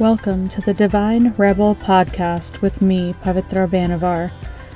Welcome 0.00 0.48
to 0.48 0.60
the 0.60 0.74
Divine 0.74 1.32
Rebel 1.36 1.76
podcast 1.76 2.60
with 2.60 2.82
me, 2.82 3.12
Pavitra 3.22 3.68
Banavar. 3.68 4.32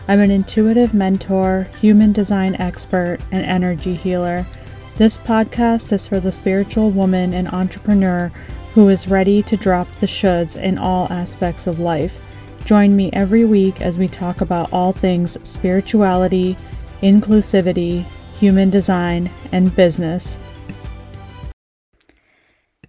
I'm 0.06 0.20
an 0.20 0.30
intuitive 0.30 0.94
mentor, 0.94 1.66
human 1.80 2.12
design 2.12 2.54
expert, 2.60 3.18
and 3.32 3.44
energy 3.44 3.94
healer. 3.94 4.46
This 4.94 5.18
podcast 5.18 5.90
is 5.90 6.06
for 6.06 6.20
the 6.20 6.30
spiritual 6.30 6.92
woman 6.92 7.34
and 7.34 7.48
entrepreneur 7.48 8.30
who 8.74 8.88
is 8.90 9.08
ready 9.08 9.42
to 9.42 9.56
drop 9.56 9.90
the 9.96 10.06
shoulds 10.06 10.54
in 10.54 10.78
all 10.78 11.12
aspects 11.12 11.66
of 11.66 11.80
life. 11.80 12.22
Join 12.64 12.94
me 12.94 13.10
every 13.12 13.44
week 13.44 13.80
as 13.80 13.98
we 13.98 14.06
talk 14.06 14.40
about 14.40 14.72
all 14.72 14.92
things 14.92 15.36
spirituality, 15.42 16.56
inclusivity, 17.02 18.04
human 18.38 18.70
design, 18.70 19.28
and 19.50 19.74
business. 19.74 20.38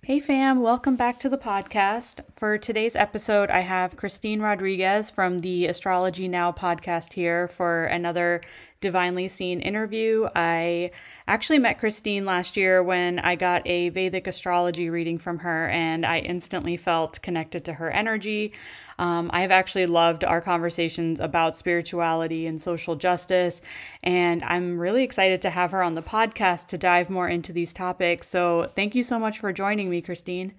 Hey 0.09 0.19
fam, 0.19 0.61
welcome 0.61 0.95
back 0.95 1.19
to 1.19 1.29
the 1.29 1.37
podcast. 1.37 2.21
For 2.35 2.57
today's 2.57 2.95
episode, 2.95 3.51
I 3.51 3.59
have 3.59 3.95
Christine 3.95 4.41
Rodriguez 4.41 5.11
from 5.11 5.37
the 5.37 5.67
Astrology 5.67 6.27
Now 6.27 6.51
podcast 6.51 7.13
here 7.13 7.47
for 7.47 7.85
another 7.85 8.41
Divinely 8.81 9.27
Seen 9.27 9.59
interview. 9.59 10.29
I 10.35 10.91
actually 11.27 11.59
met 11.59 11.79
Christine 11.79 12.25
last 12.25 12.55
year 12.55 12.81
when 12.81 13.19
I 13.19 13.35
got 13.35 13.67
a 13.67 13.89
Vedic 13.89 14.25
astrology 14.25 14.89
reading 14.89 15.17
from 15.17 15.39
her, 15.39 15.67
and 15.67 16.05
I 16.05 16.19
instantly 16.19 16.77
felt 16.77 17.21
connected 17.21 17.65
to 17.65 17.73
her 17.73 17.91
energy. 17.91 18.53
Um, 18.97 19.29
I 19.33 19.41
have 19.41 19.51
actually 19.51 19.85
loved 19.85 20.23
our 20.23 20.39
conversations 20.39 21.19
about 21.19 21.57
spirituality 21.57 22.47
and 22.47 22.61
social 22.61 22.95
justice, 22.95 23.59
and 24.01 24.43
I'm 24.43 24.79
really 24.79 25.03
excited 25.03 25.41
to 25.41 25.49
have 25.49 25.71
her 25.71 25.83
on 25.83 25.95
the 25.95 26.01
podcast 26.01 26.67
to 26.67 26.77
dive 26.77 27.09
more 27.09 27.27
into 27.27 27.51
these 27.51 27.73
topics. 27.73 28.29
So, 28.29 28.71
thank 28.75 28.95
you 28.95 29.03
so 29.03 29.19
much 29.19 29.39
for 29.39 29.51
joining 29.51 29.89
me, 29.89 30.01
Christine. 30.01 30.53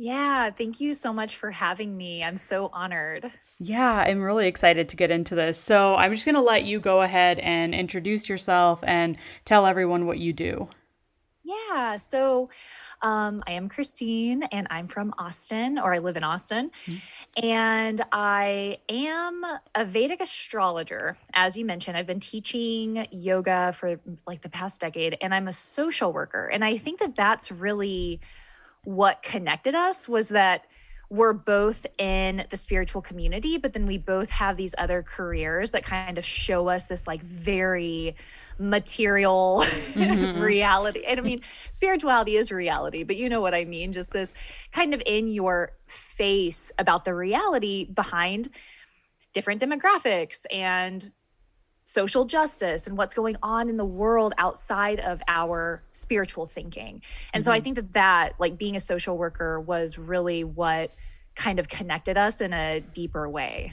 Yeah, 0.00 0.50
thank 0.50 0.80
you 0.80 0.94
so 0.94 1.12
much 1.12 1.36
for 1.36 1.50
having 1.50 1.96
me. 1.96 2.22
I'm 2.22 2.36
so 2.36 2.70
honored. 2.72 3.32
Yeah, 3.58 3.92
I'm 3.92 4.22
really 4.22 4.46
excited 4.46 4.88
to 4.90 4.96
get 4.96 5.10
into 5.10 5.34
this. 5.34 5.58
So, 5.58 5.96
I'm 5.96 6.12
just 6.12 6.24
going 6.24 6.36
to 6.36 6.40
let 6.40 6.64
you 6.64 6.78
go 6.78 7.02
ahead 7.02 7.40
and 7.40 7.74
introduce 7.74 8.28
yourself 8.28 8.78
and 8.84 9.18
tell 9.44 9.66
everyone 9.66 10.06
what 10.06 10.18
you 10.18 10.32
do. 10.32 10.68
Yeah, 11.42 11.96
so 11.96 12.50
um, 13.00 13.42
I 13.46 13.52
am 13.52 13.68
Christine 13.68 14.42
and 14.44 14.66
I'm 14.70 14.86
from 14.86 15.14
Austin, 15.18 15.78
or 15.78 15.94
I 15.94 15.98
live 15.98 16.16
in 16.16 16.22
Austin. 16.22 16.70
Mm-hmm. 16.86 17.46
And 17.46 18.02
I 18.12 18.78
am 18.88 19.44
a 19.74 19.84
Vedic 19.84 20.20
astrologer. 20.20 21.16
As 21.32 21.56
you 21.56 21.64
mentioned, 21.64 21.96
I've 21.96 22.06
been 22.06 22.20
teaching 22.20 23.06
yoga 23.10 23.72
for 23.72 23.98
like 24.26 24.42
the 24.42 24.50
past 24.50 24.80
decade, 24.80 25.16
and 25.22 25.34
I'm 25.34 25.48
a 25.48 25.52
social 25.52 26.12
worker. 26.12 26.46
And 26.52 26.64
I 26.64 26.76
think 26.76 27.00
that 27.00 27.16
that's 27.16 27.50
really 27.50 28.20
what 28.84 29.22
connected 29.22 29.74
us 29.74 30.08
was 30.08 30.30
that 30.30 30.66
we're 31.10 31.32
both 31.32 31.86
in 31.96 32.44
the 32.50 32.56
spiritual 32.56 33.00
community, 33.00 33.56
but 33.56 33.72
then 33.72 33.86
we 33.86 33.96
both 33.96 34.30
have 34.30 34.56
these 34.56 34.74
other 34.76 35.02
careers 35.02 35.70
that 35.70 35.82
kind 35.82 36.18
of 36.18 36.24
show 36.24 36.68
us 36.68 36.86
this 36.86 37.06
like 37.06 37.22
very 37.22 38.14
material 38.58 39.62
mm-hmm. 39.64 40.38
reality. 40.38 41.02
And 41.06 41.18
I 41.18 41.22
mean, 41.22 41.40
spirituality 41.70 42.36
is 42.36 42.52
reality, 42.52 43.04
but 43.04 43.16
you 43.16 43.30
know 43.30 43.40
what 43.40 43.54
I 43.54 43.64
mean? 43.64 43.92
Just 43.92 44.12
this 44.12 44.34
kind 44.70 44.92
of 44.92 45.02
in 45.06 45.28
your 45.28 45.72
face 45.86 46.72
about 46.78 47.06
the 47.06 47.14
reality 47.14 47.84
behind 47.86 48.50
different 49.32 49.62
demographics 49.62 50.44
and 50.52 51.10
social 51.88 52.26
justice 52.26 52.86
and 52.86 52.98
what's 52.98 53.14
going 53.14 53.34
on 53.42 53.70
in 53.70 53.78
the 53.78 53.84
world 53.84 54.34
outside 54.36 55.00
of 55.00 55.22
our 55.26 55.82
spiritual 55.90 56.44
thinking. 56.44 57.00
And 57.32 57.40
mm-hmm. 57.40 57.46
so 57.46 57.52
I 57.52 57.56
mm-hmm. 57.56 57.64
think 57.64 57.76
that 57.76 57.92
that 57.94 58.38
like 58.38 58.58
being 58.58 58.76
a 58.76 58.80
social 58.80 59.16
worker 59.16 59.58
was 59.58 59.96
really 59.98 60.44
what 60.44 60.92
kind 61.34 61.58
of 61.58 61.68
connected 61.68 62.18
us 62.18 62.42
in 62.42 62.52
a 62.52 62.80
deeper 62.80 63.26
way. 63.26 63.72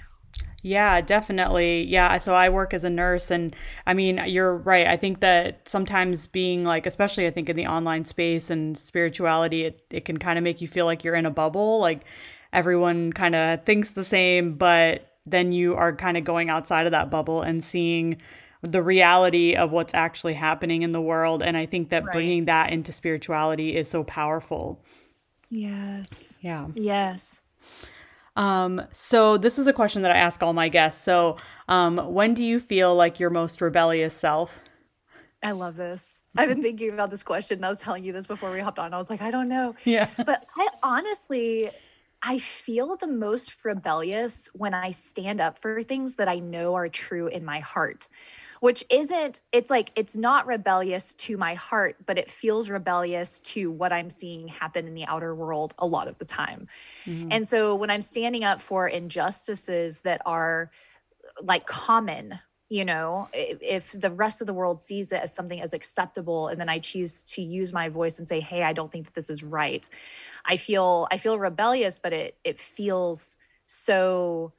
Yeah, 0.61 1.01
definitely. 1.01 1.83
Yeah. 1.83 2.17
So 2.19 2.33
I 2.33 2.47
work 2.47 2.73
as 2.73 2.85
a 2.85 2.89
nurse, 2.89 3.31
and 3.31 3.53
I 3.85 3.93
mean, 3.93 4.21
you're 4.25 4.55
right. 4.55 4.87
I 4.87 4.95
think 4.95 5.19
that 5.19 5.67
sometimes 5.67 6.25
being 6.25 6.63
like, 6.63 6.87
especially 6.87 7.27
I 7.27 7.31
think 7.31 7.49
in 7.49 7.57
the 7.57 7.67
online 7.67 8.05
space 8.05 8.49
and 8.49 8.77
spirituality, 8.77 9.65
it, 9.65 9.81
it 9.91 10.05
can 10.05 10.17
kind 10.17 10.37
of 10.37 10.43
make 10.43 10.61
you 10.61 10.69
feel 10.69 10.85
like 10.85 11.03
you're 11.03 11.15
in 11.15 11.25
a 11.25 11.31
bubble. 11.31 11.79
Like 11.79 12.05
everyone 12.53 13.11
kind 13.11 13.35
of 13.35 13.65
thinks 13.65 13.91
the 13.91 14.05
same, 14.05 14.55
but 14.55 15.14
then 15.25 15.51
you 15.51 15.75
are 15.75 15.95
kind 15.95 16.17
of 16.17 16.23
going 16.23 16.49
outside 16.49 16.85
of 16.85 16.91
that 16.91 17.09
bubble 17.09 17.41
and 17.41 17.63
seeing 17.63 18.17
the 18.61 18.81
reality 18.81 19.55
of 19.55 19.71
what's 19.71 19.93
actually 19.93 20.33
happening 20.33 20.81
in 20.81 20.91
the 20.91 21.01
world. 21.01 21.43
And 21.43 21.55
I 21.55 21.65
think 21.65 21.89
that 21.89 22.03
right. 22.03 22.13
bringing 22.13 22.45
that 22.45 22.71
into 22.71 22.91
spirituality 22.91 23.75
is 23.75 23.89
so 23.89 24.03
powerful. 24.03 24.83
Yes. 25.49 26.39
Yeah. 26.41 26.67
Yes. 26.73 27.43
Um, 28.35 28.81
so 28.91 29.37
this 29.37 29.57
is 29.57 29.67
a 29.67 29.73
question 29.73 30.01
that 30.01 30.11
I 30.11 30.17
ask 30.17 30.43
all 30.43 30.53
my 30.53 30.67
guests. 30.67 31.03
So, 31.03 31.37
um, 31.69 31.97
when 31.97 32.33
do 32.33 32.43
you 32.43 32.59
feel 32.59 32.93
like 32.93 33.19
your 33.19 33.29
most 33.29 33.61
rebellious 33.61 34.13
self? 34.13 34.59
I 35.41 35.51
love 35.51 35.75
this. 35.75 36.23
I've 36.35 36.49
been 36.49 36.61
thinking 36.61 36.91
about 36.91 37.11
this 37.11 37.23
question. 37.23 37.59
and 37.59 37.65
I 37.65 37.69
was 37.69 37.79
telling 37.79 38.03
you 38.03 38.11
this 38.11 38.25
before 38.25 38.51
we 38.51 38.59
hopped 38.59 38.79
on. 38.79 38.93
I 38.93 38.97
was 38.97 39.09
like, 39.09 39.21
I 39.21 39.31
don't 39.31 39.47
know. 39.47 39.75
Yeah. 39.85 40.09
But 40.17 40.45
I 40.57 40.67
honestly 40.81 41.69
I 42.27 42.39
feel 42.39 42.97
the 42.97 43.07
most 43.07 43.63
rebellious 43.63 44.49
when 44.53 44.73
I 44.73 44.89
stand 44.89 45.39
up 45.39 45.59
for 45.59 45.83
things 45.83 46.15
that 46.15 46.27
I 46.27 46.39
know 46.39 46.73
are 46.73 46.89
true 46.89 47.27
in 47.27 47.45
my 47.45 47.59
heart, 47.59 48.07
which 48.61 48.83
isn't, 48.89 49.41
it's 49.51 49.69
like, 49.69 49.91
it's 49.95 50.17
not 50.17 50.47
rebellious 50.47 51.13
to 51.13 51.37
my 51.37 51.53
heart, 51.53 51.97
but 52.03 52.17
it 52.17 52.31
feels 52.31 52.67
rebellious 52.67 53.41
to 53.41 53.69
what 53.69 53.93
I'm 53.93 54.09
seeing 54.09 54.47
happen 54.47 54.87
in 54.87 54.95
the 54.95 55.05
outer 55.05 55.35
world 55.35 55.75
a 55.77 55.85
lot 55.85 56.07
of 56.07 56.17
the 56.17 56.25
time. 56.25 56.67
Mm-hmm. 57.05 57.27
And 57.29 57.47
so 57.47 57.75
when 57.75 57.91
I'm 57.91 58.01
standing 58.01 58.43
up 58.43 58.59
for 58.59 58.87
injustices 58.87 59.99
that 59.99 60.23
are 60.25 60.71
like 61.43 61.67
common 61.67 62.39
you 62.69 62.83
know 62.83 63.29
if 63.33 63.91
the 63.91 64.09
rest 64.09 64.41
of 64.41 64.47
the 64.47 64.53
world 64.53 64.81
sees 64.81 65.11
it 65.11 65.21
as 65.21 65.33
something 65.33 65.61
as 65.61 65.73
acceptable 65.73 66.47
and 66.47 66.59
then 66.59 66.69
i 66.69 66.79
choose 66.79 67.23
to 67.23 67.41
use 67.41 67.71
my 67.71 67.89
voice 67.89 68.17
and 68.17 68.27
say 68.27 68.39
hey 68.39 68.63
i 68.63 68.73
don't 68.73 68.91
think 68.91 69.05
that 69.05 69.13
this 69.13 69.29
is 69.29 69.43
right 69.43 69.87
i 70.45 70.57
feel 70.57 71.07
i 71.11 71.17
feel 71.17 71.37
rebellious 71.37 71.99
but 71.99 72.11
it 72.13 72.37
it 72.43 72.59
feels 72.59 73.37
so 73.65 74.53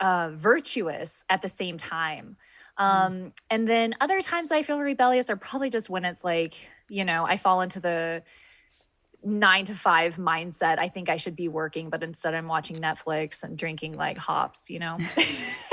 uh, 0.00 0.30
virtuous 0.32 1.26
at 1.28 1.42
the 1.42 1.48
same 1.48 1.76
time 1.76 2.36
mm-hmm. 2.78 3.06
um, 3.06 3.32
and 3.50 3.68
then 3.68 3.94
other 4.00 4.22
times 4.22 4.50
i 4.50 4.62
feel 4.62 4.80
rebellious 4.80 5.30
are 5.30 5.36
probably 5.36 5.70
just 5.70 5.90
when 5.90 6.04
it's 6.04 6.24
like 6.24 6.54
you 6.88 7.04
know 7.04 7.24
i 7.26 7.36
fall 7.36 7.60
into 7.60 7.78
the 7.80 8.22
nine 9.22 9.66
to 9.66 9.74
five 9.74 10.16
mindset 10.16 10.78
i 10.78 10.88
think 10.88 11.10
i 11.10 11.16
should 11.18 11.36
be 11.36 11.48
working 11.48 11.90
but 11.90 12.02
instead 12.02 12.34
i'm 12.34 12.48
watching 12.48 12.76
netflix 12.76 13.44
and 13.44 13.58
drinking 13.58 13.92
like 13.92 14.16
hops 14.16 14.70
you 14.70 14.78
know 14.78 14.96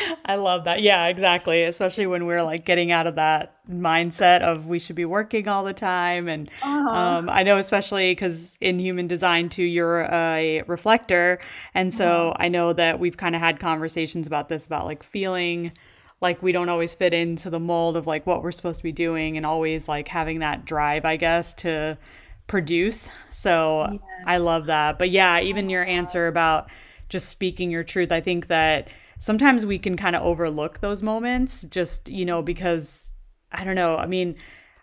I 0.24 0.36
love 0.36 0.64
that. 0.64 0.82
Yeah, 0.82 1.06
exactly. 1.06 1.64
Especially 1.64 2.06
when 2.06 2.26
we're 2.26 2.42
like 2.42 2.64
getting 2.64 2.92
out 2.92 3.06
of 3.06 3.16
that 3.16 3.56
mindset 3.68 4.42
of 4.42 4.66
we 4.66 4.78
should 4.78 4.96
be 4.96 5.04
working 5.04 5.48
all 5.48 5.64
the 5.64 5.72
time. 5.72 6.28
And 6.28 6.48
uh-huh. 6.62 6.90
um, 6.90 7.30
I 7.30 7.42
know, 7.42 7.58
especially 7.58 8.12
because 8.12 8.56
in 8.60 8.78
human 8.78 9.06
design, 9.06 9.48
too, 9.48 9.64
you're 9.64 10.02
a 10.12 10.62
reflector. 10.66 11.40
And 11.74 11.92
so 11.92 12.30
uh-huh. 12.30 12.44
I 12.44 12.48
know 12.48 12.72
that 12.72 12.98
we've 12.98 13.16
kind 13.16 13.34
of 13.34 13.40
had 13.40 13.60
conversations 13.60 14.26
about 14.26 14.48
this 14.48 14.66
about 14.66 14.84
like 14.84 15.02
feeling 15.02 15.72
like 16.20 16.42
we 16.42 16.52
don't 16.52 16.68
always 16.68 16.94
fit 16.94 17.12
into 17.12 17.50
the 17.50 17.60
mold 17.60 17.96
of 17.96 18.06
like 18.06 18.26
what 18.26 18.42
we're 18.42 18.52
supposed 18.52 18.78
to 18.78 18.84
be 18.84 18.92
doing 18.92 19.36
and 19.36 19.44
always 19.44 19.88
like 19.88 20.06
having 20.06 20.38
that 20.38 20.64
drive, 20.64 21.04
I 21.04 21.16
guess, 21.16 21.52
to 21.54 21.98
produce. 22.46 23.10
So 23.32 23.88
yes. 23.90 24.00
I 24.24 24.36
love 24.38 24.66
that. 24.66 24.98
But 24.98 25.10
yeah, 25.10 25.40
even 25.40 25.68
your 25.68 25.84
answer 25.84 26.28
about 26.28 26.70
just 27.08 27.28
speaking 27.28 27.70
your 27.70 27.82
truth, 27.82 28.12
I 28.12 28.20
think 28.20 28.46
that 28.46 28.88
sometimes 29.22 29.64
we 29.64 29.78
can 29.78 29.96
kind 29.96 30.16
of 30.16 30.22
overlook 30.22 30.80
those 30.80 31.00
moments 31.00 31.62
just, 31.70 32.08
you 32.08 32.24
know, 32.24 32.42
because 32.42 33.08
I 33.52 33.62
don't 33.62 33.76
know. 33.76 33.96
I 33.96 34.06
mean, 34.06 34.34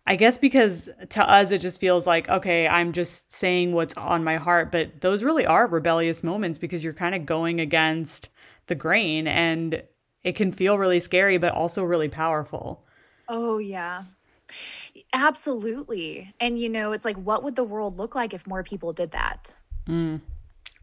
I 0.07 0.15
guess 0.15 0.37
because 0.37 0.87
to 1.09 1.29
us 1.29 1.51
it 1.51 1.57
just 1.59 1.81
feels 1.81 2.07
like, 2.07 2.29
okay, 2.29 2.65
I'm 2.65 2.93
just 2.93 3.33
saying 3.33 3.73
what's 3.73 3.97
on 3.97 4.23
my 4.23 4.37
heart, 4.37 4.71
but 4.71 5.01
those 5.01 5.25
really 5.25 5.45
are 5.45 5.67
rebellious 5.67 6.23
moments 6.23 6.57
because 6.57 6.85
you're 6.85 6.93
kind 6.93 7.15
of 7.15 7.25
going 7.25 7.59
against 7.59 8.29
the 8.67 8.75
grain 8.75 9.27
and 9.27 9.83
it 10.23 10.37
can 10.37 10.53
feel 10.53 10.77
really 10.77 11.01
scary 11.01 11.37
but 11.37 11.51
also 11.51 11.83
really 11.83 12.07
powerful. 12.07 12.85
Oh, 13.27 13.57
yeah. 13.57 14.05
Absolutely. 15.11 16.33
And 16.39 16.57
you 16.57 16.69
know, 16.69 16.93
it's 16.93 17.03
like 17.03 17.17
what 17.17 17.43
would 17.43 17.57
the 17.57 17.65
world 17.65 17.97
look 17.97 18.15
like 18.15 18.33
if 18.33 18.47
more 18.47 18.63
people 18.63 18.93
did 18.93 19.11
that? 19.11 19.57
Mm. 19.85 20.21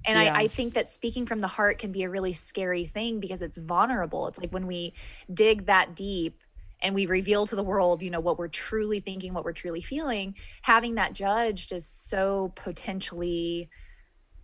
And 0.07 0.19
yeah. 0.19 0.35
I, 0.35 0.43
I 0.43 0.49
think 0.49 0.75
that 0.75 0.87
speaking 0.87 1.27
from 1.27 1.41
the 1.41 1.49
heart 1.49 1.79
can 1.79 1.93
be 1.93 2.05
a 2.05 2.11
really 2.11 2.33
scary 2.33 2.85
thing 2.85 3.21
because 3.21 3.43
it's 3.43 3.57
vulnerable. 3.57 4.29
It's 4.29 4.39
like 4.39 4.53
when 4.53 4.67
we 4.67 4.95
dig 5.33 5.67
that 5.67 5.97
deep 5.97 6.43
and 6.81 6.95
we 6.95 7.07
reveal 7.07 7.47
to 7.47 7.57
the 7.57 7.63
world, 7.63 8.03
you 8.03 8.11
know, 8.11 8.21
what 8.21 8.39
we're 8.39 8.49
truly 8.49 9.01
thinking, 9.01 9.35
what 9.35 9.45
we're 9.45 9.53
truly 9.53 9.81
feeling, 9.81 10.35
having 10.63 10.95
that 10.97 11.13
judged 11.13 11.73
is 11.73 11.87
so 11.87 12.53
potentially 12.55 13.69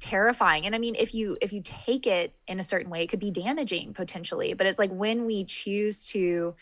terrifying 0.03 0.67
and 0.67 0.75
i 0.75 0.79
mean 0.79 0.97
if 0.97 1.15
you 1.15 1.39
if 1.41 1.53
you 1.53 1.63
take 1.65 2.09
it 2.09 2.35
in 2.49 2.59
a 2.59 2.63
certain 2.65 2.91
way 2.91 3.05
it 3.05 3.07
could 3.07 3.21
be 3.21 3.31
damaging 3.31 3.95
potentially 3.95 4.53
but 4.53 4.67
it's 4.67 4.79
like 4.81 4.91
when 4.91 5.27
we 5.27 5.45
choose 5.45 6.09
to 6.09 6.57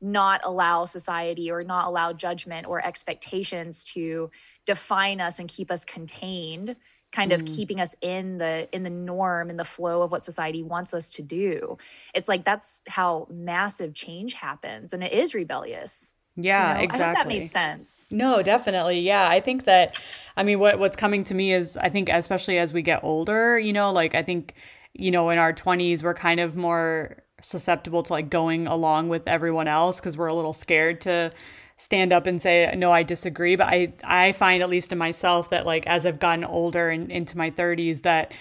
not 0.00 0.40
allow 0.44 0.84
society 0.84 1.50
or 1.50 1.64
not 1.64 1.88
allow 1.88 2.12
judgment 2.12 2.68
or 2.68 2.84
expectations 2.86 3.82
to 3.82 4.30
define 4.64 5.20
us 5.20 5.40
and 5.40 5.48
keep 5.48 5.72
us 5.72 5.84
contained 5.84 6.76
kind 7.14 7.32
of 7.32 7.42
mm. 7.42 7.56
keeping 7.56 7.80
us 7.80 7.94
in 8.00 8.38
the 8.38 8.68
in 8.72 8.82
the 8.82 8.90
norm 8.90 9.48
in 9.50 9.56
the 9.56 9.64
flow 9.64 10.02
of 10.02 10.10
what 10.10 10.22
society 10.22 10.62
wants 10.62 10.92
us 10.92 11.08
to 11.10 11.22
do 11.22 11.76
it's 12.14 12.28
like 12.28 12.44
that's 12.44 12.82
how 12.88 13.26
massive 13.30 13.94
change 13.94 14.34
happens 14.34 14.92
and 14.92 15.04
it 15.04 15.12
is 15.12 15.34
rebellious 15.34 16.14
yeah, 16.36 16.72
you 16.72 16.78
know? 16.78 16.84
exactly. 16.84 17.04
I 17.04 17.14
think 17.14 17.18
that 17.18 17.28
made 17.28 17.50
sense. 17.50 18.06
No, 18.10 18.42
definitely. 18.42 19.00
Yeah, 19.00 19.28
I 19.28 19.38
think 19.38 19.66
that. 19.66 20.00
I 20.36 20.42
mean, 20.42 20.58
what 20.58 20.80
what's 20.80 20.96
coming 20.96 21.22
to 21.24 21.34
me 21.34 21.52
is, 21.52 21.76
I 21.76 21.90
think, 21.90 22.08
especially 22.08 22.58
as 22.58 22.72
we 22.72 22.82
get 22.82 23.04
older, 23.04 23.56
you 23.56 23.72
know, 23.72 23.92
like 23.92 24.16
I 24.16 24.24
think, 24.24 24.54
you 24.94 25.12
know, 25.12 25.30
in 25.30 25.38
our 25.38 25.52
twenties, 25.52 26.02
we're 26.02 26.14
kind 26.14 26.40
of 26.40 26.56
more 26.56 27.22
susceptible 27.40 28.02
to 28.02 28.12
like 28.12 28.30
going 28.30 28.66
along 28.66 29.10
with 29.10 29.28
everyone 29.28 29.68
else 29.68 30.00
because 30.00 30.16
we're 30.16 30.26
a 30.26 30.34
little 30.34 30.52
scared 30.52 31.02
to 31.02 31.30
stand 31.76 32.12
up 32.12 32.26
and 32.26 32.40
say 32.40 32.72
no 32.76 32.92
i 32.92 33.02
disagree 33.02 33.56
but 33.56 33.66
i 33.66 33.92
i 34.04 34.32
find 34.32 34.62
at 34.62 34.68
least 34.68 34.92
in 34.92 34.98
myself 34.98 35.50
that 35.50 35.66
like 35.66 35.86
as 35.86 36.06
i've 36.06 36.20
gotten 36.20 36.44
older 36.44 36.88
and 36.88 37.10
into 37.10 37.36
my 37.36 37.50
30s 37.50 38.02
that 38.02 38.32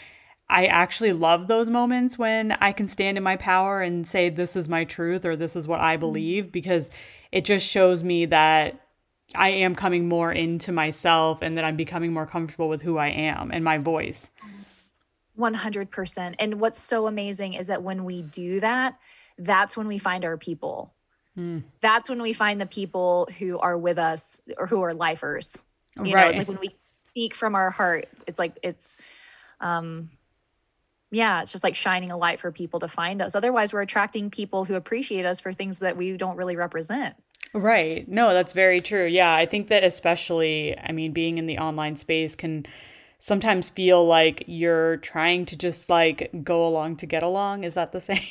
i 0.49 0.65
actually 0.67 1.13
love 1.13 1.47
those 1.47 1.69
moments 1.69 2.17
when 2.17 2.51
i 2.53 2.71
can 2.71 2.87
stand 2.87 3.17
in 3.17 3.23
my 3.23 3.35
power 3.35 3.81
and 3.81 4.07
say 4.07 4.29
this 4.29 4.55
is 4.55 4.69
my 4.69 4.83
truth 4.83 5.25
or 5.25 5.35
this 5.35 5.55
is 5.55 5.67
what 5.67 5.79
i 5.79 5.95
mm-hmm. 5.95 6.01
believe 6.01 6.51
because 6.51 6.91
it 7.31 7.43
just 7.43 7.67
shows 7.67 8.03
me 8.03 8.25
that 8.25 8.79
i 9.33 9.49
am 9.49 9.73
coming 9.73 10.07
more 10.07 10.31
into 10.31 10.71
myself 10.71 11.41
and 11.41 11.57
that 11.57 11.65
i'm 11.65 11.77
becoming 11.77 12.13
more 12.13 12.27
comfortable 12.27 12.69
with 12.69 12.81
who 12.81 12.97
i 12.97 13.07
am 13.07 13.51
and 13.51 13.63
my 13.63 13.77
voice. 13.77 14.29
100% 15.35 16.35
and 16.37 16.59
what's 16.59 16.79
so 16.79 17.07
amazing 17.07 17.53
is 17.55 17.65
that 17.65 17.81
when 17.81 18.05
we 18.05 18.21
do 18.21 18.59
that 18.59 18.99
that's 19.39 19.75
when 19.75 19.87
we 19.87 19.97
find 19.97 20.23
our 20.23 20.37
people 20.37 20.93
Mm. 21.37 21.63
That's 21.81 22.09
when 22.09 22.21
we 22.21 22.33
find 22.33 22.61
the 22.61 22.65
people 22.65 23.27
who 23.39 23.57
are 23.59 23.77
with 23.77 23.97
us 23.97 24.41
or 24.57 24.67
who 24.67 24.81
are 24.81 24.93
lifers. 24.93 25.63
You 25.97 26.13
right. 26.13 26.23
know, 26.23 26.27
it's 26.29 26.37
like 26.37 26.47
when 26.47 26.59
we 26.59 26.69
speak 27.09 27.33
from 27.33 27.55
our 27.55 27.69
heart, 27.69 28.07
it's 28.27 28.39
like 28.39 28.57
it's 28.63 28.97
um 29.59 30.09
yeah, 31.11 31.43
it's 31.43 31.51
just 31.51 31.63
like 31.63 31.75
shining 31.75 32.09
a 32.11 32.17
light 32.17 32.39
for 32.39 32.51
people 32.51 32.79
to 32.79 32.87
find 32.87 33.21
us. 33.21 33.35
Otherwise, 33.35 33.71
we're 33.71 33.83
attracting 33.83 34.31
people 34.31 34.65
who 34.65 34.73
appreciate 34.73 35.25
us 35.25 35.39
for 35.39 35.51
things 35.51 35.79
that 35.79 35.95
we 35.95 36.17
don't 36.17 36.37
really 36.37 36.55
represent. 36.55 37.15
Right. 37.53 38.07
No, 38.07 38.33
that's 38.33 38.53
very 38.53 38.79
true. 38.79 39.05
Yeah, 39.05 39.33
I 39.33 39.45
think 39.45 39.67
that 39.67 39.83
especially, 39.83 40.75
I 40.77 40.91
mean, 40.91 41.13
being 41.13 41.37
in 41.37 41.45
the 41.45 41.59
online 41.59 41.97
space 41.97 42.35
can 42.35 42.65
sometimes 43.19 43.69
feel 43.69 44.05
like 44.05 44.43
you're 44.47 44.97
trying 44.97 45.45
to 45.45 45.55
just 45.55 45.87
like 45.87 46.31
go 46.43 46.67
along 46.67 46.97
to 46.97 47.05
get 47.05 47.21
along. 47.21 47.63
Is 47.63 47.75
that 47.75 47.91
the 47.91 48.01
saying? 48.01 48.21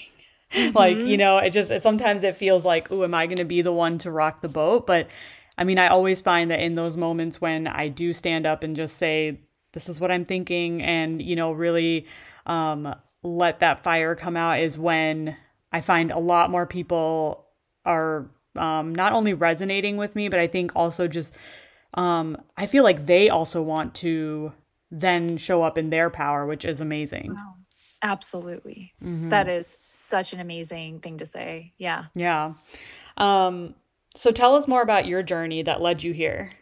Mm-hmm. 0.62 0.76
like, 0.76 0.96
you 0.96 1.16
know, 1.16 1.38
it 1.38 1.50
just 1.50 1.70
it, 1.70 1.82
sometimes 1.82 2.22
it 2.22 2.36
feels 2.36 2.62
like, 2.64 2.92
oh, 2.92 3.04
am 3.04 3.14
I 3.14 3.26
going 3.26 3.38
to 3.38 3.44
be 3.44 3.62
the 3.62 3.72
one 3.72 3.96
to 3.98 4.10
rock 4.10 4.42
the 4.42 4.48
boat? 4.48 4.86
But 4.86 5.08
I 5.56 5.64
mean, 5.64 5.78
I 5.78 5.88
always 5.88 6.20
find 6.20 6.50
that 6.50 6.60
in 6.60 6.74
those 6.74 6.96
moments 6.96 7.40
when 7.40 7.66
I 7.66 7.88
do 7.88 8.12
stand 8.12 8.46
up 8.46 8.62
and 8.62 8.76
just 8.76 8.96
say, 8.98 9.40
this 9.72 9.88
is 9.88 9.98
what 9.98 10.10
I'm 10.10 10.24
thinking, 10.26 10.82
and, 10.82 11.22
you 11.22 11.36
know, 11.36 11.52
really 11.52 12.06
um, 12.44 12.94
let 13.22 13.60
that 13.60 13.82
fire 13.82 14.14
come 14.14 14.36
out 14.36 14.60
is 14.60 14.76
when 14.76 15.36
I 15.72 15.80
find 15.80 16.10
a 16.10 16.18
lot 16.18 16.50
more 16.50 16.66
people 16.66 17.46
are 17.84 18.30
um, 18.56 18.94
not 18.94 19.12
only 19.12 19.32
resonating 19.32 19.96
with 19.96 20.14
me, 20.14 20.28
but 20.28 20.38
I 20.38 20.46
think 20.46 20.72
also 20.76 21.08
just, 21.08 21.34
um, 21.94 22.36
I 22.56 22.66
feel 22.66 22.84
like 22.84 23.06
they 23.06 23.30
also 23.30 23.62
want 23.62 23.94
to 23.96 24.52
then 24.90 25.38
show 25.38 25.62
up 25.62 25.78
in 25.78 25.88
their 25.88 26.10
power, 26.10 26.46
which 26.46 26.64
is 26.66 26.80
amazing. 26.80 27.34
Wow. 27.34 27.54
Absolutely. 28.02 28.92
Mm-hmm. 29.02 29.28
That 29.28 29.48
is 29.48 29.76
such 29.80 30.32
an 30.32 30.40
amazing 30.40 31.00
thing 31.00 31.18
to 31.18 31.26
say. 31.26 31.72
Yeah. 31.78 32.06
Yeah. 32.14 32.54
Um, 33.16 33.74
so 34.14 34.32
tell 34.32 34.56
us 34.56 34.66
more 34.66 34.82
about 34.82 35.06
your 35.06 35.22
journey 35.22 35.62
that 35.62 35.80
led 35.80 36.02
you 36.02 36.12
here. 36.12 36.52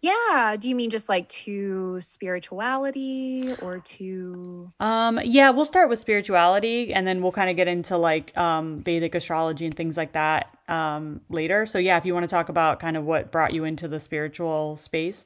Yeah. 0.00 0.56
Do 0.58 0.68
you 0.68 0.76
mean 0.76 0.90
just 0.90 1.08
like 1.08 1.28
to 1.30 2.00
spirituality 2.00 3.54
or 3.60 3.78
to 3.78 4.72
Um 4.78 5.18
yeah, 5.24 5.50
we'll 5.50 5.64
start 5.64 5.88
with 5.88 5.98
spirituality 5.98 6.94
and 6.94 7.04
then 7.04 7.20
we'll 7.20 7.32
kind 7.32 7.50
of 7.50 7.56
get 7.56 7.66
into 7.66 7.96
like 7.96 8.36
um 8.36 8.80
Vedic 8.84 9.16
astrology 9.16 9.66
and 9.66 9.74
things 9.74 9.96
like 9.96 10.12
that 10.12 10.56
um 10.68 11.20
later. 11.28 11.66
So 11.66 11.78
yeah, 11.78 11.96
if 11.96 12.04
you 12.04 12.14
want 12.14 12.24
to 12.24 12.30
talk 12.30 12.48
about 12.48 12.78
kind 12.78 12.96
of 12.96 13.04
what 13.04 13.32
brought 13.32 13.52
you 13.52 13.64
into 13.64 13.88
the 13.88 13.98
spiritual 13.98 14.76
space. 14.76 15.24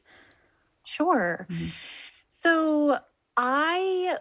Sure. 0.86 1.46
Mm-hmm. 1.50 1.66
So 2.28 2.98
I 3.36 4.18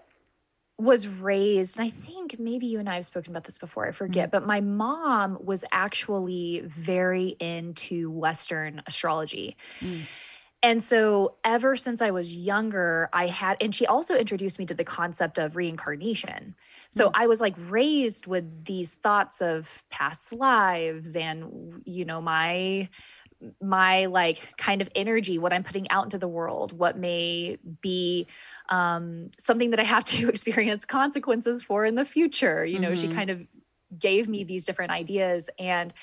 was 0.77 1.07
raised, 1.07 1.77
and 1.77 1.85
I 1.85 1.89
think 1.89 2.39
maybe 2.39 2.65
you 2.65 2.79
and 2.79 2.89
I 2.89 2.95
have 2.95 3.05
spoken 3.05 3.31
about 3.31 3.43
this 3.43 3.57
before, 3.57 3.87
I 3.87 3.91
forget, 3.91 4.25
mm-hmm. 4.25 4.31
but 4.31 4.47
my 4.47 4.61
mom 4.61 5.37
was 5.43 5.63
actually 5.71 6.61
very 6.65 7.35
into 7.39 8.09
Western 8.09 8.81
astrology. 8.87 9.57
Mm. 9.79 10.01
And 10.63 10.83
so, 10.83 11.37
ever 11.43 11.75
since 11.75 12.03
I 12.03 12.11
was 12.11 12.35
younger, 12.35 13.09
I 13.11 13.27
had, 13.27 13.57
and 13.61 13.73
she 13.73 13.87
also 13.87 14.15
introduced 14.15 14.59
me 14.59 14.65
to 14.67 14.75
the 14.75 14.83
concept 14.83 15.39
of 15.39 15.55
reincarnation. 15.55 16.55
So, 16.87 17.07
mm. 17.07 17.11
I 17.15 17.27
was 17.27 17.41
like 17.41 17.55
raised 17.57 18.27
with 18.27 18.65
these 18.65 18.93
thoughts 18.93 19.41
of 19.41 19.83
past 19.89 20.33
lives 20.33 21.15
and, 21.15 21.81
you 21.85 22.05
know, 22.05 22.21
my 22.21 22.89
my 23.61 24.05
like 24.05 24.55
kind 24.57 24.81
of 24.81 24.89
energy 24.95 25.37
what 25.37 25.53
i'm 25.53 25.63
putting 25.63 25.89
out 25.89 26.03
into 26.03 26.17
the 26.17 26.27
world 26.27 26.77
what 26.77 26.97
may 26.97 27.57
be 27.81 28.27
um, 28.69 29.29
something 29.37 29.71
that 29.71 29.79
i 29.79 29.83
have 29.83 30.03
to 30.03 30.29
experience 30.29 30.85
consequences 30.85 31.63
for 31.63 31.85
in 31.85 31.95
the 31.95 32.05
future 32.05 32.65
you 32.65 32.79
know 32.79 32.91
mm-hmm. 32.91 33.09
she 33.09 33.15
kind 33.15 33.29
of 33.29 33.45
gave 33.97 34.27
me 34.27 34.43
these 34.43 34.65
different 34.65 34.91
ideas 34.91 35.49
and 35.59 35.93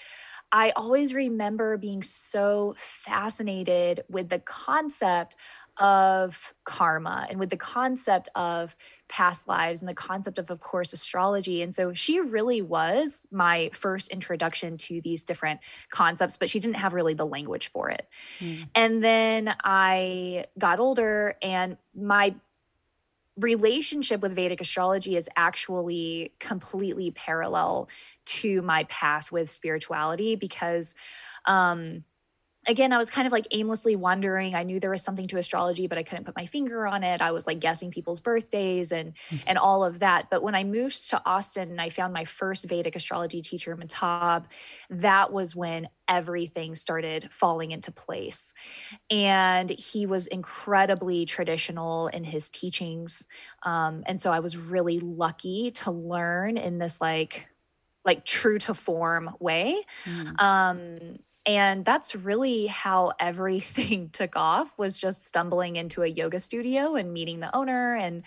i 0.53 0.71
always 0.71 1.15
remember 1.15 1.77
being 1.77 2.03
so 2.03 2.75
fascinated 2.77 4.03
with 4.09 4.29
the 4.29 4.39
concept 4.41 5.37
of 5.79 6.55
karma 6.65 7.27
and 7.31 7.39
with 7.39 7.51
the 7.51 7.57
concept 7.57 8.29
of 8.35 8.77
past 9.09 9.47
lives 9.47 9.81
and 9.81 9.89
the 9.89 9.95
concept 9.95 10.39
of 10.39 10.51
of 10.51 10.59
course 10.59 10.93
astrology 10.93 11.63
and 11.63 11.75
so 11.75 11.93
she 11.93 12.21
really 12.21 12.61
was 12.61 13.27
my 13.31 13.71
first 13.73 14.11
introduction 14.11 14.77
to 14.77 15.01
these 15.01 15.25
different 15.25 15.61
concepts 15.91 16.37
but 16.37 16.51
she 16.51 16.59
didn't 16.59 16.77
have 16.77 16.95
really 16.95 17.15
the 17.15 17.27
language 17.27 17.69
for 17.69 17.89
it 17.91 18.09
mm. 18.41 18.67
and 18.75 19.03
then 19.03 19.55
i 19.63 20.45
got 20.59 20.81
older 20.81 21.37
and 21.43 21.77
my 21.95 22.35
relationship 23.39 24.21
with 24.21 24.35
Vedic 24.35 24.61
astrology 24.61 25.15
is 25.15 25.29
actually 25.37 26.33
completely 26.41 27.13
parallel 27.13 27.89
to 28.25 28.63
my 28.63 28.83
path 28.85 29.31
with 29.31 29.49
spirituality 29.49 30.35
because 30.35 30.95
um 31.47 32.03
again, 32.67 32.93
I 32.93 32.99
was 32.99 33.11
kind 33.11 33.27
of 33.27 33.33
like 33.33 33.47
aimlessly 33.51 33.97
wondering. 33.97 34.55
I 34.55 34.63
knew 34.63 34.81
there 34.81 34.91
was 34.91 35.03
something 35.03 35.27
to 35.29 35.39
astrology, 35.39 35.87
but 35.87 35.97
I 35.97 36.03
couldn't 36.03 36.25
put 36.25 36.37
my 36.37 36.47
finger 36.47 36.87
on 36.87 37.05
it. 37.05 37.21
I 37.21 37.31
was 37.31 37.47
like 37.47 37.61
guessing 37.61 37.91
people's 37.91 38.21
birthdays 38.21 38.93
and 38.93 39.15
mm-hmm. 39.31 39.37
and 39.47 39.59
all 39.59 39.85
of 39.85 40.01
that. 40.01 40.29
But 40.31 40.43
when 40.43 40.55
I 40.55 40.65
moved 40.65 41.09
to 41.11 41.23
Austin 41.25 41.71
and 41.71 41.81
I 41.81 41.89
found 41.89 42.13
my 42.13 42.25
first 42.25 42.69
Vedic 42.69 42.97
astrology 42.97 43.41
teacher, 43.41 43.77
Mehtab, 43.77 44.45
that 44.91 45.33
was 45.33 45.55
when 45.55 45.89
everything 46.09 46.75
started 46.75 47.29
falling 47.31 47.71
into 47.71 47.93
place. 47.93 48.55
And 49.11 49.71
he 49.71 50.07
was 50.07 50.27
incredibly 50.27 51.27
traditional 51.27 52.09
in 52.09 52.25
his 52.25 52.49
teachings. 52.49 53.27
Um, 53.63 54.03
and 54.07 54.21
so 54.21 54.33
I 54.33 54.41
was 54.41 54.57
really 54.57 54.99
lucky 54.99 55.71
to 55.73 55.91
learn 55.91 56.57
in 56.57 56.79
this 56.79 57.01
like 57.01 57.49
like 58.05 58.25
true 58.25 58.59
to 58.59 58.73
form 58.73 59.37
way. 59.39 59.83
Mm. 60.05 60.41
Um, 60.41 61.19
and 61.49 61.83
that's 61.83 62.15
really 62.15 62.67
how 62.67 63.13
everything 63.19 64.11
took 64.13 64.37
off 64.37 64.79
was 64.79 64.99
just 64.99 65.27
stumbling 65.27 65.77
into 65.77 66.03
a 66.03 66.07
yoga 66.07 66.39
studio 66.39 66.95
and 66.95 67.13
meeting 67.13 67.41
the 67.41 67.55
owner 67.57 67.97
and 67.97 68.23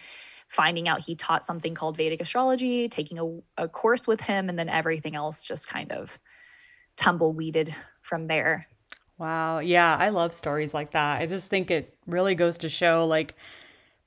finding 0.48 0.90
out 0.90 1.02
he 1.06 1.16
taught 1.16 1.44
something 1.44 1.76
called 1.76 1.96
vedic 1.96 2.20
astrology 2.20 2.90
taking 2.90 3.20
a, 3.20 3.64
a 3.64 3.70
course 3.70 4.08
with 4.08 4.22
him 4.22 4.50
and 4.50 4.60
then 4.60 4.68
everything 4.68 5.16
else 5.16 5.44
just 5.44 5.70
kind 5.70 5.92
of 5.94 6.20
tumbleweeded 6.98 7.74
from 8.02 8.26
there. 8.26 8.68
Wow. 9.18 9.60
Yeah 9.60 9.96
i 9.98 10.10
love 10.10 10.34
stories 10.34 10.74
like 10.74 10.92
that. 10.92 11.22
I 11.22 11.28
just 11.28 11.48
think 11.48 11.70
it 11.72 11.96
really 12.08 12.36
goes 12.36 12.58
to 12.60 12.70
show 12.70 13.06
like 13.06 13.36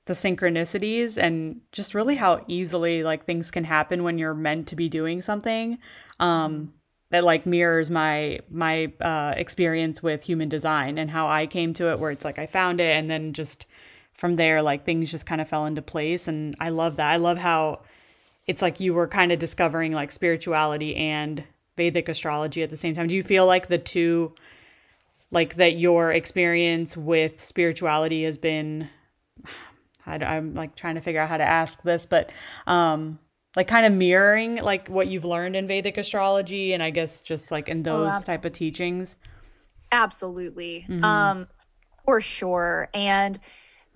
the 0.07 0.13
synchronicities 0.13 1.17
and 1.17 1.61
just 1.71 1.95
really 1.95 2.15
how 2.15 2.43
easily 2.47 3.01
like 3.01 3.25
things 3.25 3.49
can 3.49 3.63
happen 3.63 4.03
when 4.03 4.19
you're 4.19 4.35
meant 4.35 4.67
to 4.67 4.75
be 4.75 4.89
doing 4.89 5.21
something. 5.21 5.79
Um 6.19 6.73
that 7.09 7.23
like 7.23 7.45
mirrors 7.45 7.89
my 7.89 8.39
my 8.49 8.91
uh, 9.01 9.33
experience 9.37 10.01
with 10.01 10.23
human 10.23 10.49
design 10.49 10.97
and 10.97 11.09
how 11.09 11.27
I 11.27 11.47
came 11.47 11.73
to 11.75 11.91
it 11.91 11.99
where 11.99 12.11
it's 12.11 12.25
like 12.25 12.39
I 12.39 12.47
found 12.47 12.81
it 12.81 12.95
and 12.95 13.09
then 13.09 13.33
just 13.33 13.65
from 14.13 14.37
there 14.37 14.61
like 14.61 14.85
things 14.85 15.11
just 15.11 15.25
kind 15.25 15.41
of 15.41 15.47
fell 15.47 15.65
into 15.65 15.81
place 15.81 16.27
and 16.27 16.55
I 16.59 16.69
love 16.69 16.97
that. 16.97 17.11
I 17.11 17.17
love 17.17 17.37
how 17.37 17.81
it's 18.47 18.61
like 18.61 18.79
you 18.79 18.93
were 18.93 19.07
kind 19.07 19.31
of 19.31 19.39
discovering 19.39 19.91
like 19.91 20.11
spirituality 20.11 20.95
and 20.95 21.43
Vedic 21.77 22.07
astrology 22.07 22.63
at 22.63 22.69
the 22.69 22.77
same 22.77 22.95
time. 22.95 23.07
Do 23.07 23.15
you 23.15 23.23
feel 23.23 23.45
like 23.45 23.67
the 23.67 23.77
two 23.77 24.33
like 25.31 25.55
that 25.55 25.77
your 25.77 26.11
experience 26.11 26.95
with 26.95 27.43
spirituality 27.43 28.23
has 28.23 28.37
been 28.37 28.89
I, 30.07 30.35
am 30.35 30.53
like 30.53 30.75
trying 30.75 30.95
to 30.95 31.01
figure 31.01 31.19
out 31.19 31.29
how 31.29 31.37
to 31.37 31.43
ask 31.43 31.81
this, 31.83 32.05
but 32.05 32.31
um 32.67 33.19
like 33.55 33.67
kind 33.67 33.85
of 33.85 33.93
mirroring 33.93 34.57
like 34.57 34.87
what 34.87 35.07
you've 35.07 35.25
learned 35.25 35.55
in 35.55 35.67
Vedic 35.67 35.97
astrology 35.97 36.73
and 36.73 36.83
I 36.83 36.89
guess 36.89 37.21
just 37.21 37.51
like 37.51 37.69
in 37.69 37.79
oh, 37.87 38.05
those 38.05 38.13
oh, 38.17 38.21
type 38.21 38.45
of 38.45 38.51
teachings. 38.51 39.15
Absolutely. 39.91 40.85
Mm-hmm. 40.89 41.03
Um 41.03 41.47
For 42.05 42.21
sure. 42.21 42.89
And 42.93 43.39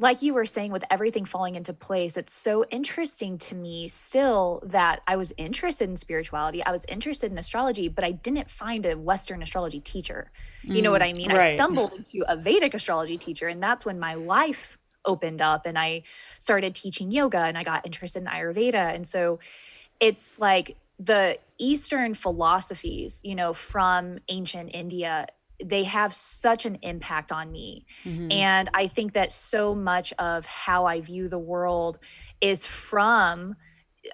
like 0.02 0.22
you 0.22 0.34
were 0.34 0.46
saying, 0.46 0.72
with 0.72 0.86
everything 0.90 1.26
falling 1.26 1.56
into 1.56 1.74
place, 1.74 2.16
it's 2.16 2.32
so 2.32 2.64
interesting 2.72 3.38
to 3.38 3.56
me 3.56 3.90
still 3.90 4.64
that 4.66 5.02
I 5.06 5.18
was 5.18 5.34
interested 5.38 5.90
in 5.90 5.98
spirituality. 5.98 6.64
I 6.64 6.72
was 6.72 6.86
interested 6.88 7.34
in 7.34 7.38
astrology, 7.38 7.90
but 7.90 8.06
I 8.06 8.12
didn't 8.12 8.50
find 8.50 8.86
a 8.86 8.98
Western 8.98 9.44
astrology 9.44 9.82
teacher. 9.82 10.32
You 10.64 10.82
know 10.82 10.92
what 10.92 11.04
I 11.04 11.12
mean? 11.12 11.30
right. 11.30 11.42
I 11.42 11.54
stumbled 11.54 11.94
into 11.94 12.24
a 12.30 12.38
Vedic 12.38 12.74
astrology 12.74 13.18
teacher, 13.18 13.50
and 13.50 13.62
that's 13.62 13.86
when 13.86 14.00
my 14.00 14.14
life 14.14 14.79
opened 15.06 15.42
up 15.42 15.66
and 15.66 15.78
I 15.78 16.04
started 16.40 16.76
teaching 16.76 17.12
yoga 17.12 17.40
and 17.40 17.58
I 17.58 17.64
got 17.64 17.86
interested 17.86 18.22
in 18.22 18.28
Ayurveda. 18.28 18.94
And 18.94 19.06
so 19.06 19.40
it's 20.00 20.40
like 20.40 20.78
the 21.00 21.38
Eastern 21.58 22.14
philosophies, 22.14 23.22
you 23.24 23.36
know, 23.36 23.54
from 23.54 24.20
ancient 24.28 24.72
India 24.74 25.28
they 25.64 25.84
have 25.84 26.14
such 26.14 26.66
an 26.66 26.78
impact 26.82 27.32
on 27.32 27.52
me. 27.52 27.86
Mm-hmm. 28.06 28.32
And 28.32 28.70
I 28.74 28.88
think 28.88 29.14
that 29.14 29.32
so 29.32 29.76
much 29.76 30.14
of 30.14 30.46
how 30.46 30.86
I 30.86 31.02
view 31.02 31.28
the 31.28 31.40
world 31.40 32.00
is 32.40 32.66
from 32.66 33.56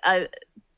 a 0.03 0.27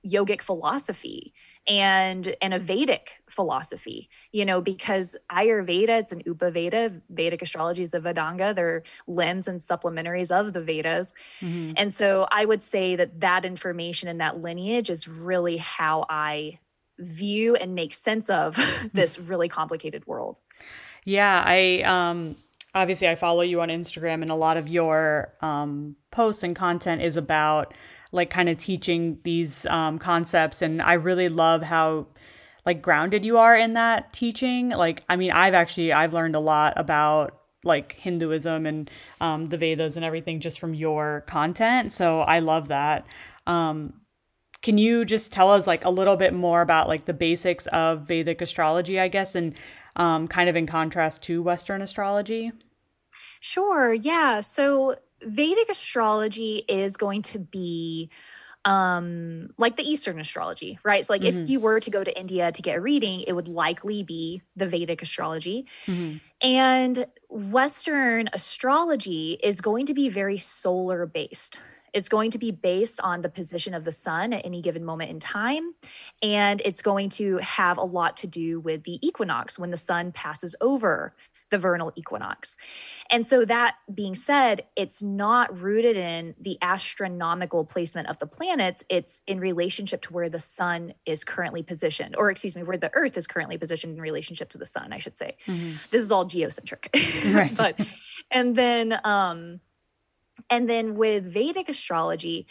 yogic 0.05 0.41
philosophy 0.41 1.33
and 1.67 2.35
and 2.41 2.53
a 2.53 2.59
Vedic 2.59 3.21
philosophy, 3.29 4.09
you 4.31 4.45
know, 4.45 4.61
because 4.61 5.17
Ayurveda, 5.31 5.99
it's 5.99 6.11
an 6.11 6.23
Upaveda, 6.23 7.01
Vedic 7.09 7.41
astrology 7.41 7.83
is 7.83 7.93
a 7.93 7.99
Vedanga, 7.99 8.55
they're 8.55 8.83
limbs 9.07 9.47
and 9.47 9.59
supplementaries 9.59 10.31
of 10.31 10.53
the 10.53 10.61
Vedas. 10.61 11.13
Mm-hmm. 11.41 11.73
And 11.75 11.93
so 11.93 12.27
I 12.31 12.45
would 12.45 12.63
say 12.63 12.95
that 12.95 13.19
that 13.19 13.45
information 13.45 14.07
and 14.07 14.21
that 14.21 14.41
lineage 14.41 14.89
is 14.89 15.07
really 15.07 15.57
how 15.57 16.05
I 16.09 16.59
view 16.99 17.55
and 17.55 17.75
make 17.75 17.93
sense 17.93 18.29
of 18.29 18.55
this 18.93 19.19
really 19.19 19.49
complicated 19.49 20.07
world. 20.07 20.39
Yeah, 21.03 21.43
I 21.45 21.81
um 21.83 22.35
obviously 22.73 23.07
I 23.07 23.15
follow 23.15 23.41
you 23.41 23.61
on 23.61 23.69
Instagram 23.69 24.21
and 24.21 24.31
a 24.31 24.35
lot 24.35 24.57
of 24.57 24.69
your 24.69 25.33
um 25.41 25.95
posts 26.11 26.43
and 26.43 26.55
content 26.55 27.01
is 27.01 27.17
about 27.17 27.73
like 28.11 28.29
kind 28.29 28.49
of 28.49 28.57
teaching 28.57 29.19
these 29.23 29.65
um 29.67 29.99
concepts 29.99 30.61
and 30.61 30.81
I 30.81 30.93
really 30.93 31.29
love 31.29 31.61
how 31.63 32.07
like 32.65 32.81
grounded 32.81 33.23
you 33.23 33.37
are 33.37 33.55
in 33.55 33.73
that 33.73 34.11
teaching. 34.11 34.69
Like 34.69 35.03
I 35.07 35.15
mean, 35.15 35.31
I've 35.31 35.53
actually 35.53 35.93
I've 35.93 36.13
learned 36.13 36.35
a 36.35 36.39
lot 36.39 36.73
about 36.75 37.39
like 37.63 37.93
Hinduism 37.93 38.65
and 38.65 38.91
um, 39.21 39.49
the 39.49 39.57
Vedas 39.57 39.95
and 39.95 40.05
everything 40.05 40.39
just 40.39 40.59
from 40.59 40.73
your 40.73 41.21
content. 41.27 41.93
So 41.93 42.21
I 42.21 42.39
love 42.39 42.67
that. 42.67 43.05
Um, 43.47 44.01
can 44.61 44.77
you 44.77 45.05
just 45.05 45.31
tell 45.31 45.51
us 45.51 45.65
like 45.65 45.85
a 45.85 45.89
little 45.89 46.17
bit 46.17 46.33
more 46.33 46.61
about 46.61 46.87
like 46.87 47.05
the 47.05 47.13
basics 47.13 47.67
of 47.67 48.01
Vedic 48.01 48.41
astrology, 48.41 48.99
I 48.99 49.07
guess, 49.07 49.33
and 49.33 49.53
um, 49.95 50.27
kind 50.27 50.49
of 50.49 50.55
in 50.55 50.67
contrast 50.67 51.23
to 51.23 51.41
Western 51.41 51.81
astrology? 51.81 52.51
Sure. 53.39 53.93
Yeah. 53.93 54.41
So 54.41 54.95
Vedic 55.27 55.69
astrology 55.69 56.63
is 56.67 56.97
going 56.97 57.21
to 57.23 57.39
be 57.39 58.09
um 58.65 59.49
like 59.57 59.77
the 59.77 59.83
eastern 59.83 60.19
astrology 60.19 60.77
right 60.83 61.05
so 61.05 61.13
like 61.13 61.21
mm-hmm. 61.21 61.43
if 61.43 61.49
you 61.49 61.59
were 61.59 61.79
to 61.79 61.89
go 61.89 62.03
to 62.03 62.19
india 62.19 62.51
to 62.51 62.61
get 62.61 62.75
a 62.75 62.81
reading 62.81 63.21
it 63.21 63.31
would 63.31 63.47
likely 63.47 64.03
be 64.03 64.41
the 64.57 64.67
vedic 64.67 65.01
astrology 65.01 65.65
mm-hmm. 65.85 66.17
and 66.41 67.05
western 67.29 68.27
astrology 68.33 69.37
is 69.41 69.61
going 69.61 69.85
to 69.85 69.93
be 69.93 70.09
very 70.09 70.37
solar 70.37 71.05
based 71.05 71.61
it's 71.93 72.09
going 72.09 72.31
to 72.31 72.37
be 72.37 72.51
based 72.51 72.99
on 73.01 73.21
the 73.21 73.29
position 73.29 73.73
of 73.73 73.83
the 73.83 73.91
sun 73.91 74.33
at 74.33 74.45
any 74.45 74.61
given 74.61 74.83
moment 74.83 75.09
in 75.09 75.19
time. 75.19 75.73
And 76.21 76.61
it's 76.63 76.81
going 76.81 77.09
to 77.11 77.37
have 77.37 77.77
a 77.77 77.83
lot 77.83 78.17
to 78.17 78.27
do 78.27 78.59
with 78.59 78.83
the 78.83 79.05
equinox 79.05 79.57
when 79.57 79.71
the 79.71 79.77
sun 79.77 80.11
passes 80.11 80.55
over 80.61 81.15
the 81.49 81.57
vernal 81.57 81.91
equinox. 81.95 82.57
And 83.09 83.25
so, 83.25 83.45
that 83.45 83.75
being 83.93 84.15
said, 84.15 84.63
it's 84.75 85.01
not 85.01 85.59
rooted 85.61 85.97
in 85.97 86.35
the 86.39 86.57
astronomical 86.61 87.65
placement 87.65 88.07
of 88.07 88.19
the 88.19 88.27
planets. 88.27 88.83
It's 88.89 89.21
in 89.27 89.39
relationship 89.39 90.01
to 90.03 90.13
where 90.13 90.29
the 90.29 90.39
sun 90.39 90.93
is 91.05 91.23
currently 91.23 91.63
positioned, 91.63 92.15
or 92.15 92.29
excuse 92.29 92.55
me, 92.55 92.63
where 92.63 92.77
the 92.77 92.91
earth 92.93 93.17
is 93.17 93.27
currently 93.27 93.57
positioned 93.57 93.95
in 93.95 94.01
relationship 94.01 94.49
to 94.49 94.57
the 94.57 94.65
sun, 94.65 94.93
I 94.93 94.97
should 94.97 95.17
say. 95.17 95.37
Mm-hmm. 95.45 95.77
This 95.91 96.01
is 96.01 96.11
all 96.11 96.25
geocentric. 96.25 96.87
Right. 97.37 97.55
but, 97.55 97.79
and 98.31 98.55
then, 98.55 98.99
um, 99.03 99.59
and 100.49 100.69
then 100.69 100.95
with 100.95 101.31
Vedic 101.31 101.69
astrology, 101.69 102.47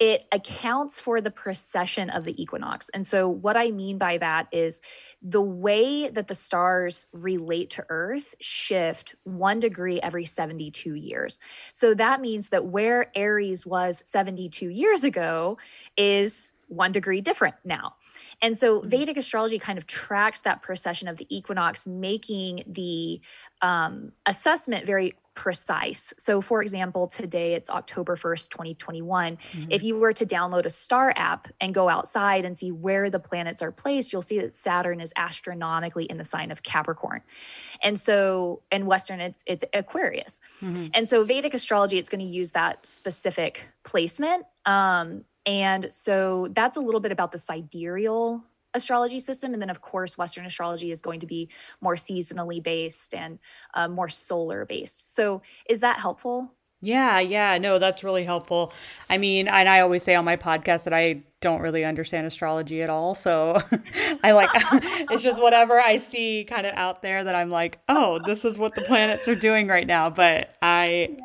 it 0.00 0.26
accounts 0.32 1.00
for 1.00 1.20
the 1.20 1.30
precession 1.30 2.10
of 2.10 2.24
the 2.24 2.40
equinox. 2.40 2.88
And 2.90 3.06
so, 3.06 3.28
what 3.28 3.56
I 3.56 3.70
mean 3.70 3.98
by 3.98 4.18
that 4.18 4.48
is 4.52 4.80
the 5.22 5.40
way 5.40 6.08
that 6.08 6.28
the 6.28 6.34
stars 6.34 7.06
relate 7.12 7.70
to 7.70 7.84
Earth 7.88 8.34
shift 8.40 9.14
one 9.24 9.60
degree 9.60 10.00
every 10.00 10.24
72 10.24 10.94
years. 10.94 11.38
So, 11.72 11.94
that 11.94 12.20
means 12.20 12.50
that 12.50 12.66
where 12.66 13.10
Aries 13.14 13.66
was 13.66 14.02
72 14.08 14.68
years 14.68 15.04
ago 15.04 15.58
is 15.96 16.52
one 16.68 16.92
degree 16.92 17.20
different 17.20 17.54
now. 17.64 17.94
And 18.42 18.56
so 18.56 18.80
mm-hmm. 18.80 18.88
Vedic 18.88 19.16
astrology 19.16 19.58
kind 19.58 19.78
of 19.78 19.86
tracks 19.86 20.40
that 20.40 20.62
precession 20.62 21.08
of 21.08 21.16
the 21.16 21.26
equinox, 21.34 21.86
making 21.86 22.64
the 22.66 23.20
um, 23.62 24.12
assessment 24.26 24.84
very 24.84 25.14
precise. 25.36 26.12
So, 26.18 26.40
for 26.40 26.62
example, 26.62 27.06
today 27.06 27.54
it's 27.54 27.70
October 27.70 28.16
1st, 28.16 28.48
2021. 28.48 29.36
Mm-hmm. 29.36 29.66
If 29.70 29.84
you 29.84 29.96
were 29.96 30.12
to 30.14 30.26
download 30.26 30.64
a 30.64 30.70
star 30.70 31.12
app 31.14 31.46
and 31.60 31.72
go 31.72 31.88
outside 31.88 32.44
and 32.44 32.58
see 32.58 32.72
where 32.72 33.08
the 33.10 33.20
planets 33.20 33.62
are 33.62 33.70
placed, 33.70 34.12
you'll 34.12 34.22
see 34.22 34.40
that 34.40 34.54
Saturn 34.54 34.98
is 34.98 35.12
astronomically 35.14 36.06
in 36.06 36.16
the 36.16 36.24
sign 36.24 36.50
of 36.50 36.64
Capricorn. 36.64 37.20
And 37.84 38.00
so, 38.00 38.62
in 38.72 38.86
Western, 38.86 39.20
it's, 39.20 39.44
it's 39.46 39.64
Aquarius. 39.72 40.40
Mm-hmm. 40.60 40.86
And 40.94 41.08
so, 41.08 41.22
Vedic 41.22 41.54
astrology, 41.54 41.98
it's 41.98 42.08
going 42.08 42.26
to 42.26 42.26
use 42.26 42.52
that 42.52 42.84
specific 42.84 43.68
placement. 43.84 44.46
Um, 44.64 45.24
and 45.44 45.92
so, 45.92 46.48
that's 46.48 46.76
a 46.76 46.80
little 46.80 47.00
bit 47.00 47.12
about 47.12 47.30
the 47.30 47.38
sidereal 47.38 48.42
astrology 48.76 49.18
system. 49.18 49.52
And 49.52 49.60
then, 49.60 49.70
of 49.70 49.80
course, 49.80 50.16
Western 50.16 50.46
astrology 50.46 50.90
is 50.90 51.02
going 51.02 51.20
to 51.20 51.26
be 51.26 51.48
more 51.80 51.96
seasonally 51.96 52.62
based 52.62 53.14
and 53.14 53.38
uh, 53.74 53.88
more 53.88 54.08
solar 54.08 54.64
based. 54.64 55.14
So, 55.14 55.42
is 55.68 55.80
that 55.80 55.98
helpful? 55.98 56.52
Yeah, 56.82 57.20
yeah, 57.20 57.56
no, 57.58 57.78
that's 57.78 58.04
really 58.04 58.24
helpful. 58.24 58.72
I 59.08 59.16
mean, 59.16 59.48
and 59.48 59.68
I 59.68 59.80
always 59.80 60.02
say 60.02 60.14
on 60.14 60.26
my 60.26 60.36
podcast 60.36 60.84
that 60.84 60.92
I 60.92 61.24
don't 61.40 61.60
really 61.60 61.84
understand 61.84 62.26
astrology 62.26 62.82
at 62.82 62.90
all. 62.90 63.14
So 63.14 63.60
I 64.22 64.32
like 64.32 64.50
it's 65.10 65.22
just 65.22 65.40
whatever 65.40 65.80
I 65.80 65.96
see 65.98 66.44
kind 66.44 66.66
of 66.66 66.74
out 66.74 67.02
there 67.02 67.24
that 67.24 67.34
I'm 67.34 67.50
like, 67.50 67.80
oh, 67.88 68.20
this 68.24 68.44
is 68.44 68.58
what 68.58 68.74
the 68.74 68.82
planets 68.82 69.26
are 69.26 69.34
doing 69.34 69.68
right 69.68 69.86
now. 69.86 70.10
But 70.10 70.54
I 70.60 71.16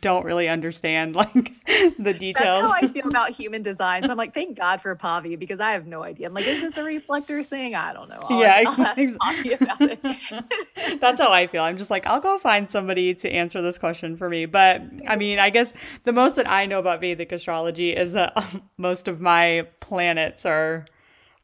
don't 0.00 0.24
really 0.24 0.48
understand 0.48 1.14
like 1.16 1.32
the 1.98 2.14
details. 2.18 2.34
That's 2.34 2.66
how 2.66 2.72
I 2.72 2.88
feel 2.88 3.08
about 3.08 3.30
human 3.30 3.62
design. 3.62 4.04
So 4.04 4.10
I'm 4.10 4.16
like, 4.16 4.34
thank 4.34 4.56
God 4.56 4.80
for 4.80 4.94
Pavi 4.96 5.38
because 5.38 5.60
I 5.60 5.72
have 5.72 5.86
no 5.86 6.02
idea. 6.02 6.26
I'm 6.26 6.34
like, 6.34 6.46
is 6.46 6.60
this 6.60 6.76
a 6.76 6.82
reflector 6.82 7.42
thing? 7.42 7.74
I 7.74 7.92
don't 7.92 8.08
know. 8.08 8.20
I'll, 8.22 8.40
yeah, 8.40 8.62
I'll 8.66 8.94
exactly. 8.96 9.52
About 9.56 9.80
it. 9.80 10.00
That's 11.00 11.20
how 11.20 11.32
I 11.32 11.46
feel. 11.46 11.62
I'm 11.62 11.76
just 11.76 11.90
like, 11.90 12.06
I'll 12.06 12.20
go 12.20 12.38
find 12.38 12.70
somebody 12.70 13.14
to 13.14 13.30
answer 13.30 13.62
this 13.62 13.78
question 13.78 14.16
for 14.16 14.28
me. 14.28 14.46
But 14.46 14.82
I 15.06 15.16
mean, 15.16 15.38
I 15.38 15.50
guess 15.50 15.72
the 16.04 16.12
most 16.12 16.36
that 16.36 16.48
I 16.48 16.66
know 16.66 16.78
about 16.78 17.00
Vedic 17.00 17.32
astrology 17.32 17.92
is 17.92 18.12
that 18.12 18.36
most 18.76 19.08
of 19.08 19.20
my 19.20 19.66
planets 19.80 20.44
are 20.44 20.86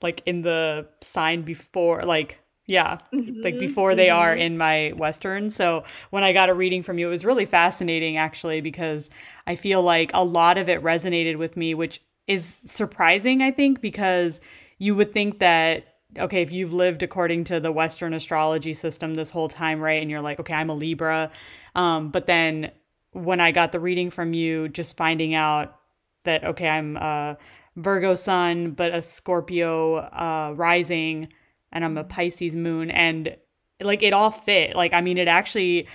like 0.02 0.22
in 0.26 0.42
the 0.42 0.88
sign 1.00 1.42
before, 1.42 2.02
like 2.02 2.38
yeah, 2.66 2.98
mm-hmm, 3.12 3.42
like 3.42 3.58
before 3.58 3.94
they 3.94 4.06
mm-hmm. 4.06 4.18
are 4.18 4.34
in 4.34 4.56
my 4.56 4.92
Western. 4.96 5.50
So 5.50 5.84
when 6.10 6.22
I 6.22 6.32
got 6.32 6.48
a 6.48 6.54
reading 6.54 6.82
from 6.82 6.98
you, 6.98 7.08
it 7.08 7.10
was 7.10 7.24
really 7.24 7.46
fascinating 7.46 8.16
actually 8.16 8.60
because 8.60 9.10
I 9.46 9.56
feel 9.56 9.82
like 9.82 10.10
a 10.14 10.24
lot 10.24 10.58
of 10.58 10.68
it 10.68 10.82
resonated 10.82 11.38
with 11.38 11.56
me, 11.56 11.74
which 11.74 12.00
is 12.28 12.44
surprising, 12.44 13.42
I 13.42 13.50
think, 13.50 13.80
because 13.80 14.40
you 14.78 14.94
would 14.94 15.12
think 15.12 15.40
that, 15.40 15.86
okay, 16.16 16.42
if 16.42 16.52
you've 16.52 16.72
lived 16.72 17.02
according 17.02 17.44
to 17.44 17.58
the 17.58 17.72
Western 17.72 18.14
astrology 18.14 18.74
system 18.74 19.14
this 19.14 19.30
whole 19.30 19.48
time, 19.48 19.80
right, 19.80 20.00
and 20.00 20.10
you're 20.10 20.20
like, 20.20 20.38
okay, 20.38 20.54
I'm 20.54 20.70
a 20.70 20.74
Libra. 20.74 21.32
Um, 21.74 22.10
but 22.10 22.26
then 22.26 22.70
when 23.10 23.40
I 23.40 23.50
got 23.50 23.72
the 23.72 23.80
reading 23.80 24.10
from 24.10 24.34
you, 24.34 24.68
just 24.68 24.96
finding 24.96 25.34
out 25.34 25.76
that, 26.24 26.44
okay, 26.44 26.68
I'm 26.68 26.96
a 26.96 27.36
Virgo 27.76 28.14
sun, 28.14 28.70
but 28.70 28.94
a 28.94 29.02
Scorpio 29.02 29.96
uh, 29.96 30.54
rising 30.56 31.28
and 31.72 31.84
I'm 31.84 31.98
a 31.98 32.04
Pisces 32.04 32.54
moon 32.54 32.90
and 32.90 33.36
like 33.80 34.02
it 34.02 34.12
all 34.12 34.30
fit. 34.30 34.76
Like 34.76 34.92
I 34.92 35.00
mean 35.00 35.18
it 35.18 35.28
actually 35.28 35.88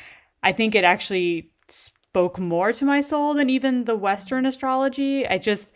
I 0.43 0.51
think 0.51 0.75
it 0.75 0.83
actually 0.83 1.51
spoke 1.69 2.39
more 2.39 2.73
to 2.73 2.85
my 2.85 3.01
soul 3.01 3.33
than 3.33 3.49
even 3.49 3.85
the 3.85 3.95
western 3.95 4.45
astrology. 4.45 5.27
I 5.27 5.37
just 5.37 5.67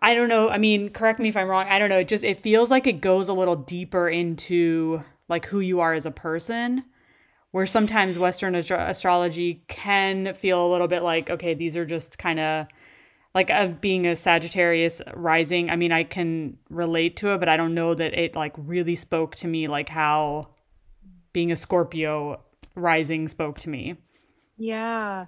I 0.00 0.14
don't 0.14 0.28
know. 0.28 0.48
I 0.48 0.58
mean, 0.58 0.90
correct 0.90 1.18
me 1.18 1.28
if 1.28 1.36
I'm 1.36 1.48
wrong. 1.48 1.66
I 1.68 1.78
don't 1.78 1.88
know. 1.88 1.98
It 1.98 2.08
just 2.08 2.24
it 2.24 2.38
feels 2.38 2.70
like 2.70 2.86
it 2.86 3.00
goes 3.00 3.28
a 3.28 3.32
little 3.32 3.56
deeper 3.56 4.08
into 4.08 5.02
like 5.28 5.46
who 5.46 5.60
you 5.60 5.80
are 5.80 5.92
as 5.92 6.06
a 6.06 6.10
person. 6.10 6.84
Where 7.50 7.66
sometimes 7.66 8.18
Western 8.18 8.54
astrology 8.54 9.64
can 9.68 10.34
feel 10.34 10.66
a 10.66 10.70
little 10.70 10.86
bit 10.86 11.02
like, 11.02 11.30
okay, 11.30 11.54
these 11.54 11.78
are 11.78 11.86
just 11.86 12.18
kind 12.18 12.38
of 12.38 12.66
like 13.38 13.52
uh, 13.52 13.68
being 13.68 14.04
a 14.04 14.16
Sagittarius 14.16 15.00
rising, 15.14 15.70
I 15.70 15.76
mean, 15.76 15.92
I 15.92 16.02
can 16.02 16.58
relate 16.70 17.14
to 17.18 17.32
it, 17.34 17.38
but 17.38 17.48
I 17.48 17.56
don't 17.56 17.72
know 17.72 17.94
that 17.94 18.12
it 18.14 18.34
like 18.34 18.52
really 18.56 18.96
spoke 18.96 19.36
to 19.36 19.46
me 19.46 19.68
like 19.68 19.88
how 19.88 20.48
being 21.32 21.52
a 21.52 21.56
Scorpio 21.56 22.42
rising 22.74 23.28
spoke 23.28 23.60
to 23.60 23.68
me. 23.68 23.94
Yeah. 24.56 25.26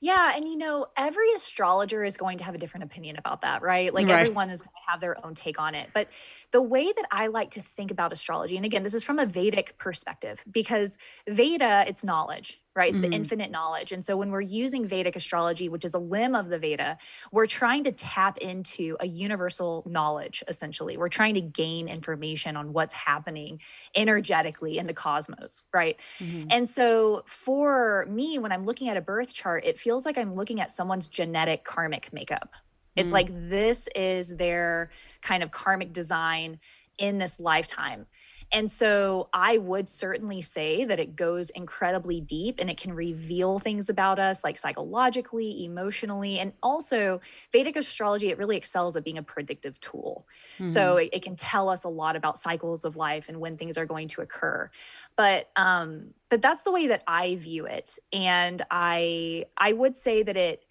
Yeah, 0.00 0.32
and 0.34 0.48
you 0.48 0.56
know, 0.56 0.86
every 0.96 1.30
astrologer 1.34 2.02
is 2.02 2.16
going 2.16 2.38
to 2.38 2.44
have 2.44 2.54
a 2.54 2.58
different 2.58 2.84
opinion 2.84 3.16
about 3.18 3.42
that, 3.42 3.60
right? 3.60 3.92
Like 3.92 4.06
Right. 4.06 4.20
everyone 4.20 4.48
is 4.48 4.62
going 4.62 4.72
to 4.72 4.90
have 4.90 5.00
their 5.00 5.22
own 5.22 5.34
take 5.34 5.60
on 5.60 5.74
it. 5.74 5.90
But 5.92 6.08
the 6.50 6.62
way 6.62 6.86
that 6.86 7.04
I 7.12 7.26
like 7.26 7.50
to 7.50 7.60
think 7.60 7.90
about 7.90 8.10
astrology, 8.10 8.56
and 8.56 8.64
again, 8.64 8.82
this 8.82 8.94
is 8.94 9.04
from 9.04 9.18
a 9.18 9.26
Vedic 9.26 9.76
perspective, 9.76 10.42
because 10.50 10.96
Veda, 11.28 11.84
it's 11.86 12.04
knowledge, 12.04 12.62
right? 12.76 12.88
It's 12.90 13.00
the 13.00 13.10
hmm 13.10 13.14
infinite 13.14 13.50
knowledge. 13.50 13.92
And 13.92 14.04
so 14.04 14.16
when 14.16 14.30
we're 14.30 14.40
using 14.40 14.86
Vedic 14.86 15.16
astrology, 15.16 15.68
which 15.68 15.84
is 15.84 15.94
a 15.94 15.98
limb 15.98 16.34
of 16.34 16.48
the 16.48 16.58
Veda, 16.58 16.98
we're 17.32 17.46
trying 17.46 17.84
to 17.84 17.92
tap 17.92 18.38
into 18.38 18.96
a 19.00 19.06
universal 19.06 19.82
knowledge, 19.86 20.42
essentially. 20.48 20.96
We're 20.96 21.08
trying 21.08 21.34
to 21.34 21.40
gain 21.40 21.88
information 21.88 22.56
on 22.56 22.72
what's 22.72 22.94
happening 22.94 23.60
energetically 23.94 24.78
in 24.78 24.86
the 24.86 24.94
cosmos, 24.94 25.62
right? 25.74 26.00
hmm 26.20 26.50
And 26.50 26.68
so 26.68 27.22
for 27.26 28.06
me, 28.08 28.38
when 28.38 28.52
I'm 28.52 28.64
looking 28.64 28.88
at 28.88 28.96
a 28.96 29.00
birth 29.00 29.34
chart, 29.34 29.64
it 29.64 29.78
feels 29.78 30.04
like 30.06 30.18
I'm 30.18 30.34
looking 30.34 30.60
at 30.60 30.70
someone's 30.70 31.08
genetic 31.08 31.64
karmic 31.64 32.12
makeup. 32.12 32.50
It's 32.96 33.12
like 33.12 33.28
this 33.30 33.88
is 33.94 34.36
their 34.36 34.90
kind 35.22 35.42
of 35.42 35.50
karmic 35.50 35.92
design 35.92 36.60
in 36.98 37.18
this 37.18 37.40
lifetime. 37.40 38.06
And 38.52 38.68
so 38.70 39.28
I 39.32 39.58
would 39.58 39.88
certainly 39.88 40.42
say 40.42 40.84
that 40.84 40.98
it 40.98 41.14
goes 41.14 41.50
incredibly 41.50 42.20
deep 42.20 42.56
and 42.58 42.68
it 42.68 42.76
can 42.78 42.92
reveal 42.92 43.60
things 43.60 43.88
about 43.88 44.18
us, 44.18 44.42
like 44.42 44.58
psychologically, 44.58 45.64
emotionally, 45.64 46.38
and 46.40 46.52
also 46.62 47.20
Vedic 47.52 47.76
astrology, 47.76 48.28
it 48.30 48.38
really 48.38 48.56
excels 48.56 48.96
at 48.96 49.04
being 49.04 49.18
a 49.18 49.22
predictive 49.22 49.78
tool. 49.80 50.26
So 50.64 50.96
hmm 50.96 50.96
it, 50.96 51.10
it 51.12 51.22
can 51.22 51.36
tell 51.36 51.68
us 51.68 51.84
a 51.84 51.88
lot 51.88 52.16
about 52.16 52.38
cycles 52.38 52.84
of 52.84 52.96
life 52.96 53.28
and 53.28 53.38
when 53.40 53.56
things 53.56 53.78
are 53.78 53.86
going 53.86 54.08
to 54.08 54.20
occur. 54.20 54.70
But 55.16 55.50
um 55.56 56.14
but 56.28 56.42
that's 56.42 56.62
the 56.62 56.72
way 56.72 56.86
that 56.88 57.02
i 57.06 57.36
view 57.36 57.66
it. 57.66 57.98
And 58.12 58.62
i 58.70 59.44
i 59.56 59.72
would 59.72 59.96
say 59.96 60.22
that 60.22 60.36
it 60.36 60.64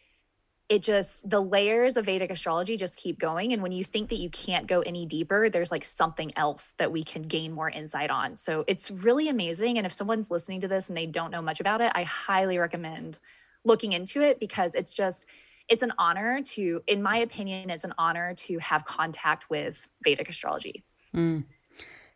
it 0.70 0.84
just 0.84 1.28
the 1.28 1.42
layers 1.42 1.98
of 1.98 2.06
vedic 2.06 2.32
astrology 2.32 2.78
just 2.78 2.98
keep 2.98 3.20
going. 3.20 3.52
And 3.52 3.62
when 3.62 3.72
you 3.72 3.84
think 3.84 4.10
that 4.10 4.20
you 4.20 4.30
can't 4.30 4.68
go 4.68 4.82
any 4.82 5.06
deeper 5.06 5.50
there's 5.50 5.72
like 5.72 5.84
something 5.84 6.32
else 6.38 6.74
that 6.78 6.92
we 6.92 7.04
can 7.04 7.24
gain 7.24 7.52
more 7.52 7.70
insight 7.70 8.12
on. 8.12 8.38
So 8.38 8.64
it's 8.68 8.92
really 8.92 9.28
amazing. 9.28 9.78
And 9.78 9.86
if 9.86 9.92
someone's 9.92 10.30
listening 10.30 10.62
to 10.62 10.68
this 10.68 10.90
and 10.90 10.98
they 10.98 11.08
don't 11.08 11.32
know 11.32 11.42
much 11.42 11.60
about 11.60 11.82
it 11.82 11.92
i 11.96 12.04
highly 12.04 12.58
recommend 12.58 13.20
looking 13.66 13.94
into 13.94 14.22
it 14.22 14.40
because 14.40 14.76
it's 14.76 14.94
just 14.94 15.26
it's 15.68 15.84
an 15.84 15.94
honor 15.98 16.42
to 16.44 16.82
in 16.88 17.02
my 17.02 17.18
opinion 17.18 17.70
it's 17.70 17.84
an 17.84 17.94
honor 17.98 18.34
to 18.36 18.58
have 18.60 18.86
contact 18.86 19.50
with 19.50 19.90
vedic 20.04 20.30
astrology. 20.30 20.84
Hmm. 21.14 21.40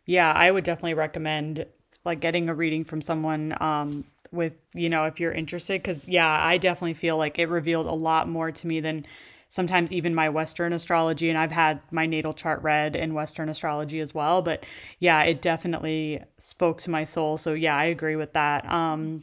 Yeah, 0.06 0.32
I 0.32 0.50
would 0.50 0.64
definitely 0.64 0.94
recommend 0.94 1.66
like 2.04 2.20
getting 2.20 2.48
a 2.48 2.54
reading 2.54 2.84
from 2.84 3.00
someone 3.00 3.56
um 3.60 4.04
with, 4.34 4.56
you 4.74 4.88
know, 4.88 5.04
if 5.04 5.20
you're 5.20 5.32
interested 5.32 5.82
cuz 5.84 6.08
yeah, 6.08 6.28
I 6.28 6.58
definitely 6.58 6.94
feel 6.94 7.16
like 7.16 7.38
it 7.38 7.48
revealed 7.48 7.86
a 7.86 7.92
lot 7.92 8.28
more 8.28 8.50
to 8.52 8.66
me 8.66 8.80
than 8.80 9.06
sometimes 9.48 9.92
even 9.92 10.14
my 10.14 10.28
western 10.28 10.72
astrology 10.72 11.28
and 11.30 11.38
I've 11.38 11.52
had 11.52 11.80
my 11.92 12.06
natal 12.06 12.34
chart 12.34 12.62
read 12.62 12.96
in 12.96 13.14
western 13.14 13.48
astrology 13.48 14.00
as 14.00 14.12
well, 14.12 14.42
but 14.42 14.66
yeah, 14.98 15.22
it 15.22 15.42
definitely 15.42 16.22
spoke 16.38 16.80
to 16.82 16.90
my 16.90 17.04
soul. 17.04 17.38
So 17.38 17.54
yeah, 17.54 17.76
I 17.76 17.84
agree 17.84 18.16
with 18.16 18.32
that. 18.32 18.70
Um 18.70 19.22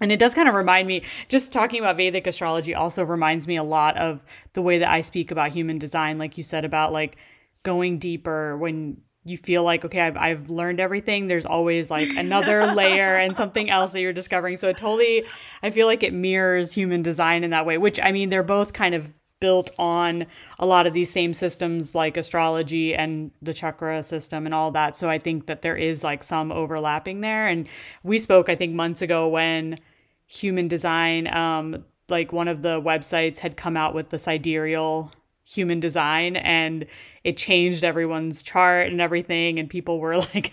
and 0.00 0.12
it 0.12 0.18
does 0.18 0.34
kind 0.34 0.48
of 0.48 0.54
remind 0.54 0.86
me, 0.86 1.02
just 1.28 1.52
talking 1.52 1.80
about 1.80 1.96
Vedic 1.96 2.26
astrology 2.26 2.74
also 2.74 3.04
reminds 3.04 3.48
me 3.48 3.56
a 3.56 3.62
lot 3.62 3.96
of 3.96 4.24
the 4.52 4.62
way 4.62 4.78
that 4.78 4.90
I 4.90 5.00
speak 5.00 5.30
about 5.30 5.50
human 5.52 5.78
design, 5.78 6.18
like 6.18 6.36
you 6.36 6.44
said, 6.44 6.64
about 6.64 6.92
like 6.92 7.16
going 7.62 7.98
deeper 7.98 8.56
when 8.56 8.98
you 9.28 9.36
feel 9.36 9.62
like, 9.62 9.84
okay, 9.84 10.00
I've, 10.00 10.16
I've 10.16 10.50
learned 10.50 10.80
everything. 10.80 11.26
There's 11.26 11.46
always 11.46 11.90
like 11.90 12.08
another 12.16 12.66
layer 12.74 13.14
and 13.14 13.36
something 13.36 13.70
else 13.70 13.92
that 13.92 14.00
you're 14.00 14.12
discovering. 14.12 14.56
So 14.56 14.68
it 14.68 14.76
totally, 14.76 15.24
I 15.62 15.70
feel 15.70 15.86
like 15.86 16.02
it 16.02 16.12
mirrors 16.12 16.72
human 16.72 17.02
design 17.02 17.44
in 17.44 17.50
that 17.50 17.66
way, 17.66 17.78
which 17.78 18.00
I 18.00 18.12
mean, 18.12 18.30
they're 18.30 18.42
both 18.42 18.72
kind 18.72 18.94
of 18.94 19.12
built 19.40 19.70
on 19.78 20.26
a 20.58 20.66
lot 20.66 20.86
of 20.86 20.92
these 20.92 21.10
same 21.10 21.32
systems 21.32 21.94
like 21.94 22.16
astrology 22.16 22.94
and 22.94 23.30
the 23.40 23.54
chakra 23.54 24.02
system 24.02 24.46
and 24.46 24.54
all 24.54 24.70
that. 24.72 24.96
So 24.96 25.08
I 25.08 25.18
think 25.18 25.46
that 25.46 25.62
there 25.62 25.76
is 25.76 26.02
like 26.02 26.24
some 26.24 26.50
overlapping 26.50 27.20
there. 27.20 27.46
And 27.46 27.68
we 28.02 28.18
spoke, 28.18 28.48
I 28.48 28.56
think, 28.56 28.74
months 28.74 29.02
ago 29.02 29.28
when 29.28 29.78
human 30.26 30.68
design, 30.68 31.32
um, 31.34 31.84
like 32.08 32.32
one 32.32 32.48
of 32.48 32.62
the 32.62 32.80
websites 32.80 33.38
had 33.38 33.56
come 33.56 33.76
out 33.76 33.94
with 33.94 34.10
the 34.10 34.18
sidereal 34.18 35.12
human 35.48 35.80
design 35.80 36.36
and 36.36 36.84
it 37.24 37.38
changed 37.38 37.82
everyone's 37.82 38.42
chart 38.42 38.88
and 38.88 39.00
everything 39.00 39.58
and 39.58 39.70
people 39.70 39.98
were 39.98 40.18
like 40.34 40.52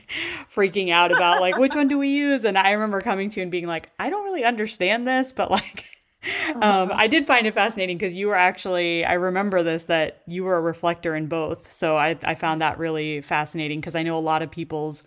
freaking 0.54 0.90
out 0.90 1.12
about 1.12 1.42
like 1.42 1.58
which 1.58 1.76
one 1.76 1.88
do 1.88 1.98
we 1.98 2.10
use 2.10 2.46
and 2.46 2.58
i 2.58 2.72
remember 2.72 3.02
coming 3.02 3.30
to 3.30 3.40
you 3.40 3.42
and 3.42 3.52
being 3.52 3.68
like 3.68 3.92
i 4.00 4.10
don't 4.10 4.24
really 4.24 4.46
understand 4.46 5.06
this 5.06 5.34
but 5.34 5.52
like 5.52 5.84
um, 6.56 6.62
uh-huh. 6.62 6.94
I 6.96 7.08
did 7.08 7.28
find 7.28 7.46
it 7.46 7.54
fascinating 7.54 7.98
because 7.98 8.16
you 8.16 8.28
were 8.28 8.36
actually, 8.36 9.06
I 9.06 9.14
remember 9.14 9.62
this, 9.62 9.86
that 9.86 10.24
you 10.26 10.44
were 10.44 10.58
a 10.58 10.62
reflector 10.62 11.16
in 11.16 11.28
both. 11.28 11.72
So 11.72 11.98
I, 11.98 12.18
I 12.24 12.34
found 12.34 12.62
that 12.62 12.80
really 12.80 13.22
fascinating 13.22 13.80
because 13.80 13.96
I 13.96 14.02
know 14.02 14.18
a 14.18 14.20
lot 14.20 14.42
of 14.42 14.50
people's 14.50 15.04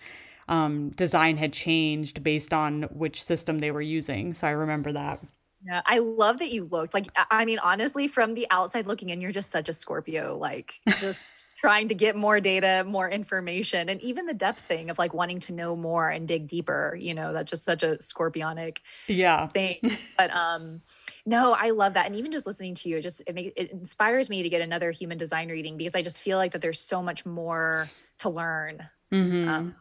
um, 0.46 0.90
design 0.90 1.36
had 1.36 1.52
changed 1.52 2.22
based 2.22 2.54
on 2.54 2.84
which 2.92 3.20
system 3.20 3.58
they 3.58 3.72
were 3.72 3.82
using. 3.82 4.32
So 4.32 4.46
I 4.46 4.52
remember 4.52 4.92
that. 4.92 5.20
Yeah, 5.60 5.82
I 5.86 5.98
love 5.98 6.38
that 6.38 6.52
you 6.52 6.64
looked 6.64 6.94
like 6.94 7.06
I 7.30 7.44
mean, 7.44 7.58
honestly, 7.58 8.06
from 8.06 8.34
the 8.34 8.46
outside 8.50 8.86
looking 8.86 9.08
in, 9.08 9.20
you're 9.20 9.32
just 9.32 9.50
such 9.50 9.68
a 9.68 9.72
Scorpio, 9.72 10.36
like 10.38 10.80
just 10.96 11.48
trying 11.58 11.88
to 11.88 11.96
get 11.96 12.14
more 12.14 12.38
data, 12.40 12.84
more 12.86 13.10
information, 13.10 13.88
and 13.88 14.00
even 14.00 14.26
the 14.26 14.34
depth 14.34 14.60
thing 14.60 14.88
of 14.88 14.98
like 14.98 15.12
wanting 15.12 15.40
to 15.40 15.52
know 15.52 15.74
more 15.74 16.08
and 16.10 16.28
dig 16.28 16.46
deeper, 16.46 16.96
you 17.00 17.12
know, 17.12 17.32
that's 17.32 17.50
just 17.50 17.64
such 17.64 17.82
a 17.82 17.96
scorpionic 17.96 18.78
Yeah. 19.08 19.52
thing. 19.54 19.80
But 20.18 20.30
um 20.32 20.82
no, 21.26 21.54
I 21.54 21.70
love 21.70 21.94
that. 21.94 22.06
And 22.06 22.16
even 22.16 22.32
just 22.32 22.46
listening 22.46 22.74
to 22.76 22.88
you, 22.88 22.98
it 22.98 23.02
just 23.02 23.22
it 23.26 23.34
makes 23.34 23.52
it 23.56 23.72
inspires 23.72 24.30
me 24.30 24.42
to 24.44 24.48
get 24.50 24.62
another 24.62 24.90
human 24.92 25.18
design 25.18 25.48
reading 25.48 25.76
because 25.78 25.94
I 25.96 26.02
just 26.02 26.22
feel 26.22 26.38
like 26.38 26.52
that 26.52 26.62
there's 26.62 26.80
so 26.80 27.02
much 27.02 27.26
more 27.26 27.92
to 28.20 28.30
learn. 28.30 28.88
Hmm 29.10 29.50
Um 29.50 29.74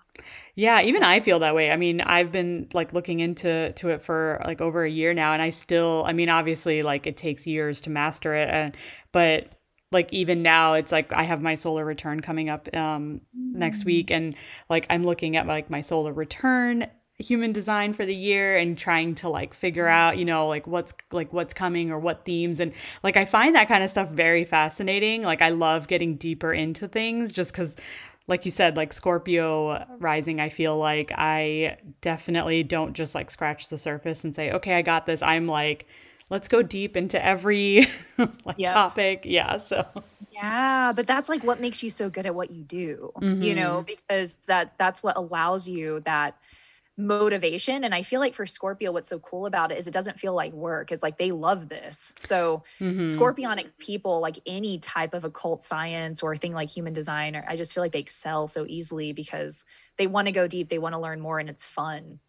Yeah, 0.56 0.82
even 0.82 1.04
I 1.04 1.20
feel 1.22 1.40
that 1.40 1.56
way. 1.56 1.72
I 1.72 1.78
mean, 1.78 2.02
I've 2.02 2.32
been 2.32 2.70
like 2.74 2.94
looking 2.94 3.20
into 3.22 3.74
to 3.74 3.90
it 3.92 4.02
for 4.04 4.42
like 4.46 4.62
over 4.62 4.84
a 4.86 4.90
year 4.92 5.14
now 5.14 5.34
and 5.34 5.42
I 5.42 5.52
still 5.52 6.06
I 6.08 6.14
mean, 6.14 6.30
obviously 6.30 6.82
like 6.84 7.08
it 7.08 7.18
takes 7.18 7.48
years 7.48 7.82
to 7.82 7.90
master 7.92 8.36
it 8.36 8.50
and 8.50 8.78
but 9.12 9.50
like 9.92 10.12
even 10.14 10.44
now 10.44 10.74
it's 10.76 10.92
like 10.92 11.14
I 11.14 11.24
have 11.24 11.42
my 11.42 11.56
solar 11.56 11.86
return 11.86 12.22
coming 12.22 12.50
up 12.50 12.74
um 12.76 13.22
next 13.54 13.86
Mm. 13.86 13.86
week 13.86 14.12
and 14.12 14.36
like 14.70 14.88
I'm 14.90 15.06
looking 15.06 15.38
at 15.38 15.48
like 15.48 15.70
my 15.70 15.82
solar 15.82 16.14
return 16.14 16.88
human 17.20 17.52
design 17.52 17.94
for 17.94 18.06
the 18.06 18.16
year 18.16 18.58
and 18.58 18.78
trying 18.78 19.16
to 19.16 19.30
like 19.30 19.54
figure 19.54 19.88
out, 19.88 20.18
you 20.20 20.26
know, 20.26 20.48
like 20.48 20.68
what's 20.68 20.94
like 21.12 21.34
what's 21.34 21.54
coming 21.54 21.92
or 21.92 22.00
what 22.00 22.26
themes 22.26 22.60
and 22.60 22.74
like 23.04 23.18
I 23.18 23.26
find 23.26 23.56
that 23.56 23.68
kind 23.70 23.84
of 23.84 23.90
stuff 23.90 24.10
very 24.12 24.46
fascinating. 24.46 25.24
Like 25.24 25.42
I 25.42 25.50
love 25.50 25.88
getting 25.88 26.18
deeper 26.18 26.54
into 26.54 26.88
things 26.88 27.32
just 27.34 27.54
cuz 27.56 27.76
like 28.28 28.46
you 28.46 28.52
said, 28.52 28.76
like 28.78 28.94
Scorpio 28.94 29.86
rising, 30.00 30.40
I 30.40 30.50
feel 30.50 30.78
like 30.78 31.12
I 31.16 31.78
definitely 32.02 32.64
don't 32.64 32.94
just 32.94 33.16
like 33.16 33.32
scratch 33.32 33.70
the 33.70 33.78
surface 33.78 34.24
and 34.24 34.36
say, 34.36 34.52
okay, 34.52 34.76
I 34.76 34.82
got 34.82 35.06
this. 35.06 35.22
I'm 35.22 35.48
like, 35.48 35.88
let's 36.30 36.48
go 36.48 36.62
deep 36.62 36.98
into 36.98 37.24
every 37.24 37.88
like 38.46 38.58
Yep. 38.58 38.84
topic. 38.84 39.22
Yeah. 39.26 39.58
So, 39.60 39.86
Yeah, 40.30 40.94
but 40.94 41.06
that's 41.08 41.30
like 41.30 41.44
what 41.44 41.62
makes 41.62 41.84
you 41.84 41.90
so 41.90 42.10
good 42.10 42.26
at 42.26 42.34
what 42.36 42.50
you 42.52 42.64
do, 42.64 43.12
you 43.40 43.54
know, 43.56 43.84
hmm 43.84 43.88
because 43.88 44.36
that 44.48 44.74
that's 44.78 45.04
what 45.04 45.16
allows 45.16 45.68
you 45.68 46.02
that 46.02 46.36
motivation. 46.98 47.84
And 47.84 47.94
I 47.94 48.04
feel 48.04 48.20
like 48.20 48.34
for 48.34 48.46
Scorpio, 48.48 48.92
what's 48.92 49.10
so 49.10 49.20
cool 49.20 49.46
about 49.46 49.72
it 49.72 49.78
is 49.78 49.88
it 49.88 49.94
doesn't 49.94 50.20
feel 50.20 50.34
like 50.34 50.54
work. 50.54 50.92
It's 50.92 51.04
like 51.04 51.18
they 51.18 51.32
love 51.32 51.70
this. 51.70 52.16
So 52.20 52.64
hmm 52.80 52.98
scorpionic 53.06 53.78
people, 53.80 54.20
like 54.20 54.40
any 54.46 54.80
type 54.80 55.14
of 55.14 55.24
occult 55.24 55.62
science 55.62 56.22
or 56.24 56.36
thing 56.36 56.54
like 56.54 56.70
human 56.70 56.94
design, 56.94 57.36
or 57.36 57.46
I 57.48 57.56
just 57.56 57.74
feel 57.74 57.84
like 57.84 57.92
they 57.94 58.00
excel 58.00 58.48
so 58.48 58.66
easily 58.68 59.14
because 59.14 59.64
they 59.98 60.08
want 60.08 60.28
to 60.28 60.32
go 60.32 60.48
deep, 60.48 60.70
they 60.70 60.80
want 60.80 60.94
to 60.94 61.00
learn 61.00 61.22
more, 61.22 61.40
and 61.40 61.50
it's 61.50 61.66
fun. 61.66 62.20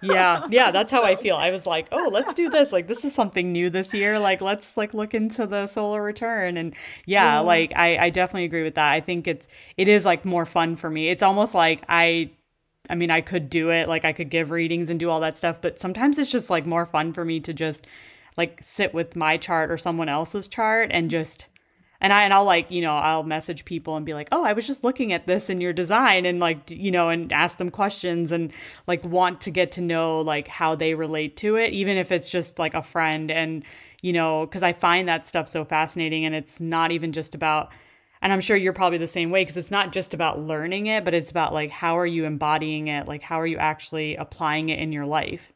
Yeah. 0.00 0.42
Yeah. 0.48 0.70
That's 0.72 0.90
how 0.90 1.04
I 1.04 1.14
feel. 1.16 1.36
I 1.36 1.50
was 1.50 1.66
like, 1.66 1.86
oh, 1.92 2.10
let's 2.12 2.34
do 2.34 2.50
this. 2.50 2.72
Like, 2.72 2.88
this 2.88 3.04
is 3.04 3.14
something 3.14 3.52
new 3.52 3.70
this 3.70 3.94
year. 3.94 4.18
Like, 4.18 4.40
let's 4.40 4.76
like 4.76 4.94
look 4.94 5.14
into 5.14 5.46
the 5.46 5.66
solar 5.68 6.02
return. 6.02 6.56
And 6.56 6.74
yeah, 7.06 7.34
yeah. 7.34 7.38
like 7.40 7.72
I, 7.76 7.96
I 7.98 8.10
definitely 8.10 8.44
agree 8.44 8.64
with 8.64 8.74
that. 8.74 8.90
I 8.92 9.00
think 9.00 9.28
it's, 9.28 9.46
it 9.76 9.88
is 9.88 10.04
like 10.04 10.24
more 10.24 10.44
fun 10.46 10.74
for 10.76 10.90
me. 10.90 11.08
It's 11.08 11.22
almost 11.22 11.54
like 11.54 11.84
I, 11.88 12.32
I 12.90 12.94
mean, 12.94 13.10
I 13.10 13.20
could 13.20 13.48
do 13.48 13.70
it, 13.70 13.88
like 13.88 14.04
I 14.04 14.12
could 14.12 14.30
give 14.30 14.50
readings 14.50 14.90
and 14.90 14.98
do 14.98 15.08
all 15.10 15.20
that 15.20 15.36
stuff, 15.36 15.60
but 15.60 15.80
sometimes 15.80 16.18
it's 16.18 16.30
just 16.30 16.50
like 16.50 16.66
more 16.66 16.86
fun 16.86 17.12
for 17.12 17.24
me 17.24 17.40
to 17.40 17.54
just 17.54 17.86
like 18.36 18.58
sit 18.62 18.92
with 18.94 19.16
my 19.16 19.36
chart 19.36 19.70
or 19.70 19.76
someone 19.76 20.08
else's 20.08 20.48
chart 20.48 20.90
and 20.92 21.10
just 21.10 21.46
and 22.00 22.12
I 22.12 22.24
and 22.24 22.34
I'll 22.34 22.44
like, 22.44 22.68
you 22.70 22.82
know, 22.82 22.96
I'll 22.96 23.22
message 23.22 23.64
people 23.64 23.96
and 23.96 24.04
be 24.04 24.12
like, 24.12 24.28
"Oh, 24.32 24.44
I 24.44 24.52
was 24.54 24.66
just 24.66 24.82
looking 24.82 25.12
at 25.12 25.26
this 25.28 25.48
in 25.48 25.60
your 25.60 25.72
design," 25.72 26.26
and 26.26 26.40
like, 26.40 26.70
you 26.70 26.90
know, 26.90 27.08
and 27.10 27.32
ask 27.32 27.58
them 27.58 27.70
questions 27.70 28.32
and 28.32 28.52
like 28.88 29.04
want 29.04 29.40
to 29.42 29.50
get 29.52 29.70
to 29.72 29.80
know 29.80 30.20
like 30.20 30.48
how 30.48 30.74
they 30.74 30.94
relate 30.94 31.36
to 31.38 31.54
it, 31.56 31.72
even 31.72 31.96
if 31.96 32.10
it's 32.10 32.28
just 32.30 32.58
like 32.58 32.74
a 32.74 32.82
friend. 32.82 33.30
And 33.30 33.64
you 34.02 34.12
know, 34.12 34.46
because 34.46 34.64
I 34.64 34.72
find 34.72 35.08
that 35.08 35.26
stuff 35.28 35.46
so 35.48 35.64
fascinating, 35.64 36.24
and 36.24 36.34
it's 36.34 36.60
not 36.60 36.90
even 36.90 37.12
just 37.12 37.34
about. 37.36 37.70
And 38.22 38.32
I'm 38.32 38.40
sure 38.40 38.56
you're 38.56 38.72
probably 38.72 38.98
the 38.98 39.06
same 39.08 39.30
way 39.30 39.42
because 39.42 39.56
it's 39.56 39.70
not 39.72 39.92
just 39.92 40.14
about 40.14 40.38
learning 40.38 40.86
it, 40.86 41.04
but 41.04 41.12
it's 41.12 41.30
about 41.30 41.52
like 41.52 41.70
how 41.70 41.98
are 41.98 42.06
you 42.06 42.24
embodying 42.24 42.86
it, 42.86 43.08
like 43.08 43.22
how 43.22 43.40
are 43.40 43.46
you 43.46 43.58
actually 43.58 44.16
applying 44.16 44.68
it 44.68 44.78
in 44.78 44.92
your 44.92 45.06
life. 45.06 45.52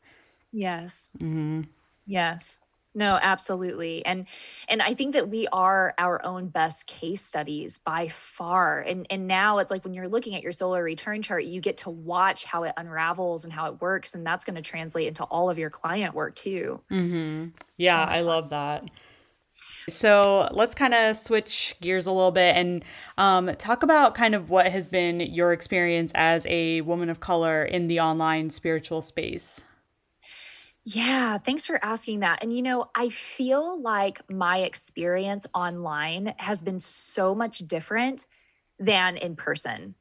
Yes. 0.52 1.12
hmm 1.18 1.62
Yes. 2.06 2.60
No, 2.94 3.18
absolutely. 3.20 4.04
And 4.06 4.26
and 4.68 4.80
I 4.80 4.94
think 4.94 5.12
that 5.12 5.28
we 5.28 5.46
are 5.52 5.92
our 5.98 6.24
own 6.24 6.48
best 6.48 6.86
case 6.86 7.20
studies 7.20 7.76
by 7.76 8.08
far. 8.08 8.80
And 8.80 9.06
and 9.10 9.26
now 9.28 9.58
it's 9.58 9.70
like 9.70 9.84
when 9.84 9.92
you're 9.92 10.08
looking 10.08 10.34
at 10.34 10.42
your 10.42 10.52
solar 10.52 10.82
return 10.82 11.20
chart, 11.20 11.44
you 11.44 11.60
get 11.60 11.76
to 11.78 11.90
watch 11.90 12.44
how 12.44 12.62
it 12.64 12.72
unravels 12.78 13.44
and 13.44 13.52
how 13.52 13.66
it 13.66 13.82
works 13.82 14.14
and 14.14 14.26
that's 14.26 14.46
going 14.46 14.56
to 14.56 14.62
translate 14.62 15.08
into 15.08 15.24
all 15.24 15.50
of 15.50 15.58
your 15.58 15.68
client 15.68 16.14
work 16.14 16.34
too. 16.36 16.80
Mm-hmm. 16.90 17.48
Yeah, 17.76 18.02
I 18.02 18.16
fun. 18.16 18.24
love 18.24 18.50
that. 18.50 18.84
So 19.88 20.48
let's 20.52 20.74
kind 20.74 20.94
of 20.94 21.16
switch 21.16 21.76
gears 21.80 22.06
a 22.06 22.12
little 22.12 22.32
bit 22.32 22.56
and 22.56 22.84
um, 23.18 23.54
talk 23.56 23.82
about 23.82 24.14
kind 24.14 24.34
of 24.34 24.50
what 24.50 24.66
has 24.66 24.88
been 24.88 25.20
your 25.20 25.52
experience 25.52 26.12
as 26.14 26.44
a 26.46 26.80
woman 26.80 27.08
of 27.08 27.20
color 27.20 27.64
in 27.64 27.86
the 27.86 28.00
online 28.00 28.50
spiritual 28.50 29.00
space. 29.00 29.64
Yeah, 30.84 31.38
thanks 31.38 31.66
for 31.66 31.84
asking 31.84 32.20
that. 32.20 32.42
And 32.42 32.52
you 32.52 32.62
know, 32.62 32.90
I 32.94 33.08
feel 33.08 33.80
like 33.80 34.20
my 34.30 34.58
experience 34.58 35.46
online 35.54 36.34
has 36.38 36.62
been 36.62 36.78
so 36.78 37.34
much 37.34 37.58
different 37.58 38.26
than 38.78 39.16
in 39.16 39.36
person. 39.36 39.94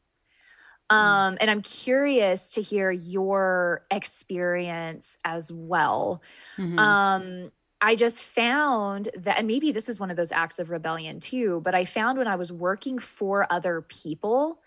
Mm. 0.91 0.95
Um, 0.95 1.37
and 1.41 1.49
I'm 1.49 1.61
curious 1.61 2.53
to 2.53 2.61
hear 2.61 2.91
your 2.91 3.85
experience 3.89 5.17
as 5.25 5.51
well. 5.51 6.21
Mm-hmm. 6.57 6.77
Um, 6.79 7.51
I 7.85 7.95
just 7.95 8.23
found 8.23 9.09
that, 9.15 9.37
and 9.37 9.45
maybe 9.45 9.71
this 9.71 9.89
is 9.89 9.99
one 9.99 10.09
of 10.09 10.17
those 10.17 10.31
acts 10.31 10.57
of 10.57 10.71
rebellion 10.71 11.19
too, 11.19 11.61
but 11.63 11.75
I 11.75 11.85
found 11.85 12.17
when 12.17 12.27
I 12.27 12.35
was 12.35 12.51
working 12.51 12.97
for 12.97 13.45
other 13.51 13.81
people 13.81 14.59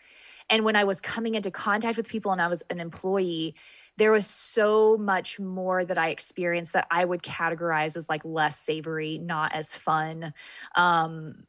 and 0.48 0.64
when 0.64 0.76
I 0.76 0.84
was 0.84 1.00
coming 1.00 1.34
into 1.34 1.50
contact 1.50 1.96
with 1.96 2.08
people 2.08 2.30
and 2.30 2.40
I 2.40 2.46
was 2.46 2.62
an 2.70 2.78
employee, 2.78 3.56
there 3.96 4.12
was 4.12 4.24
so 4.24 4.96
much 4.96 5.40
more 5.40 5.84
that 5.84 5.98
I 5.98 6.10
experienced 6.10 6.74
that 6.74 6.86
I 6.92 7.04
would 7.04 7.24
categorize 7.24 7.96
as 7.96 8.08
like 8.08 8.24
less 8.24 8.56
savory, 8.56 9.18
not 9.18 9.52
as 9.52 9.74
fun, 9.74 10.32
um, 10.76 11.42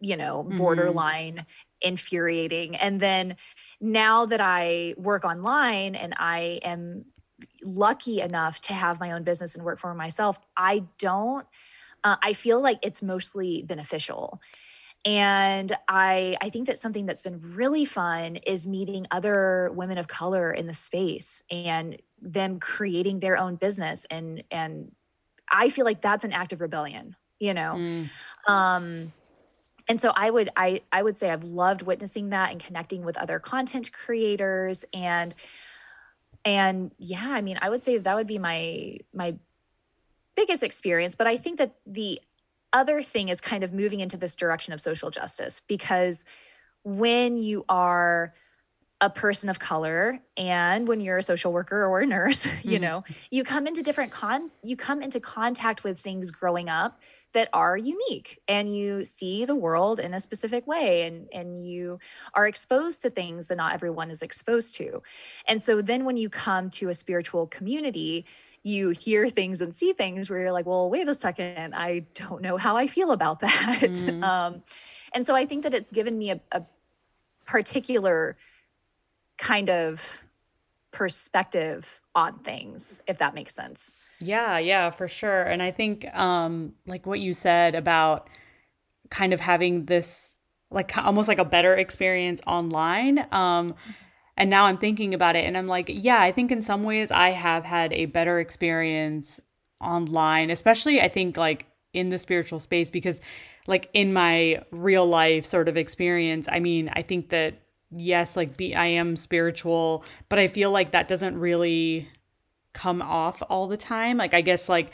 you 0.00 0.16
know, 0.16 0.42
mm-hmm. 0.42 0.56
borderline 0.56 1.34
mm-hmm. 1.34 1.88
infuriating. 1.88 2.76
And 2.76 2.98
then 2.98 3.36
now 3.78 4.24
that 4.24 4.40
I 4.40 4.94
work 4.96 5.26
online 5.26 5.96
and 5.96 6.14
I 6.16 6.60
am 6.64 7.04
lucky 7.62 8.20
enough 8.20 8.60
to 8.62 8.74
have 8.74 9.00
my 9.00 9.12
own 9.12 9.22
business 9.22 9.54
and 9.54 9.64
work 9.64 9.78
for 9.78 9.94
myself, 9.94 10.38
I 10.56 10.84
don't, 10.98 11.46
uh, 12.02 12.16
I 12.22 12.32
feel 12.32 12.62
like 12.62 12.78
it's 12.82 13.02
mostly 13.02 13.62
beneficial. 13.62 14.40
And 15.06 15.70
i 15.86 16.34
i 16.40 16.48
think 16.48 16.66
that 16.66 16.78
something 16.78 17.04
that's 17.04 17.20
been 17.20 17.38
really 17.54 17.84
fun 17.84 18.36
is 18.36 18.66
meeting 18.66 19.06
other 19.10 19.70
women 19.74 19.98
of 19.98 20.08
color 20.08 20.50
in 20.50 20.66
the 20.66 20.72
space 20.72 21.42
and 21.50 22.00
them 22.22 22.58
creating 22.58 23.20
their 23.20 23.36
own 23.36 23.56
business. 23.56 24.06
And 24.10 24.44
and 24.50 24.92
i 25.52 25.68
feel 25.68 25.84
like 25.84 26.00
that's 26.00 26.24
an 26.24 26.32
act 26.32 26.54
of 26.54 26.60
rebellion 26.62 27.16
you 27.38 27.52
know? 27.52 27.74
Mm. 27.76 28.08
um 28.48 29.12
and 29.88 30.00
so 30.00 30.10
i 30.16 30.30
would 30.30 30.48
i 30.56 30.80
i 30.90 31.02
would 31.02 31.16
say 31.16 31.30
i've 31.30 31.44
loved 31.44 31.82
witnessing 31.82 32.30
that 32.30 32.50
and 32.50 32.58
connecting 32.64 33.04
with 33.04 33.18
other 33.18 33.38
content 33.38 33.92
creators. 33.92 34.86
And 34.94 35.34
and 36.44 36.92
yeah 36.98 37.30
i 37.30 37.40
mean 37.40 37.58
i 37.62 37.70
would 37.70 37.82
say 37.82 37.98
that 37.98 38.16
would 38.16 38.26
be 38.26 38.38
my 38.38 38.98
my 39.12 39.36
biggest 40.36 40.62
experience 40.62 41.14
but 41.14 41.26
i 41.26 41.36
think 41.36 41.58
that 41.58 41.74
the 41.86 42.20
other 42.72 43.02
thing 43.02 43.28
is 43.28 43.40
kind 43.40 43.62
of 43.62 43.72
moving 43.72 44.00
into 44.00 44.16
this 44.16 44.34
direction 44.34 44.72
of 44.74 44.80
social 44.80 45.10
justice 45.10 45.60
because 45.60 46.24
when 46.82 47.38
you 47.38 47.64
are 47.68 48.34
a 49.00 49.10
person 49.10 49.48
of 49.50 49.58
color 49.58 50.20
and 50.36 50.88
when 50.88 51.00
you're 51.00 51.18
a 51.18 51.22
social 51.22 51.52
worker 51.52 51.84
or 51.84 52.00
a 52.00 52.06
nurse 52.06 52.46
mm-hmm. 52.46 52.70
you 52.70 52.78
know 52.78 53.04
you 53.30 53.44
come 53.44 53.66
into 53.66 53.82
different 53.82 54.12
con 54.12 54.50
you 54.62 54.76
come 54.76 55.02
into 55.02 55.20
contact 55.20 55.84
with 55.84 55.98
things 55.98 56.30
growing 56.30 56.68
up 56.68 57.00
that 57.34 57.48
are 57.52 57.76
unique 57.76 58.40
and 58.48 58.74
you 58.74 59.04
see 59.04 59.44
the 59.44 59.54
world 59.54 60.00
in 60.00 60.14
a 60.14 60.20
specific 60.20 60.66
way 60.66 61.06
and 61.06 61.28
and 61.32 61.62
you 61.62 61.98
are 62.32 62.46
exposed 62.46 63.02
to 63.02 63.10
things 63.10 63.48
that 63.48 63.56
not 63.56 63.74
everyone 63.74 64.10
is 64.10 64.22
exposed 64.22 64.74
to 64.76 65.02
and 65.46 65.62
so 65.62 65.82
then 65.82 66.04
when 66.04 66.16
you 66.16 66.28
come 66.28 66.70
to 66.70 66.88
a 66.88 66.94
spiritual 66.94 67.46
community 67.46 68.24
you 68.64 68.90
hear 68.90 69.28
things 69.28 69.60
and 69.60 69.74
see 69.74 69.92
things 69.92 70.30
where 70.30 70.40
you're 70.40 70.52
like, 70.52 70.64
well, 70.64 70.88
wait 70.88 71.06
a 71.06 71.14
second, 71.14 71.74
I 71.74 72.06
don't 72.14 72.40
know 72.40 72.56
how 72.56 72.76
I 72.76 72.86
feel 72.86 73.12
about 73.12 73.40
that. 73.40 73.78
Mm. 73.80 74.24
Um, 74.24 74.62
and 75.12 75.24
so 75.24 75.36
I 75.36 75.46
think 75.46 75.62
that 75.62 75.74
it's 75.74 75.92
given 75.92 76.18
me 76.18 76.30
a, 76.30 76.40
a 76.50 76.62
particular 77.44 78.36
kind 79.36 79.68
of 79.68 80.24
perspective 80.90 82.00
on 82.14 82.38
things, 82.38 83.02
if 83.06 83.18
that 83.18 83.34
makes 83.34 83.54
sense. 83.54 83.92
Yeah, 84.24 84.58
yeah, 84.58 84.90
for 84.90 85.08
sure. 85.08 85.42
And 85.42 85.62
I 85.62 85.70
think 85.70 86.06
um 86.14 86.74
like 86.86 87.06
what 87.06 87.20
you 87.20 87.34
said 87.34 87.74
about 87.74 88.28
kind 89.10 89.32
of 89.32 89.40
having 89.40 89.84
this 89.86 90.36
like 90.70 90.96
almost 90.96 91.28
like 91.28 91.38
a 91.38 91.44
better 91.44 91.74
experience 91.76 92.40
online 92.46 93.26
um 93.32 93.74
and 94.36 94.50
now 94.50 94.64
I'm 94.66 94.78
thinking 94.78 95.14
about 95.14 95.36
it 95.36 95.44
and 95.44 95.56
I'm 95.56 95.68
like, 95.68 95.86
yeah, 95.88 96.20
I 96.20 96.32
think 96.32 96.50
in 96.50 96.62
some 96.62 96.82
ways 96.84 97.10
I 97.12 97.30
have 97.30 97.64
had 97.64 97.92
a 97.92 98.06
better 98.06 98.40
experience 98.40 99.40
online, 99.80 100.50
especially 100.50 101.00
I 101.00 101.08
think 101.08 101.36
like 101.36 101.66
in 101.92 102.08
the 102.08 102.18
spiritual 102.18 102.58
space 102.58 102.90
because 102.90 103.20
like 103.68 103.90
in 103.94 104.12
my 104.12 104.62
real 104.72 105.06
life 105.06 105.46
sort 105.46 105.68
of 105.68 105.76
experience, 105.76 106.48
I 106.50 106.58
mean, 106.60 106.88
I 106.92 107.02
think 107.02 107.28
that 107.30 107.60
yes, 107.90 108.36
like 108.36 108.56
be 108.56 108.74
I 108.74 108.86
am 108.86 109.16
spiritual, 109.16 110.04
but 110.28 110.38
I 110.40 110.48
feel 110.48 110.70
like 110.72 110.92
that 110.92 111.08
doesn't 111.08 111.38
really 111.38 112.08
come 112.74 113.00
off 113.00 113.42
all 113.48 113.66
the 113.66 113.78
time. 113.78 114.18
Like 114.18 114.34
I 114.34 114.42
guess 114.42 114.68
like 114.68 114.92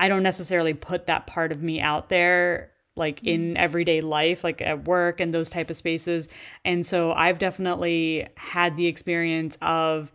I 0.00 0.08
don't 0.08 0.24
necessarily 0.24 0.74
put 0.74 1.06
that 1.06 1.28
part 1.28 1.52
of 1.52 1.62
me 1.62 1.80
out 1.80 2.08
there 2.08 2.72
like 2.96 3.22
in 3.22 3.40
mm-hmm. 3.40 3.56
everyday 3.56 4.00
life 4.00 4.42
like 4.44 4.60
at 4.60 4.84
work 4.84 5.20
and 5.20 5.32
those 5.32 5.48
type 5.48 5.70
of 5.70 5.76
spaces 5.76 6.28
and 6.64 6.84
so 6.84 7.12
i've 7.12 7.38
definitely 7.38 8.26
had 8.36 8.76
the 8.76 8.86
experience 8.86 9.56
of 9.62 10.10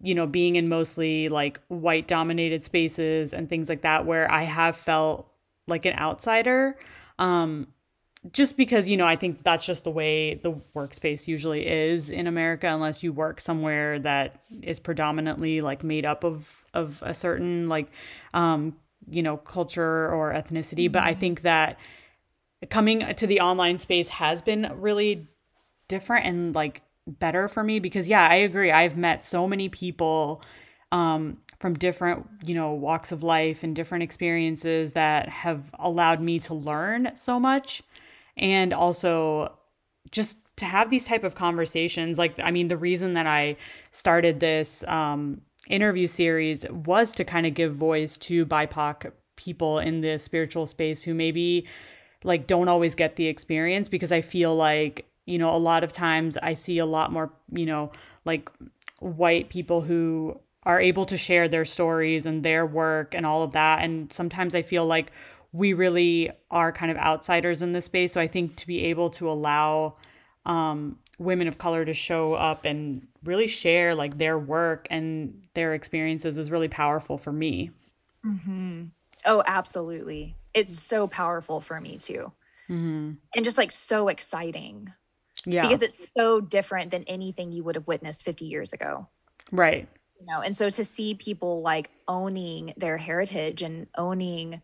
you 0.00 0.14
know 0.14 0.26
being 0.26 0.56
in 0.56 0.68
mostly 0.68 1.28
like 1.28 1.60
white 1.68 2.08
dominated 2.08 2.64
spaces 2.64 3.32
and 3.32 3.48
things 3.48 3.68
like 3.68 3.82
that 3.82 4.06
where 4.06 4.30
i 4.30 4.42
have 4.42 4.76
felt 4.76 5.30
like 5.66 5.84
an 5.84 5.94
outsider 5.98 6.76
um 7.18 7.66
just 8.32 8.56
because 8.56 8.88
you 8.88 8.96
know 8.96 9.06
i 9.06 9.16
think 9.16 9.42
that's 9.42 9.64
just 9.64 9.84
the 9.84 9.90
way 9.90 10.34
the 10.34 10.52
workspace 10.76 11.26
usually 11.26 11.66
is 11.66 12.10
in 12.10 12.26
america 12.26 12.66
unless 12.66 13.02
you 13.02 13.12
work 13.12 13.40
somewhere 13.40 13.98
that 13.98 14.42
is 14.62 14.78
predominantly 14.78 15.60
like 15.60 15.82
made 15.82 16.04
up 16.04 16.22
of 16.22 16.64
of 16.74 17.02
a 17.02 17.14
certain 17.14 17.68
like 17.68 17.90
um 18.34 18.76
you 19.08 19.22
know 19.22 19.36
culture 19.36 20.10
or 20.12 20.32
ethnicity 20.32 20.84
mm-hmm. 20.84 20.92
but 20.92 21.02
i 21.02 21.12
mm-hmm. 21.12 21.20
think 21.20 21.40
that 21.42 21.78
coming 22.68 23.14
to 23.14 23.26
the 23.26 23.40
online 23.40 23.78
space 23.78 24.08
has 24.08 24.42
been 24.42 24.70
really 24.76 25.26
different 25.88 26.26
and 26.26 26.54
like 26.54 26.82
better 27.06 27.48
for 27.48 27.62
me 27.62 27.80
because 27.80 28.08
yeah, 28.08 28.26
I 28.26 28.36
agree. 28.36 28.70
I've 28.70 28.96
met 28.96 29.24
so 29.24 29.46
many 29.46 29.68
people 29.68 30.42
um, 30.92 31.38
from 31.58 31.74
different, 31.74 32.26
you 32.44 32.54
know, 32.54 32.72
walks 32.72 33.12
of 33.12 33.22
life 33.22 33.62
and 33.62 33.74
different 33.74 34.02
experiences 34.02 34.92
that 34.92 35.28
have 35.28 35.74
allowed 35.78 36.20
me 36.20 36.38
to 36.40 36.54
learn 36.54 37.12
so 37.14 37.40
much 37.40 37.82
and 38.40 38.72
also 38.72 39.56
just 40.10 40.38
to 40.56 40.64
have 40.64 40.90
these 40.90 41.06
type 41.06 41.22
of 41.22 41.36
conversations 41.36 42.18
like 42.18 42.38
i 42.40 42.50
mean 42.50 42.66
the 42.66 42.76
reason 42.76 43.14
that 43.14 43.26
i 43.26 43.56
started 43.92 44.40
this 44.40 44.82
um, 44.88 45.40
interview 45.68 46.08
series 46.08 46.68
was 46.70 47.12
to 47.12 47.24
kind 47.24 47.46
of 47.46 47.54
give 47.54 47.74
voice 47.74 48.18
to 48.18 48.44
bipoc 48.44 49.12
people 49.36 49.78
in 49.78 50.00
the 50.00 50.18
spiritual 50.18 50.66
space 50.66 51.02
who 51.02 51.14
maybe 51.14 51.66
like 52.24 52.46
don't 52.46 52.68
always 52.68 52.94
get 52.94 53.16
the 53.16 53.26
experience 53.26 53.88
because 53.88 54.12
I 54.12 54.20
feel 54.20 54.54
like, 54.54 55.06
you 55.24 55.38
know, 55.38 55.54
a 55.54 55.56
lot 55.56 55.84
of 55.84 55.92
times 55.92 56.36
I 56.36 56.54
see 56.54 56.78
a 56.78 56.86
lot 56.86 57.12
more, 57.12 57.32
you 57.52 57.66
know, 57.66 57.92
like 58.24 58.50
white 58.98 59.48
people 59.48 59.80
who 59.80 60.38
are 60.64 60.80
able 60.80 61.06
to 61.06 61.16
share 61.16 61.48
their 61.48 61.64
stories 61.64 62.26
and 62.26 62.42
their 62.42 62.66
work 62.66 63.14
and 63.14 63.24
all 63.24 63.42
of 63.42 63.52
that. 63.52 63.82
And 63.82 64.12
sometimes 64.12 64.54
I 64.54 64.60
feel 64.60 64.84
like 64.84 65.10
we 65.52 65.72
really 65.72 66.30
are 66.50 66.72
kind 66.72 66.90
of 66.90 66.96
outsiders 66.96 67.62
in 67.62 67.72
this 67.72 67.86
space. 67.86 68.12
So 68.12 68.20
I 68.20 68.28
think 68.28 68.56
to 68.56 68.66
be 68.66 68.84
able 68.86 69.10
to 69.10 69.30
allow 69.30 69.96
um, 70.46 70.98
women 71.18 71.48
of 71.48 71.58
color 71.58 71.84
to 71.84 71.92
show 71.92 72.34
up 72.34 72.64
and 72.64 73.06
really 73.24 73.46
share 73.46 73.94
like 73.94 74.18
their 74.18 74.38
work 74.38 74.86
and 74.90 75.42
their 75.54 75.74
experiences 75.74 76.38
is 76.38 76.50
really 76.50 76.68
powerful 76.68 77.18
for 77.18 77.32
me. 77.32 77.70
Mm-hmm. 78.24 78.84
Oh, 79.26 79.42
absolutely 79.46 80.36
it's 80.54 80.80
so 80.80 81.06
powerful 81.06 81.60
for 81.60 81.80
me 81.80 81.96
too. 81.98 82.32
Mm-hmm. 82.68 83.12
And 83.34 83.44
just 83.44 83.58
like 83.58 83.70
so 83.70 84.08
exciting. 84.08 84.92
Yeah. 85.44 85.62
Because 85.62 85.82
it's 85.82 86.12
so 86.16 86.40
different 86.40 86.90
than 86.90 87.04
anything 87.04 87.52
you 87.52 87.64
would 87.64 87.74
have 87.74 87.88
witnessed 87.88 88.24
50 88.24 88.44
years 88.44 88.72
ago. 88.72 89.08
Right. 89.50 89.88
You 90.20 90.26
know, 90.26 90.40
and 90.40 90.54
so 90.54 90.68
to 90.68 90.84
see 90.84 91.14
people 91.14 91.62
like 91.62 91.90
owning 92.06 92.74
their 92.76 92.98
heritage 92.98 93.62
and 93.62 93.86
owning 93.96 94.60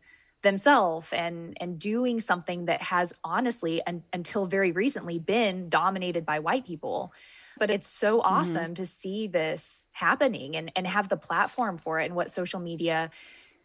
themselves 0.47 1.13
and 1.13 1.57
and 1.61 1.79
doing 1.79 2.21
something 2.21 2.67
that 2.67 2.81
has 2.81 3.13
honestly 3.23 3.83
and 3.87 4.03
until 4.13 4.47
very 4.47 4.73
recently 4.73 5.19
been 5.19 5.69
dominated 5.69 6.25
by 6.25 6.39
white 6.39 6.65
people 6.65 7.13
but 7.59 7.71
it's 7.71 7.87
so 7.87 8.19
mm-hmm. 8.19 8.35
awesome 8.35 8.65
mm-hmm. 8.65 8.73
to 8.75 8.87
see 8.87 9.27
this 9.27 9.89
happening 9.93 10.57
and 10.57 10.73
and 10.77 10.87
have 10.87 11.09
the 11.09 11.17
platform 11.17 11.79
for 11.79 12.01
it 12.01 12.07
and 12.07 12.15
what 12.15 12.31
social 12.31 12.61
media 12.61 13.11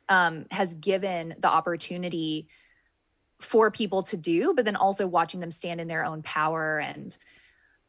um, 0.10 0.46
has 0.52 0.74
given 0.74 1.36
the 1.40 1.48
opportunity 1.48 2.48
for 3.40 3.72
people 3.72 4.04
to 4.04 4.18
do, 4.18 4.54
but 4.54 4.66
then 4.66 4.76
also 4.76 5.08
watching 5.08 5.40
them 5.40 5.52
stand 5.52 5.82
in 5.82 5.88
their 5.88 6.06
own 6.06 6.22
power 6.22 6.80
and 6.80 7.18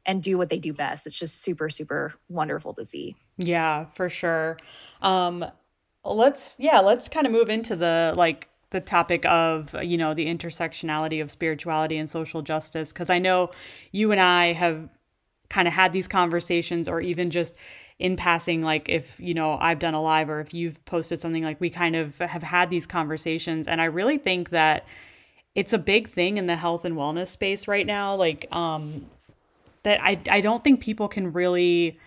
and 0.05 0.23
do 0.23 0.37
what 0.37 0.49
they 0.49 0.59
do 0.59 0.73
best. 0.73 1.07
It's 1.07 1.19
just 1.19 1.43
super, 1.43 1.71
super 1.71 2.15
wonderful 2.29 2.75
to 2.75 2.85
see. 2.85 3.15
Yeah, 3.37 3.85
for 3.95 4.09
sure. 4.09 4.57
Um, 5.01 5.45
let's 6.05 6.57
yeah, 6.59 6.81
let's 6.81 7.09
kind 7.09 7.27
of 7.27 7.33
move 7.33 7.49
into 7.49 7.77
the 7.77 8.15
like 8.17 8.49
the 8.73 8.81
topic 8.81 9.25
of 9.27 9.75
you 9.83 9.97
know 9.97 10.15
the 10.15 10.27
intersectionality 10.27 11.23
of 11.23 11.31
spirituality 11.31 11.97
and 11.97 12.11
social 12.11 12.43
justice 12.43 12.93
because 12.93 13.11
I 13.11 13.19
know 13.19 13.51
you 13.93 14.11
and 14.11 14.21
I 14.21 14.53
have 14.53 14.89
kind 15.49 15.69
of 15.69 15.75
had 15.75 15.93
these 15.93 16.09
conversations 16.09 16.89
or 16.89 17.01
even 17.01 17.31
just 17.31 17.55
in 17.99 18.17
passing 18.17 18.63
like 18.63 18.89
if 18.89 19.21
you 19.21 19.35
know 19.35 19.57
I've 19.61 19.79
done 19.79 19.95
a 19.95 20.03
live 20.03 20.29
or 20.29 20.41
if 20.41 20.53
you've 20.53 20.83
posted 20.85 21.21
something 21.21 21.45
like 21.45 21.61
we 21.61 21.71
kind 21.71 21.95
of 21.95 22.19
have 22.19 22.43
had 22.43 22.71
these 22.71 22.87
conversations. 22.87 23.69
And 23.69 23.81
I 23.81 23.85
really 23.85 24.19
think 24.19 24.51
that 24.51 24.85
it's 25.55 25.73
a 25.73 25.79
big 25.79 26.09
thing 26.09 26.39
in 26.39 26.47
the 26.47 26.57
health 26.57 26.85
and 26.85 26.97
wellness 26.97 27.29
space 27.29 27.69
right 27.69 27.87
now 27.87 28.15
like 28.17 28.47
um 28.51 29.07
that 29.85 30.03
I 30.03 30.19
I 30.31 30.41
don't 30.41 30.65
think 30.65 30.81
people 30.81 31.09
can 31.09 31.33
really 31.33 31.99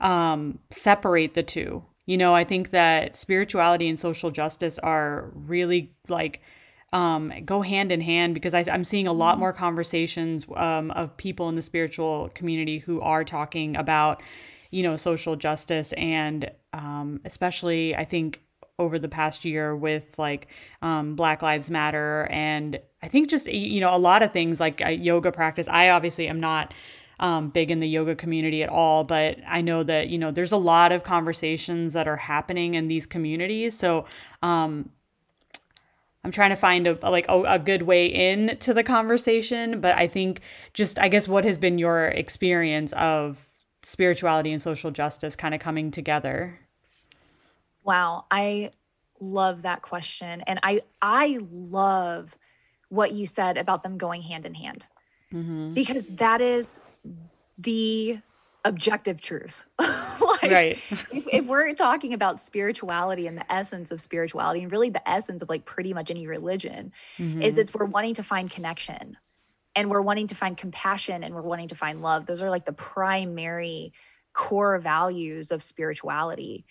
um 0.00 0.58
separate 0.70 1.34
the 1.34 1.42
two 1.42 1.82
you 2.06 2.16
know 2.16 2.34
i 2.34 2.44
think 2.44 2.70
that 2.70 3.16
spirituality 3.16 3.88
and 3.88 3.98
social 3.98 4.30
justice 4.30 4.78
are 4.78 5.30
really 5.34 5.92
like 6.08 6.40
um, 6.92 7.32
go 7.44 7.62
hand 7.62 7.92
in 7.92 8.00
hand 8.00 8.32
because 8.34 8.54
I, 8.54 8.64
am 8.68 8.84
seeing 8.84 9.06
a 9.06 9.12
lot 9.12 9.32
mm-hmm. 9.32 9.40
more 9.40 9.52
conversations 9.52 10.46
um, 10.54 10.90
of 10.92 11.16
people 11.16 11.48
in 11.48 11.54
the 11.54 11.62
spiritual 11.62 12.30
community 12.34 12.78
who 12.78 13.00
are 13.00 13.24
talking 13.24 13.76
about, 13.76 14.22
you 14.70 14.82
know, 14.82 14.96
social 14.96 15.36
justice 15.36 15.92
and 15.94 16.50
um, 16.72 17.20
especially 17.24 17.94
I 17.94 18.04
think 18.04 18.40
over 18.78 18.98
the 18.98 19.08
past 19.08 19.44
year 19.44 19.74
with 19.74 20.18
like 20.18 20.48
um, 20.82 21.16
Black 21.16 21.42
Lives 21.42 21.70
Matter 21.70 22.28
and 22.30 22.78
I 23.02 23.08
think 23.08 23.30
just 23.30 23.46
you 23.46 23.80
know 23.80 23.94
a 23.94 23.98
lot 23.98 24.22
of 24.22 24.32
things 24.32 24.60
like 24.60 24.82
uh, 24.84 24.88
yoga 24.88 25.32
practice. 25.32 25.68
I 25.68 25.90
obviously 25.90 26.28
am 26.28 26.40
not 26.40 26.72
um, 27.18 27.48
big 27.48 27.70
in 27.70 27.80
the 27.80 27.88
yoga 27.88 28.14
community 28.14 28.62
at 28.62 28.68
all, 28.68 29.04
but 29.04 29.38
I 29.46 29.60
know 29.60 29.82
that 29.82 30.08
you 30.08 30.18
know 30.18 30.30
there's 30.30 30.52
a 30.52 30.56
lot 30.56 30.92
of 30.92 31.02
conversations 31.02 31.94
that 31.94 32.06
are 32.06 32.16
happening 32.16 32.74
in 32.74 32.88
these 32.88 33.06
communities. 33.06 33.76
So 33.76 34.04
um, 34.42 34.90
I'm 36.24 36.32
trying 36.32 36.50
to 36.50 36.56
find 36.56 36.86
a 36.86 36.98
like 37.08 37.26
a, 37.28 37.40
a 37.42 37.58
good 37.58 37.82
way 37.82 38.06
in 38.06 38.56
to 38.58 38.74
the 38.74 38.82
conversation, 38.82 39.80
but 39.80 39.94
I 39.96 40.08
think 40.08 40.40
just 40.74 40.98
I 40.98 41.08
guess 41.08 41.26
what 41.26 41.44
has 41.44 41.56
been 41.56 41.78
your 41.78 42.06
experience 42.06 42.92
of 42.94 43.46
spirituality 43.82 44.52
and 44.52 44.60
social 44.60 44.90
justice 44.90 45.36
kind 45.36 45.54
of 45.54 45.60
coming 45.60 45.90
together? 45.90 46.58
Wow, 47.84 48.26
I 48.30 48.72
love 49.20 49.62
that 49.62 49.80
question 49.80 50.42
and 50.42 50.58
I 50.62 50.82
I 51.00 51.38
love 51.50 52.36
what 52.88 53.12
you 53.12 53.24
said 53.24 53.56
about 53.56 53.82
them 53.82 53.96
going 53.96 54.22
hand 54.22 54.44
in 54.44 54.54
hand. 54.54 54.86
Mm-hmm. 55.32 55.74
Because 55.74 56.08
that 56.08 56.40
is 56.40 56.80
the 57.58 58.20
objective 58.64 59.20
truth. 59.20 59.64
like, 59.78 60.50
right. 60.50 60.70
if, 60.72 61.08
if 61.32 61.46
we're 61.46 61.72
talking 61.74 62.12
about 62.12 62.38
spirituality 62.38 63.26
and 63.26 63.38
the 63.38 63.52
essence 63.52 63.90
of 63.92 64.00
spirituality, 64.00 64.62
and 64.62 64.72
really 64.72 64.90
the 64.90 65.08
essence 65.08 65.42
of 65.42 65.48
like 65.48 65.64
pretty 65.64 65.94
much 65.94 66.10
any 66.10 66.26
religion, 66.26 66.92
mm-hmm. 67.18 67.42
is 67.42 67.58
it's 67.58 67.74
we're 67.74 67.84
wanting 67.84 68.14
to 68.14 68.22
find 68.22 68.50
connection 68.50 69.16
and 69.74 69.90
we're 69.90 70.02
wanting 70.02 70.26
to 70.28 70.34
find 70.34 70.56
compassion 70.56 71.22
and 71.22 71.34
we're 71.34 71.42
wanting 71.42 71.68
to 71.68 71.74
find 71.74 72.00
love. 72.00 72.26
Those 72.26 72.42
are 72.42 72.50
like 72.50 72.64
the 72.64 72.72
primary 72.72 73.92
core 74.32 74.78
values 74.78 75.52
of 75.52 75.62
spirituality. 75.62 76.66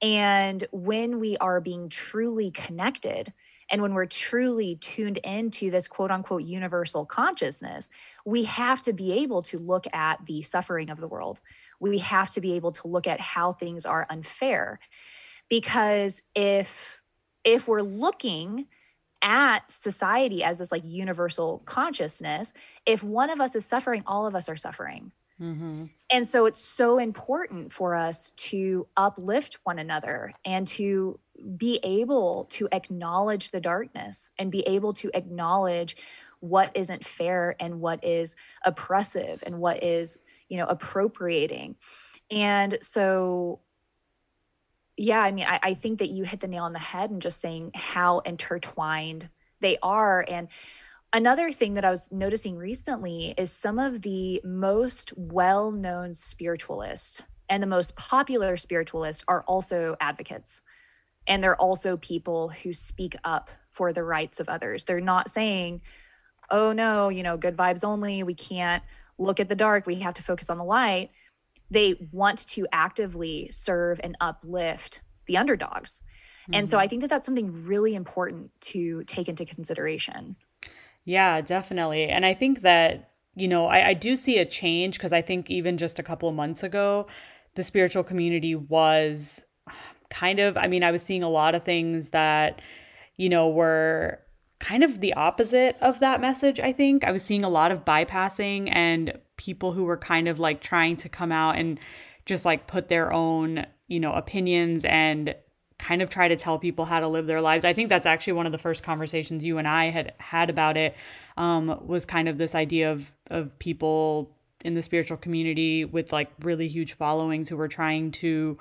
And 0.00 0.64
when 0.70 1.18
we 1.18 1.36
are 1.38 1.60
being 1.60 1.88
truly 1.88 2.50
connected, 2.50 3.32
and 3.70 3.82
when 3.82 3.94
we're 3.94 4.06
truly 4.06 4.76
tuned 4.76 5.18
into 5.18 5.70
this 5.70 5.88
quote 5.88 6.10
unquote 6.10 6.42
universal 6.42 7.04
consciousness, 7.04 7.90
we 8.24 8.44
have 8.44 8.80
to 8.82 8.92
be 8.92 9.12
able 9.12 9.42
to 9.42 9.58
look 9.58 9.86
at 9.92 10.24
the 10.26 10.42
suffering 10.42 10.90
of 10.90 11.00
the 11.00 11.08
world. 11.08 11.40
We 11.80 11.98
have 11.98 12.30
to 12.30 12.40
be 12.40 12.54
able 12.54 12.72
to 12.72 12.88
look 12.88 13.06
at 13.06 13.20
how 13.20 13.52
things 13.52 13.84
are 13.84 14.06
unfair. 14.08 14.80
Because 15.48 16.22
if 16.34 17.02
if 17.44 17.68
we're 17.68 17.82
looking 17.82 18.66
at 19.22 19.70
society 19.70 20.44
as 20.44 20.58
this 20.58 20.70
like 20.72 20.82
universal 20.84 21.62
consciousness, 21.64 22.54
if 22.86 23.02
one 23.02 23.30
of 23.30 23.40
us 23.40 23.54
is 23.54 23.64
suffering, 23.64 24.02
all 24.06 24.26
of 24.26 24.34
us 24.34 24.48
are 24.48 24.56
suffering. 24.56 25.12
Mm-hmm. 25.40 25.84
And 26.10 26.26
so 26.26 26.46
it's 26.46 26.60
so 26.60 26.98
important 26.98 27.72
for 27.72 27.94
us 27.94 28.30
to 28.30 28.88
uplift 28.96 29.58
one 29.64 29.78
another 29.78 30.32
and 30.44 30.66
to 30.68 31.20
be 31.56 31.80
able 31.82 32.46
to 32.50 32.68
acknowledge 32.72 33.50
the 33.50 33.60
darkness 33.60 34.30
and 34.38 34.50
be 34.50 34.60
able 34.62 34.92
to 34.94 35.10
acknowledge 35.14 35.96
what 36.40 36.70
isn't 36.74 37.04
fair 37.04 37.56
and 37.60 37.80
what 37.80 38.02
is 38.04 38.36
oppressive 38.64 39.42
and 39.46 39.58
what 39.58 39.82
is 39.82 40.18
you 40.48 40.58
know 40.58 40.66
appropriating. 40.66 41.76
And 42.30 42.78
so 42.80 43.60
yeah 44.96 45.20
i 45.20 45.30
mean 45.30 45.46
I, 45.46 45.60
I, 45.62 45.74
think 45.74 46.00
that 46.00 46.10
you 46.10 46.24
hit 46.24 46.40
the 46.40 46.48
nail 46.48 46.64
on 46.64 46.72
the 46.72 46.80
head 46.80 47.10
and 47.10 47.22
just 47.22 47.40
saying 47.40 47.70
how 47.74 48.18
intertwined 48.20 49.28
they 49.60 49.78
are. 49.80 50.26
And 50.28 50.48
another 51.12 51.52
thing 51.52 51.74
that 51.74 51.84
i 51.84 51.90
was 51.90 52.10
noticing 52.12 52.56
recently 52.56 53.32
is 53.38 53.52
some 53.52 53.78
of 53.78 54.02
the 54.02 54.40
most 54.44 55.12
well-known 55.16 56.14
spiritualists 56.14 57.22
and 57.48 57.62
the 57.62 57.68
most 57.68 57.96
popular 57.96 58.56
spiritualists 58.56 59.24
are 59.28 59.42
also 59.42 59.96
advocates 60.00 60.62
and 61.28 61.44
they're 61.44 61.60
also 61.60 61.96
people 61.96 62.48
who 62.48 62.72
speak 62.72 63.14
up 63.22 63.50
for 63.70 63.92
the 63.92 64.02
rights 64.02 64.40
of 64.40 64.48
others. 64.48 64.84
They're 64.84 65.00
not 65.00 65.30
saying 65.30 65.82
oh 66.50 66.72
no 66.72 67.10
you 67.10 67.22
know 67.22 67.36
good 67.36 67.56
vibes 67.56 67.84
only. 67.84 68.22
We 68.22 68.34
can't 68.34 68.82
look 69.18 69.38
at 69.38 69.48
the 69.48 69.56
dark. 69.56 69.86
We 69.86 69.96
have 69.96 70.14
to 70.14 70.22
focus 70.22 70.50
on 70.50 70.58
the 70.58 70.64
light. 70.64 71.10
They 71.70 72.08
want 72.10 72.48
to 72.48 72.66
actively 72.72 73.48
serve 73.50 74.00
and 74.02 74.16
uplift 74.20 75.02
the 75.26 75.36
underdogs. 75.36 76.02
Mm-hmm. 76.44 76.54
and 76.54 76.70
so 76.70 76.78
i 76.78 76.82
mm-hmm. 76.82 76.90
think 76.90 77.00
that 77.02 77.10
that's 77.10 77.26
something 77.26 77.66
really 77.66 77.94
important 77.94 78.50
to 78.60 79.04
take 79.04 79.28
into 79.28 79.44
consideration. 79.44 80.36
Yeah 81.04 81.40
definitely. 81.42 82.08
And 82.08 82.24
i 82.24 82.34
think 82.34 82.62
that 82.62 83.10
you 83.34 83.48
know 83.48 83.66
i, 83.66 83.88
I 83.88 83.94
do 83.94 84.16
see 84.16 84.38
a 84.38 84.44
change 84.44 84.96
because 84.98 85.12
i 85.12 85.22
think 85.22 85.50
even 85.50 85.78
just 85.78 85.98
a 85.98 86.02
couple 86.02 86.28
of 86.28 86.34
months 86.34 86.62
ago 86.62 87.06
the 87.54 87.64
spiritual 87.64 88.04
community 88.04 88.54
was 88.54 89.42
kind 90.10 90.38
of, 90.40 90.56
I 90.56 90.66
mean, 90.66 90.82
I 90.82 90.90
was 90.90 91.02
seeing 91.02 91.22
a 91.22 91.28
lot 91.28 91.54
of 91.54 91.62
things 91.62 92.10
that, 92.10 92.60
you 93.16 93.28
know, 93.28 93.48
were 93.48 94.20
kind 94.58 94.82
of 94.82 95.00
the 95.00 95.14
opposite 95.14 95.76
of 95.80 96.00
that 96.00 96.20
message, 96.20 96.58
I 96.60 96.72
think. 96.72 97.04
I 97.04 97.12
was 97.12 97.22
seeing 97.22 97.44
a 97.44 97.48
lot 97.48 97.70
of 97.70 97.84
bypassing 97.84 98.68
and 98.72 99.18
people 99.36 99.72
who 99.72 99.84
were 99.84 99.96
kind 99.96 100.28
of 100.28 100.38
like 100.38 100.60
trying 100.60 100.96
to 100.96 101.08
come 101.08 101.32
out 101.32 101.56
and 101.56 101.78
just 102.26 102.44
like 102.44 102.66
put 102.66 102.88
their 102.88 103.12
own, 103.12 103.66
you 103.86 104.00
know, 104.00 104.12
opinions 104.12 104.84
and 104.84 105.34
kind 105.78 106.02
of 106.02 106.10
try 106.10 106.26
to 106.26 106.36
tell 106.36 106.58
people 106.58 106.84
how 106.84 107.00
to 107.00 107.06
live 107.06 107.26
their 107.26 107.40
lives. 107.40 107.64
I 107.64 107.72
think 107.72 107.88
that's 107.88 108.06
actually 108.06 108.32
one 108.34 108.46
of 108.46 108.52
the 108.52 108.58
first 108.58 108.82
conversations 108.82 109.44
you 109.44 109.58
and 109.58 109.68
I 109.68 109.86
had 109.86 110.12
had 110.18 110.50
about 110.50 110.76
it 110.76 110.96
um, 111.36 111.80
was 111.86 112.04
kind 112.04 112.28
of 112.28 112.36
this 112.36 112.54
idea 112.54 112.90
of 112.90 113.12
of 113.30 113.56
people 113.58 114.36
in 114.64 114.74
the 114.74 114.82
spiritual 114.82 115.16
community 115.16 115.84
with 115.84 116.12
like 116.12 116.30
really 116.40 116.66
huge 116.66 116.94
followings 116.94 117.48
who 117.48 117.56
were 117.56 117.68
trying 117.68 118.10
to 118.10 118.58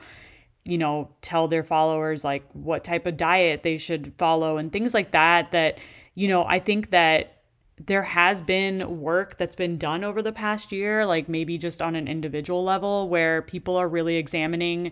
you 0.67 0.77
know, 0.77 1.09
tell 1.21 1.47
their 1.47 1.63
followers 1.63 2.23
like 2.23 2.43
what 2.51 2.83
type 2.83 3.05
of 3.05 3.15
diet 3.15 3.63
they 3.63 3.77
should 3.77 4.13
follow 4.17 4.57
and 4.57 4.71
things 4.71 4.93
like 4.93 5.11
that. 5.11 5.51
That, 5.51 5.77
you 6.13 6.27
know, 6.27 6.43
I 6.43 6.59
think 6.59 6.89
that 6.89 7.37
there 7.85 8.03
has 8.03 8.41
been 8.41 8.99
work 9.01 9.37
that's 9.37 9.55
been 9.55 9.77
done 9.77 10.03
over 10.03 10.21
the 10.21 10.33
past 10.33 10.71
year, 10.71 11.05
like 11.05 11.29
maybe 11.29 11.57
just 11.57 11.81
on 11.81 11.95
an 11.95 12.07
individual 12.07 12.63
level, 12.63 13.07
where 13.07 13.41
people 13.41 13.77
are 13.77 13.87
really 13.87 14.17
examining, 14.17 14.91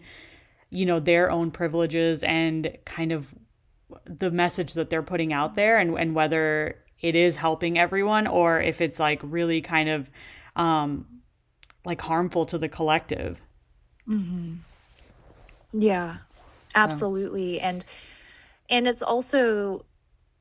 you 0.70 0.86
know, 0.86 1.00
their 1.00 1.30
own 1.30 1.52
privileges 1.52 2.24
and 2.24 2.78
kind 2.86 3.12
of 3.12 3.34
the 4.06 4.32
message 4.32 4.74
that 4.74 4.90
they're 4.90 5.04
putting 5.04 5.34
out 5.34 5.56
there 5.56 5.78
and, 5.78 5.98
and 5.98 6.16
whether 6.16 6.78
it 7.02 7.16
is 7.16 7.36
helping 7.36 7.78
everyone 7.78 8.28
or 8.28 8.62
if 8.62 8.82
it's 8.82 9.00
like 9.00 9.20
really 9.24 9.62
kind 9.62 9.90
of 9.90 10.10
um 10.56 11.06
like 11.86 12.02
harmful 12.02 12.46
to 12.46 12.58
the 12.58 12.70
collective. 12.70 13.42
Mm-hmm. 14.08 14.56
Yeah, 15.78 16.18
absolutely. 16.74 17.60
And 17.60 17.84
and 18.70 18.88
it's 18.88 19.02
also 19.02 19.86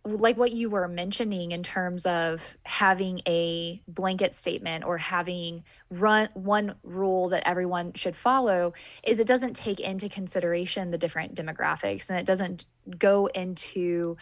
like 0.07 0.37
what 0.37 0.53
you 0.53 0.69
were 0.69 0.87
mentioning 0.87 1.53
in 1.53 1.63
terms 1.63 2.05
of 2.05 2.59
having 2.65 3.21
a 3.27 3.81
blanket 3.89 4.35
statement 4.35 4.85
or 4.85 4.99
having 4.99 5.65
run 5.91 6.29
one 6.35 6.75
rule 6.83 7.31
that 7.31 7.49
everyone 7.49 7.95
should 7.95 8.15
follow 8.15 8.75
is 9.03 9.19
it 9.19 9.27
doesn't 9.27 9.55
take 9.55 9.81
into 9.81 10.11
consideration 10.11 10.91
the 10.91 10.99
different 10.99 11.35
demographics 11.35 12.11
and 12.11 12.19
it 12.19 12.27
doesn't 12.27 12.67
go 12.99 13.27
into 13.27 14.17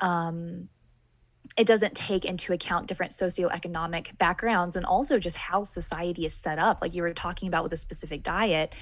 um, 0.00 0.68
it 1.56 1.66
doesn't 1.66 1.94
take 1.96 2.24
into 2.24 2.52
account 2.52 2.86
different 2.86 3.12
socioeconomic 3.12 4.16
backgrounds 4.18 4.76
and 4.76 4.86
also 4.86 5.18
just 5.18 5.36
how 5.36 5.62
society 5.62 6.24
is 6.24 6.34
set 6.34 6.58
up. 6.58 6.80
Like 6.80 6.94
you 6.94 7.02
were 7.02 7.12
talking 7.12 7.48
about 7.48 7.64
with 7.64 7.72
a 7.72 7.76
specific 7.76 8.22
diet 8.22 8.74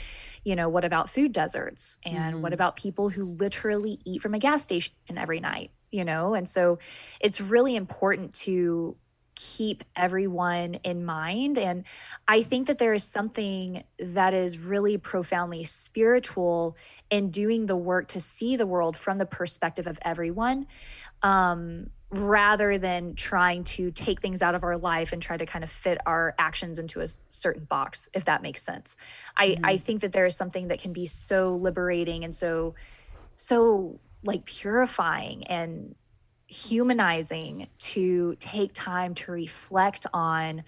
you 0.44 0.55
know 0.55 0.68
what 0.68 0.85
about 0.85 1.11
food 1.11 1.33
deserts? 1.33 1.98
And 2.05 2.35
mm-hmm. 2.35 2.42
what 2.42 2.52
about 2.52 2.76
people 2.76 3.09
who 3.09 3.24
literally 3.24 3.98
eat 4.05 4.22
from 4.22 4.33
a 4.33 4.38
gas 4.38 4.62
station 4.62 4.92
every 5.16 5.40
night 5.40 5.72
you 5.90 6.05
know? 6.05 6.35
And 6.35 6.48
so 6.48 6.79
it's 7.20 7.40
really 7.40 7.76
important 7.76 8.35
to 8.35 8.96
keep 9.35 9.85
everyone 9.94 10.74
in 10.76 11.05
mind. 11.05 11.59
And 11.59 11.85
i 12.26 12.42
think 12.42 12.68
that 12.68 12.79
there 12.79 12.94
is 12.94 13.05
something 13.05 13.85
that 13.98 14.33
is 14.33 14.59
really 14.59 14.96
profoundly 14.96 15.62
spiritual 15.62 16.74
in 17.11 17.31
doing 17.31 17.66
the 17.66 17.76
work 17.76 18.09
to 18.09 18.20
see 18.20 18.57
the 18.57 18.66
world 18.66 18.96
from 18.96 19.18
the 19.18 19.26
perspective 19.26 19.87
of 19.87 19.98
everyone. 20.00 20.66
Um 21.22 21.90
rather 22.16 22.79
than 22.79 23.14
trying 23.14 23.64
to 23.64 23.90
take 23.90 24.20
things 24.20 24.42
out 24.42 24.55
of 24.55 24.62
our 24.62 24.76
life 24.76 25.12
and 25.12 25.22
try 25.22 25.37
to 25.37 25.46
kind 25.46 25.62
of 25.64 25.70
fit 25.70 25.98
our 26.07 26.35
actions 26.38 26.79
into 26.79 27.00
a 27.00 27.07
certain 27.29 27.64
box 27.64 28.09
if 28.14 28.24
that 28.24 28.42
makes 28.42 28.62
sense 28.62 28.96
i 29.37 29.48
mm-hmm. 29.48 29.64
i 29.64 29.76
think 29.76 30.00
that 30.00 30.12
there 30.12 30.26
is 30.26 30.37
something 30.37 30.68
that 30.68 30.81
can 30.81 30.92
be 30.92 31.07
so 31.07 31.55
liberating 31.55 32.24
and 32.24 32.35
so 32.35 32.74
so 33.35 33.98
like 34.24 34.44
purifying 34.44 35.44
and 35.46 35.94
humanizing 36.48 37.66
to 37.79 38.37
take 38.38 38.72
time 38.72 39.14
to 39.14 39.33
reflect 39.33 40.07
on 40.12 40.62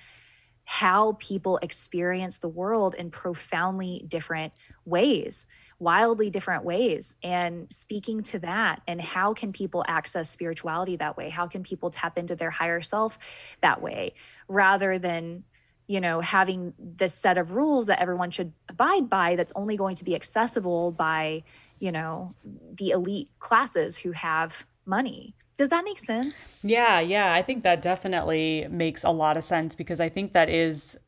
how 0.64 1.16
people 1.18 1.58
experience 1.62 2.40
the 2.40 2.48
world 2.48 2.94
in 2.94 3.10
profoundly 3.10 4.04
different 4.06 4.52
ways 4.84 5.46
wildly 5.78 6.28
different 6.30 6.64
ways 6.64 7.16
and 7.22 7.72
speaking 7.72 8.22
to 8.22 8.38
that 8.40 8.82
and 8.88 9.00
how 9.00 9.32
can 9.32 9.52
people 9.52 9.84
access 9.86 10.28
spirituality 10.28 10.96
that 10.96 11.16
way? 11.16 11.28
How 11.28 11.46
can 11.46 11.62
people 11.62 11.90
tap 11.90 12.18
into 12.18 12.34
their 12.34 12.50
higher 12.50 12.80
self 12.80 13.18
that 13.60 13.80
way? 13.80 14.14
Rather 14.48 14.98
than 14.98 15.44
you 15.86 16.00
know 16.00 16.20
having 16.20 16.74
this 16.78 17.14
set 17.14 17.38
of 17.38 17.52
rules 17.52 17.86
that 17.86 18.00
everyone 18.00 18.30
should 18.30 18.52
abide 18.68 19.08
by 19.08 19.36
that's 19.36 19.52
only 19.56 19.76
going 19.76 19.96
to 19.96 20.04
be 20.04 20.14
accessible 20.14 20.92
by 20.92 21.42
you 21.78 21.90
know 21.90 22.34
the 22.74 22.90
elite 22.90 23.30
classes 23.38 23.98
who 23.98 24.12
have 24.12 24.66
money. 24.84 25.34
Does 25.56 25.70
that 25.70 25.84
make 25.84 25.98
sense? 25.98 26.52
Yeah 26.62 27.00
yeah 27.00 27.32
i 27.32 27.40
think 27.40 27.62
that 27.62 27.80
definitely 27.80 28.66
makes 28.68 29.02
a 29.02 29.10
lot 29.10 29.38
of 29.38 29.44
sense 29.44 29.74
because 29.74 29.98
i 29.98 30.10
think 30.10 30.34
that 30.34 30.50
is 30.50 30.98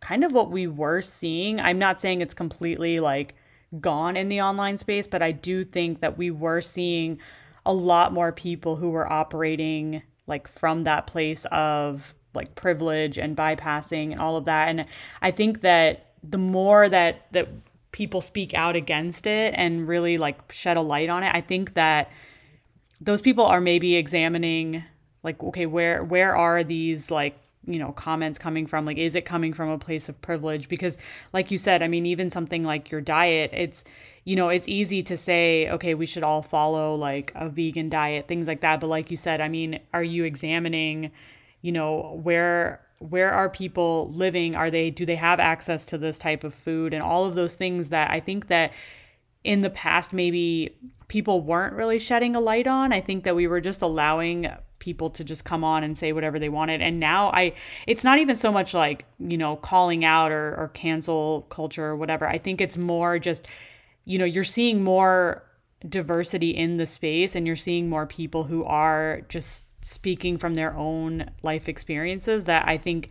kind 0.00 0.24
of 0.24 0.32
what 0.32 0.50
we 0.50 0.66
were 0.66 1.02
seeing. 1.02 1.60
I'm 1.60 1.78
not 1.78 2.00
saying 2.00 2.20
it's 2.20 2.34
completely 2.34 3.00
like 3.00 3.34
gone 3.80 4.16
in 4.16 4.28
the 4.28 4.40
online 4.40 4.78
space, 4.78 5.06
but 5.06 5.22
I 5.22 5.32
do 5.32 5.64
think 5.64 6.00
that 6.00 6.16
we 6.16 6.30
were 6.30 6.60
seeing 6.60 7.18
a 7.64 7.72
lot 7.72 8.12
more 8.12 8.32
people 8.32 8.76
who 8.76 8.90
were 8.90 9.10
operating 9.10 10.02
like 10.26 10.48
from 10.48 10.84
that 10.84 11.06
place 11.06 11.44
of 11.50 12.14
like 12.34 12.54
privilege 12.54 13.18
and 13.18 13.36
bypassing 13.36 14.12
and 14.12 14.20
all 14.20 14.36
of 14.36 14.44
that. 14.44 14.68
And 14.68 14.86
I 15.22 15.30
think 15.30 15.62
that 15.62 16.12
the 16.22 16.38
more 16.38 16.88
that 16.88 17.32
that 17.32 17.48
people 17.92 18.20
speak 18.20 18.52
out 18.54 18.76
against 18.76 19.26
it 19.26 19.54
and 19.56 19.88
really 19.88 20.18
like 20.18 20.52
shed 20.52 20.76
a 20.76 20.82
light 20.82 21.08
on 21.08 21.22
it, 21.22 21.34
I 21.34 21.40
think 21.40 21.74
that 21.74 22.10
those 23.00 23.20
people 23.20 23.44
are 23.44 23.60
maybe 23.60 23.96
examining 23.96 24.84
like 25.22 25.42
okay, 25.42 25.66
where 25.66 26.04
where 26.04 26.36
are 26.36 26.62
these 26.62 27.10
like 27.10 27.36
you 27.66 27.78
know 27.78 27.92
comments 27.92 28.38
coming 28.38 28.66
from 28.66 28.86
like 28.86 28.96
is 28.96 29.14
it 29.14 29.24
coming 29.24 29.52
from 29.52 29.68
a 29.68 29.78
place 29.78 30.08
of 30.08 30.20
privilege? 30.22 30.68
Because 30.68 30.98
like 31.32 31.50
you 31.50 31.58
said 31.58 31.82
i 31.82 31.88
mean 31.88 32.06
even 32.06 32.30
something 32.30 32.64
like 32.64 32.90
your 32.90 33.00
diet 33.00 33.50
it's 33.52 33.84
you 34.24 34.36
know 34.36 34.48
it's 34.48 34.68
easy 34.68 35.02
to 35.02 35.16
say 35.16 35.68
okay 35.70 35.94
we 35.94 36.06
should 36.06 36.22
all 36.22 36.42
follow 36.42 36.94
like 36.94 37.32
a 37.34 37.48
vegan 37.48 37.88
diet 37.88 38.28
things 38.28 38.46
like 38.46 38.60
that. 38.60 38.80
But 38.80 38.88
like 38.88 39.10
you 39.10 39.16
said 39.16 39.40
i 39.40 39.48
mean 39.48 39.80
are 39.92 40.04
you 40.04 40.24
examining 40.24 41.10
you 41.60 41.72
know 41.72 42.20
where 42.22 42.80
where 42.98 43.30
are 43.30 43.50
people 43.50 44.10
living? 44.14 44.56
Are 44.56 44.70
they 44.70 44.90
do 44.90 45.04
they 45.04 45.16
have 45.16 45.38
access 45.38 45.84
to 45.86 45.98
this 45.98 46.18
type 46.18 46.44
of 46.44 46.54
food? 46.54 46.94
And 46.94 47.02
all 47.02 47.26
of 47.26 47.34
those 47.34 47.54
things 47.54 47.90
that 47.90 48.10
i 48.10 48.20
think 48.20 48.48
that 48.48 48.72
in 49.46 49.60
the 49.60 49.70
past 49.70 50.12
maybe 50.12 50.76
people 51.08 51.40
weren't 51.40 51.74
really 51.74 51.98
shedding 51.98 52.34
a 52.34 52.40
light 52.40 52.66
on. 52.66 52.92
I 52.92 53.00
think 53.00 53.24
that 53.24 53.36
we 53.36 53.46
were 53.46 53.60
just 53.60 53.80
allowing 53.80 54.48
people 54.78 55.08
to 55.10 55.24
just 55.24 55.44
come 55.44 55.64
on 55.64 55.84
and 55.84 55.96
say 55.96 56.12
whatever 56.12 56.38
they 56.38 56.48
wanted. 56.48 56.82
And 56.82 57.00
now 57.00 57.30
i 57.30 57.54
it's 57.86 58.04
not 58.04 58.18
even 58.18 58.36
so 58.36 58.52
much 58.52 58.74
like 58.74 59.06
you 59.18 59.38
know 59.38 59.56
calling 59.56 60.04
out 60.04 60.32
or, 60.32 60.54
or 60.56 60.68
cancel 60.74 61.42
culture 61.48 61.86
or 61.86 61.96
whatever. 61.96 62.28
I 62.28 62.38
think 62.38 62.60
it's 62.60 62.76
more 62.76 63.18
just 63.18 63.46
you 64.04 64.18
know 64.18 64.24
you're 64.24 64.44
seeing 64.44 64.82
more 64.82 65.44
diversity 65.88 66.50
in 66.50 66.76
the 66.76 66.86
space 66.86 67.36
and 67.36 67.46
you're 67.46 67.54
seeing 67.54 67.88
more 67.88 68.06
people 68.06 68.44
who 68.44 68.64
are 68.64 69.22
just 69.28 69.64
speaking 69.82 70.36
from 70.36 70.54
their 70.54 70.74
own 70.76 71.30
life 71.42 71.68
experiences 71.68 72.44
that 72.44 72.66
i 72.66 72.76
think 72.76 73.10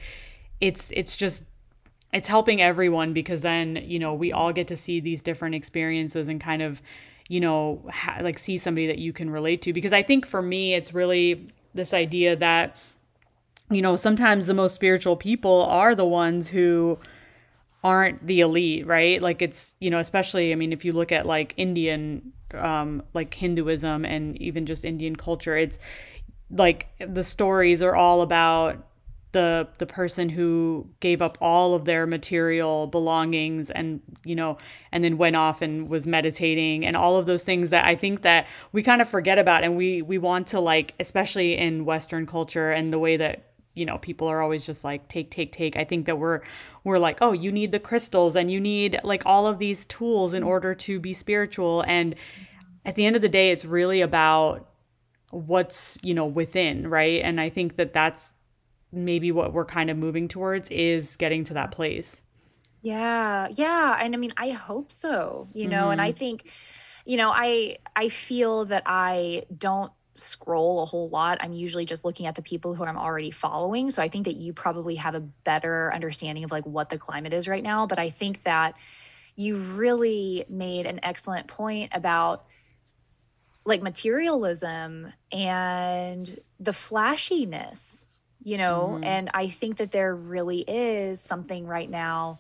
it's 0.60 0.92
it's 0.92 1.16
just 1.16 1.44
it's 2.16 2.30
helping 2.30 2.62
everyone 2.62 3.12
because 3.12 3.42
then 3.42 3.76
you 3.76 4.00
know 4.00 4.14
we 4.14 4.32
all 4.32 4.54
get 4.54 4.70
to 4.70 4.76
see 4.76 5.02
these 5.02 5.22
different 5.22 5.54
experiences 5.54 6.30
and 6.30 6.40
kind 6.40 6.62
of 6.62 6.82
you 7.28 7.42
know 7.42 7.86
ha- 7.92 8.20
like 8.22 8.40
see 8.40 8.58
somebody 8.58 8.88
that 8.88 8.98
you 8.98 9.12
can 9.12 9.30
relate 9.30 9.62
to. 9.64 9.74
Because 9.74 9.94
i 9.94 10.02
think 10.02 10.26
for 10.26 10.42
me 10.42 10.74
it's 10.74 10.94
really 10.94 11.50
this 11.74 11.94
idea 11.94 12.36
that 12.38 12.78
you 13.70 13.82
know 13.82 13.98
sometimes 13.98 14.48
the 14.48 14.54
most 14.54 14.74
spiritual 14.74 15.18
people 15.18 15.64
are 15.64 15.94
the 15.94 16.06
ones 16.06 16.48
who 16.48 16.98
aren't 17.84 18.26
the 18.26 18.40
elite 18.40 18.88
right? 18.88 19.22
Like 19.22 19.42
it's 19.42 19.76
you 19.80 19.90
know 19.92 20.00
especially 20.00 20.54
i 20.54 20.56
mean 20.56 20.72
if 20.72 20.86
you 20.86 20.94
look 20.94 21.12
at 21.12 21.26
like 21.26 21.54
indian 21.58 22.32
um 22.54 23.04
like 23.14 23.34
hinduism 23.34 24.06
and 24.06 24.42
even 24.42 24.66
just 24.66 24.86
indian 24.86 25.16
culture 25.16 25.58
it's 25.58 25.78
like 26.50 26.88
the 27.00 27.24
stories 27.24 27.82
are 27.82 27.96
all 27.96 28.22
about 28.22 28.88
the 29.36 29.68
the 29.80 29.86
person 29.86 30.30
who 30.30 30.88
gave 31.02 31.22
up 31.22 31.38
all 31.42 31.76
of 31.76 31.84
their 31.84 32.08
material 32.08 32.88
belongings 32.88 33.70
and 33.70 34.00
you 34.24 34.34
know 34.34 34.58
and 34.94 35.04
then 35.04 35.18
went 35.18 35.36
off 35.36 35.62
and 35.62 35.90
was 35.90 36.08
meditating 36.08 36.86
and 36.86 36.96
all 36.96 37.18
of 37.18 37.26
those 37.26 37.44
things 37.44 37.72
that 37.72 37.84
I 37.84 37.96
think 37.96 38.22
that 38.22 38.48
we 38.72 38.82
kind 38.82 39.02
of 39.02 39.10
forget 39.10 39.38
about. 39.38 39.66
And 39.66 39.76
we 39.76 40.02
we 40.02 40.18
want 40.18 40.48
to 40.48 40.62
like 40.62 40.94
especially 41.02 41.58
in 41.58 41.84
western 41.84 42.26
culture 42.26 42.72
and 42.72 42.94
the 42.94 42.98
way 42.98 43.18
that 43.18 43.52
you 43.74 43.86
know 43.86 43.98
people 43.98 44.30
are 44.30 44.42
always 44.42 44.66
just 44.66 44.86
like 44.86 45.10
take 45.10 45.32
take 45.32 45.52
take. 45.52 45.76
I 45.76 45.84
think 45.84 46.06
that 46.06 46.18
we're 46.18 46.40
we're 46.86 46.98
like 46.98 47.18
oh 47.20 47.34
you 47.34 47.52
need 47.52 47.74
the 47.74 47.80
crystals 47.80 48.38
and 48.38 48.50
you 48.50 48.62
need 48.62 49.02
like 49.04 49.24
all 49.26 49.48
of 49.48 49.60
these 49.60 49.84
tools 49.84 50.34
in 50.34 50.44
order 50.44 50.74
to 50.76 50.98
be 50.98 51.14
spiritual. 51.14 51.84
And 51.86 52.16
at 52.86 52.96
the 52.96 53.06
end 53.06 53.18
of 53.18 53.22
the 53.22 53.28
day 53.28 53.52
it's 53.52 53.66
really 53.66 54.00
about 54.00 54.70
what's 55.32 56.00
you 56.04 56.14
know 56.14 56.26
within 56.26 56.88
right? 56.88 57.22
And 57.22 57.42
i 57.42 57.50
think 57.50 57.76
that 57.76 57.92
that's 57.92 58.32
maybe 58.96 59.32
what 59.32 59.54
we're 59.54 59.66
kind 59.66 59.90
of 59.90 59.98
moving 59.98 60.28
towards 60.28 60.70
is 60.72 61.16
getting 61.16 61.44
to 61.46 61.56
that 61.56 61.72
place. 61.72 62.22
Yeah. 62.82 63.48
Yeah, 63.52 63.98
and 64.00 64.14
I 64.14 64.18
mean, 64.18 64.34
I 64.38 64.52
hope 64.52 64.92
so, 64.92 65.50
you 65.54 65.68
know, 65.68 65.90
and 65.90 66.02
I 66.02 66.10
mm-hmm. 66.10 66.18
think 66.18 66.52
you 67.06 67.18
know, 67.18 67.32
I 67.34 67.78
I 67.96 68.10
feel 68.10 68.66
that 68.66 68.84
I 68.86 69.44
don't 69.56 69.92
scroll 70.16 70.82
a 70.82 70.86
whole 70.86 71.10
lot. 71.10 71.38
I'm 71.42 71.54
usually 71.54 71.86
just 71.86 72.04
looking 72.04 72.26
at 72.26 72.36
the 72.36 72.42
people 72.42 72.74
who 72.74 72.84
I'm 72.84 72.98
already 72.98 73.32
following. 73.32 73.92
So 73.92 74.02
I 74.02 74.08
think 74.08 74.26
that 74.26 74.36
you 74.36 74.54
probably 74.54 74.96
have 74.96 75.14
a 75.14 75.20
better 75.20 75.94
understanding 75.94 76.44
of 76.44 76.52
like 76.52 76.66
what 76.66 76.90
the 76.90 76.98
climate 76.98 77.34
is 77.34 77.48
right 77.48 77.64
now, 77.64 77.86
but 77.86 78.00
I 78.00 78.10
think 78.10 78.44
that 78.44 78.76
you 79.36 79.58
really 79.58 80.46
made 80.50 80.86
an 80.86 81.02
excellent 81.04 81.48
point 81.48 81.92
about 81.94 82.46
like 83.66 83.82
materialism 83.82 85.12
and 85.32 86.40
the 86.60 86.74
flashiness 86.74 88.06
you 88.46 88.58
know 88.58 88.92
mm-hmm. 88.94 89.04
and 89.04 89.30
i 89.34 89.48
think 89.48 89.78
that 89.78 89.92
there 89.92 90.16
really 90.16 90.62
is 90.62 91.20
something 91.20 91.68
right 91.68 91.90
now 91.90 92.40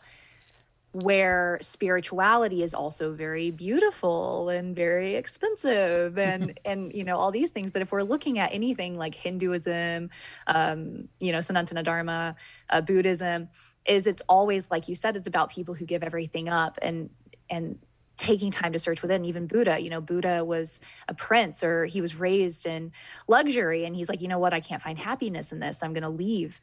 where 0.93 1.57
spirituality 1.59 2.63
is 2.63 2.73
also 2.73 3.11
very 3.11 3.51
beautiful 3.51 4.47
and 4.47 4.73
very 4.73 5.15
expensive 5.15 6.17
and 6.17 6.57
and 6.65 6.93
you 6.93 7.03
know 7.03 7.17
all 7.17 7.31
these 7.31 7.51
things 7.51 7.71
but 7.71 7.81
if 7.81 7.91
we're 7.91 8.03
looking 8.03 8.39
at 8.39 8.53
anything 8.53 8.97
like 8.97 9.13
hinduism 9.13 10.09
um 10.47 11.09
you 11.19 11.33
know 11.33 11.39
sanatana 11.39 11.83
dharma 11.83 12.35
uh, 12.69 12.79
buddhism 12.79 13.49
is 13.85 14.07
it's 14.07 14.23
always 14.29 14.71
like 14.71 14.87
you 14.87 14.95
said 14.95 15.17
it's 15.17 15.27
about 15.27 15.49
people 15.49 15.73
who 15.73 15.85
give 15.85 16.01
everything 16.01 16.47
up 16.47 16.77
and 16.81 17.09
and 17.49 17.77
taking 18.17 18.51
time 18.51 18.73
to 18.73 18.79
search 18.79 19.01
within. 19.01 19.25
Even 19.25 19.47
buddha 19.47 19.79
you 19.79 19.89
know 19.89 20.01
buddha 20.01 20.43
was 20.43 20.81
a 21.07 21.13
prince 21.13 21.63
or 21.63 21.85
he 21.85 22.01
was 22.01 22.15
raised 22.15 22.65
in 22.65 22.91
luxury 23.27 23.85
and 23.85 23.95
he's 23.95 24.09
like 24.09 24.21
you 24.21 24.27
know 24.27 24.39
what? 24.39 24.53
I 24.53 24.59
can't 24.59 24.81
find 24.81 24.97
happiness 24.97 25.51
in 25.51 25.59
this. 25.59 25.83
I'm 25.83 25.93
going 25.93 26.03
to 26.03 26.09
leave 26.09 26.61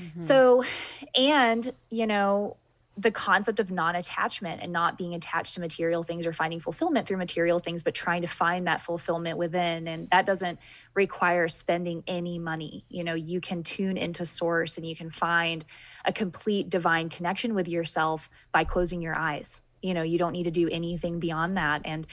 mm-hmm. 0.00 0.20
so 0.20 0.64
and 1.16 1.72
you 1.90 2.06
know 2.06 2.56
the 2.98 3.10
concept 3.10 3.60
of 3.60 3.70
non-attachment 3.70 4.62
and 4.62 4.72
not 4.72 4.96
being 4.96 5.14
attached 5.14 5.54
to 5.54 5.60
material 5.60 6.02
things 6.02 6.26
or 6.26 6.32
finding 6.32 6.60
fulfillment 6.60 7.06
through 7.06 7.18
material 7.18 7.58
things 7.58 7.82
but 7.82 7.94
trying 7.94 8.22
to 8.22 8.28
find 8.28 8.66
that 8.66 8.80
fulfillment 8.80 9.36
within. 9.36 9.86
And 9.86 10.08
that 10.10 10.24
doesn't 10.24 10.58
require 10.94 11.46
spending 11.48 12.02
any 12.06 12.38
money. 12.38 12.84
You 12.88 13.04
know 13.04 13.14
you 13.14 13.40
can 13.40 13.62
tune 13.62 13.96
into 13.96 14.24
source 14.24 14.78
and 14.78 14.86
you 14.86 14.96
can 14.96 15.10
find 15.10 15.64
a 16.04 16.12
complete 16.12 16.70
divine 16.70 17.08
connection 17.08 17.54
with 17.54 17.68
yourself 17.68 18.30
by 18.50 18.64
closing 18.64 19.02
your 19.02 19.16
eyes 19.16 19.60
you 19.82 19.94
know 19.94 20.02
you 20.02 20.18
don't 20.18 20.32
need 20.32 20.44
to 20.44 20.50
do 20.50 20.68
anything 20.70 21.20
beyond 21.20 21.56
that 21.56 21.82
and 21.84 22.06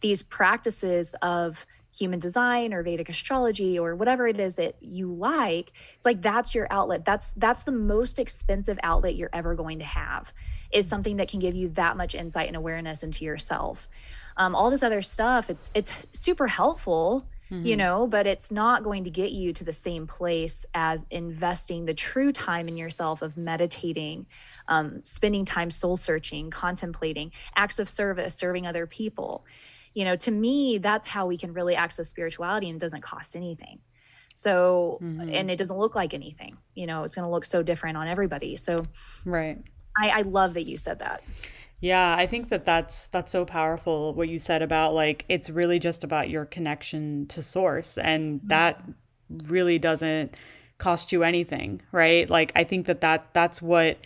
these 0.00 0.22
practices 0.22 1.14
of 1.22 1.66
human 1.96 2.18
design 2.18 2.72
or 2.72 2.82
Vedic 2.82 3.08
astrology 3.08 3.78
or 3.78 3.94
whatever 3.94 4.28
it 4.28 4.38
is 4.38 4.54
that 4.56 4.76
you 4.80 5.12
like, 5.12 5.72
it's 5.96 6.06
like 6.06 6.22
that's 6.22 6.54
your 6.54 6.66
outlet. 6.70 7.04
That's 7.04 7.32
that's 7.34 7.64
the 7.64 7.72
most 7.72 8.18
expensive 8.18 8.78
outlet 8.82 9.16
you're 9.16 9.30
ever 9.32 9.54
going 9.54 9.80
to 9.80 9.84
have 9.84 10.32
is 10.70 10.88
something 10.88 11.16
that 11.16 11.28
can 11.28 11.40
give 11.40 11.54
you 11.54 11.68
that 11.70 11.96
much 11.96 12.14
insight 12.14 12.46
and 12.46 12.56
awareness 12.56 13.02
into 13.02 13.24
yourself. 13.24 13.88
Um, 14.36 14.54
all 14.54 14.70
this 14.70 14.82
other 14.82 15.02
stuff, 15.02 15.50
it's 15.50 15.70
it's 15.74 16.06
super 16.12 16.46
helpful, 16.46 17.26
mm-hmm. 17.50 17.64
you 17.64 17.76
know, 17.76 18.06
but 18.06 18.26
it's 18.26 18.50
not 18.50 18.82
going 18.82 19.04
to 19.04 19.10
get 19.10 19.32
you 19.32 19.52
to 19.52 19.64
the 19.64 19.72
same 19.72 20.06
place 20.06 20.66
as 20.74 21.06
investing 21.10 21.84
the 21.84 21.94
true 21.94 22.32
time 22.32 22.68
in 22.68 22.76
yourself 22.76 23.22
of 23.22 23.36
meditating, 23.36 24.26
um, 24.68 25.00
spending 25.04 25.44
time 25.44 25.70
soul 25.70 25.96
searching, 25.96 26.50
contemplating, 26.50 27.32
acts 27.56 27.78
of 27.78 27.88
service, 27.88 28.34
serving 28.34 28.66
other 28.66 28.86
people. 28.86 29.44
You 29.94 30.04
know 30.04 30.14
to 30.16 30.30
me 30.30 30.78
that's 30.78 31.08
how 31.08 31.26
we 31.26 31.36
can 31.36 31.52
really 31.52 31.74
access 31.74 32.08
spirituality 32.08 32.68
and 32.68 32.76
it 32.76 32.80
doesn't 32.80 33.02
cost 33.02 33.34
anything. 33.34 33.80
So 34.34 34.98
mm-hmm. 35.02 35.28
and 35.28 35.50
it 35.50 35.56
doesn't 35.56 35.76
look 35.76 35.96
like 35.96 36.14
anything 36.14 36.56
you 36.74 36.86
know 36.86 37.02
it's 37.02 37.16
going 37.16 37.24
to 37.24 37.30
look 37.30 37.44
so 37.44 37.62
different 37.62 37.96
on 37.96 38.06
everybody. 38.06 38.56
So 38.56 38.84
right. 39.24 39.58
I, 39.98 40.08
I 40.10 40.22
love 40.22 40.54
that 40.54 40.66
you 40.66 40.78
said 40.78 41.00
that 41.00 41.22
yeah 41.80 42.14
i 42.16 42.26
think 42.26 42.48
that 42.48 42.64
that's 42.64 43.06
that's 43.08 43.32
so 43.32 43.44
powerful 43.44 44.14
what 44.14 44.28
you 44.28 44.38
said 44.38 44.62
about 44.62 44.94
like 44.94 45.24
it's 45.28 45.50
really 45.50 45.78
just 45.78 46.04
about 46.04 46.28
your 46.30 46.44
connection 46.44 47.26
to 47.26 47.42
source 47.42 47.98
and 47.98 48.38
mm-hmm. 48.38 48.48
that 48.48 48.82
really 49.44 49.78
doesn't 49.78 50.34
cost 50.78 51.12
you 51.12 51.22
anything 51.22 51.80
right 51.92 52.30
like 52.30 52.52
i 52.54 52.64
think 52.64 52.86
that 52.86 53.00
that 53.00 53.32
that's 53.32 53.60
what 53.60 53.98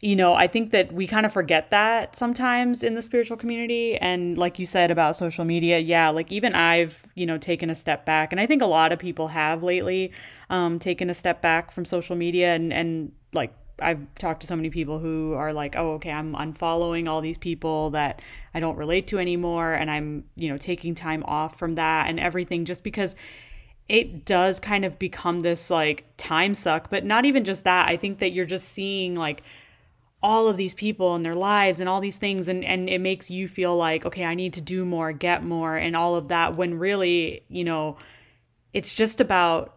you 0.00 0.14
know, 0.14 0.34
I 0.34 0.46
think 0.46 0.72
that 0.72 0.92
we 0.92 1.06
kind 1.06 1.24
of 1.24 1.32
forget 1.32 1.70
that 1.70 2.14
sometimes 2.16 2.82
in 2.82 2.94
the 2.94 3.02
spiritual 3.02 3.36
community. 3.36 3.96
And 3.96 4.36
like 4.36 4.58
you 4.58 4.66
said 4.66 4.90
about 4.90 5.16
social 5.16 5.44
media, 5.44 5.78
yeah, 5.78 6.10
like 6.10 6.30
even 6.30 6.54
I've, 6.54 7.06
you 7.14 7.24
know, 7.24 7.38
taken 7.38 7.70
a 7.70 7.74
step 7.74 8.04
back. 8.04 8.30
And 8.30 8.40
I 8.40 8.46
think 8.46 8.60
a 8.60 8.66
lot 8.66 8.92
of 8.92 8.98
people 8.98 9.28
have 9.28 9.62
lately 9.62 10.12
um, 10.50 10.78
taken 10.78 11.08
a 11.08 11.14
step 11.14 11.40
back 11.40 11.72
from 11.72 11.86
social 11.86 12.14
media. 12.14 12.54
And, 12.54 12.72
and 12.74 13.12
like 13.32 13.54
I've 13.78 14.14
talked 14.14 14.40
to 14.40 14.46
so 14.46 14.56
many 14.56 14.70
people 14.70 14.98
who 14.98 15.34
are 15.34 15.52
like, 15.52 15.76
oh, 15.76 15.94
okay, 15.94 16.10
I'm 16.10 16.34
unfollowing 16.34 17.08
all 17.08 17.20
these 17.20 17.38
people 17.38 17.90
that 17.90 18.20
I 18.54 18.60
don't 18.60 18.76
relate 18.76 19.08
to 19.08 19.18
anymore. 19.18 19.72
And 19.72 19.90
I'm, 19.90 20.24
you 20.34 20.48
know, 20.48 20.56
taking 20.56 20.94
time 20.94 21.22
off 21.24 21.58
from 21.58 21.74
that 21.74 22.08
and 22.08 22.18
everything 22.18 22.64
just 22.64 22.82
because 22.82 23.14
it 23.88 24.24
does 24.24 24.58
kind 24.60 24.84
of 24.84 24.98
become 24.98 25.40
this 25.40 25.70
like 25.70 26.04
time 26.16 26.54
suck. 26.54 26.90
But 26.90 27.04
not 27.04 27.26
even 27.26 27.44
just 27.44 27.64
that. 27.64 27.88
I 27.88 27.96
think 27.96 28.20
that 28.20 28.32
you're 28.32 28.46
just 28.46 28.68
seeing 28.68 29.14
like, 29.14 29.42
all 30.22 30.48
of 30.48 30.56
these 30.56 30.74
people 30.74 31.14
and 31.14 31.24
their 31.24 31.34
lives 31.34 31.78
and 31.78 31.88
all 31.88 32.00
these 32.00 32.16
things 32.16 32.48
and 32.48 32.64
and 32.64 32.88
it 32.88 33.00
makes 33.00 33.30
you 33.30 33.46
feel 33.46 33.76
like 33.76 34.06
okay 34.06 34.24
I 34.24 34.34
need 34.34 34.54
to 34.54 34.60
do 34.60 34.84
more, 34.84 35.12
get 35.12 35.44
more 35.44 35.76
and 35.76 35.94
all 35.94 36.16
of 36.16 36.28
that 36.28 36.56
when 36.56 36.78
really, 36.78 37.44
you 37.48 37.64
know, 37.64 37.98
it's 38.72 38.94
just 38.94 39.20
about 39.20 39.75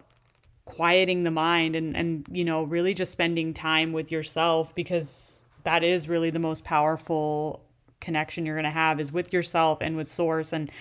quieting 0.69 1.23
the 1.23 1.31
mind 1.31 1.75
and 1.75 1.97
and 1.97 2.25
you 2.31 2.45
know, 2.45 2.63
really 2.63 2.93
just 2.93 3.11
spending 3.11 3.53
time 3.53 3.91
with 3.91 4.11
yourself 4.11 4.73
because 4.75 5.35
that 5.63 5.83
is 5.83 6.07
really 6.07 6.29
the 6.29 6.39
most 6.39 6.63
powerful 6.63 7.61
connection 7.99 8.45
you're 8.45 8.55
going 8.55 8.63
to 8.63 8.69
have 8.69 8.99
is 8.99 9.11
with 9.11 9.33
yourself 9.33 9.79
and 9.81 9.97
with 9.97 10.07
source 10.07 10.53
and 10.53 10.71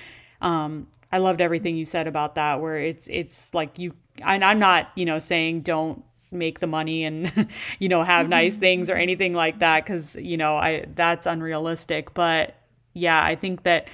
um 0.41 0.87
I 1.11 1.19
loved 1.19 1.41
everything 1.41 1.77
you 1.77 1.85
said 1.85 2.07
about 2.07 2.35
that 2.37 2.61
where 2.61 2.79
it's 2.79 3.09
it's 3.11 3.53
like 3.55 3.79
you 3.79 3.95
and 4.23 4.45
I'm 4.45 4.59
not, 4.59 4.91
you 4.95 5.05
know, 5.05 5.19
saying 5.19 5.63
don't 5.63 6.05
make 6.31 6.61
the 6.61 6.67
money 6.67 7.05
and 7.05 7.49
you 7.79 7.89
know 7.89 8.05
have 8.05 8.29
nice 8.29 8.55
mm-hmm. 8.55 8.61
things 8.61 8.91
or 8.91 8.95
anything 8.95 9.33
like 9.33 9.61
that 9.61 9.87
cuz 9.87 10.15
you 10.17 10.37
know 10.37 10.57
I 10.57 10.85
that's 10.95 11.25
unrealistic 11.25 12.13
but 12.13 12.55
yeah 12.93 13.25
I 13.25 13.35
think 13.35 13.63
that 13.63 13.89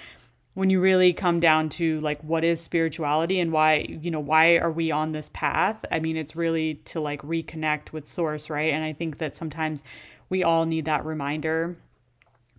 when 0.55 0.71
you 0.71 0.81
really 0.81 1.13
come 1.13 1.41
down 1.41 1.69
to 1.69 2.01
like 2.01 2.23
what 2.23 2.45
is 2.45 2.61
spirituality 2.61 3.41
and 3.41 3.53
why 3.53 3.87
you 3.89 4.11
know 4.11 4.21
why 4.21 4.57
are 4.57 4.71
we 4.71 4.91
on 4.91 5.13
this 5.13 5.31
path? 5.33 5.85
I 5.91 6.01
mean 6.01 6.17
it's 6.17 6.35
really 6.35 6.75
to 6.87 7.01
like 7.01 7.23
reconnect 7.23 7.93
with 7.93 8.09
source 8.09 8.49
right? 8.51 8.73
And 8.73 8.85
I 8.85 8.93
think 8.93 9.19
that 9.19 9.37
sometimes 9.37 9.83
we 10.29 10.43
all 10.43 10.65
need 10.65 10.87
that 10.87 11.05
reminder. 11.05 11.77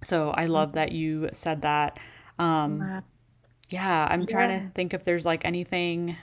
So 0.03 0.29
I 0.29 0.45
love 0.45 0.73
that 0.73 0.91
you 0.91 1.29
said 1.31 1.61
that. 1.63 1.99
Um 2.37 3.03
yeah 3.69 4.07
I'm 4.09 4.25
trying 4.25 4.59
to 4.59 4.73
think 4.73 4.93
if 4.93 5.03
there's 5.03 5.25
like 5.25 5.45
anything 5.45 6.17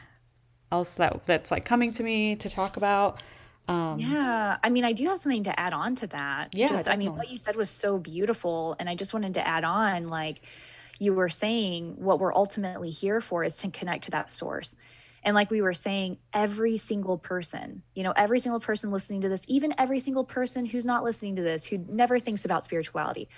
else 0.71 0.95
that 0.97 1.25
that's 1.25 1.51
like 1.51 1.65
coming 1.65 1.93
to 1.95 2.03
me 2.03 2.37
to 2.37 2.49
talk 2.49 2.77
about. 2.77 3.23
Um, 3.69 4.01
yeah, 4.01 4.57
I 4.65 4.71
mean, 4.71 4.85
I 4.85 4.93
do 4.93 5.07
have 5.07 5.19
something 5.19 5.45
to 5.45 5.61
add 5.61 5.73
on 5.73 5.95
to 5.97 6.09
that. 6.09 6.49
Yeah, 6.53 6.67
just. 6.67 6.89
I 6.89 6.97
mean, 6.97 7.15
what 7.15 7.31
you 7.31 7.39
said 7.39 7.55
was 7.55 7.71
so 7.71 7.97
beautiful, 7.97 8.75
and 8.81 8.89
I 8.89 8.97
just 8.97 9.15
wanted 9.15 9.35
to 9.35 9.47
add 9.47 9.63
on, 9.63 10.09
like 10.09 10.41
you 11.03 11.13
were 11.13 11.29
saying, 11.29 11.97
what 11.97 12.21
we're 12.21 12.33
ultimately 12.33 12.91
here 12.91 13.21
for 13.21 13.43
is 13.43 13.57
to 13.57 13.71
connect 13.71 14.05
to 14.05 14.13
that 14.13 14.31
source. 14.31 14.77
And 15.25 15.35
like 15.35 15.51
we 15.51 15.61
were 15.61 15.75
saying, 15.75 16.19
every 16.33 16.77
single 16.77 17.19
person, 17.19 17.83
you 17.93 18.05
know, 18.05 18.13
every 18.13 18.39
single 18.39 18.61
person 18.61 18.93
listening 18.93 19.21
to 19.23 19.29
this, 19.29 19.45
even 19.49 19.75
every 19.79 19.99
single 19.99 20.25
person 20.25 20.65
who's 20.65 20.87
not 20.87 21.03
listening 21.03 21.35
to 21.37 21.43
this, 21.43 21.65
who 21.65 21.79
never 21.89 22.21
thinks 22.21 22.45
about 22.45 22.63
spirituality, 22.63 23.29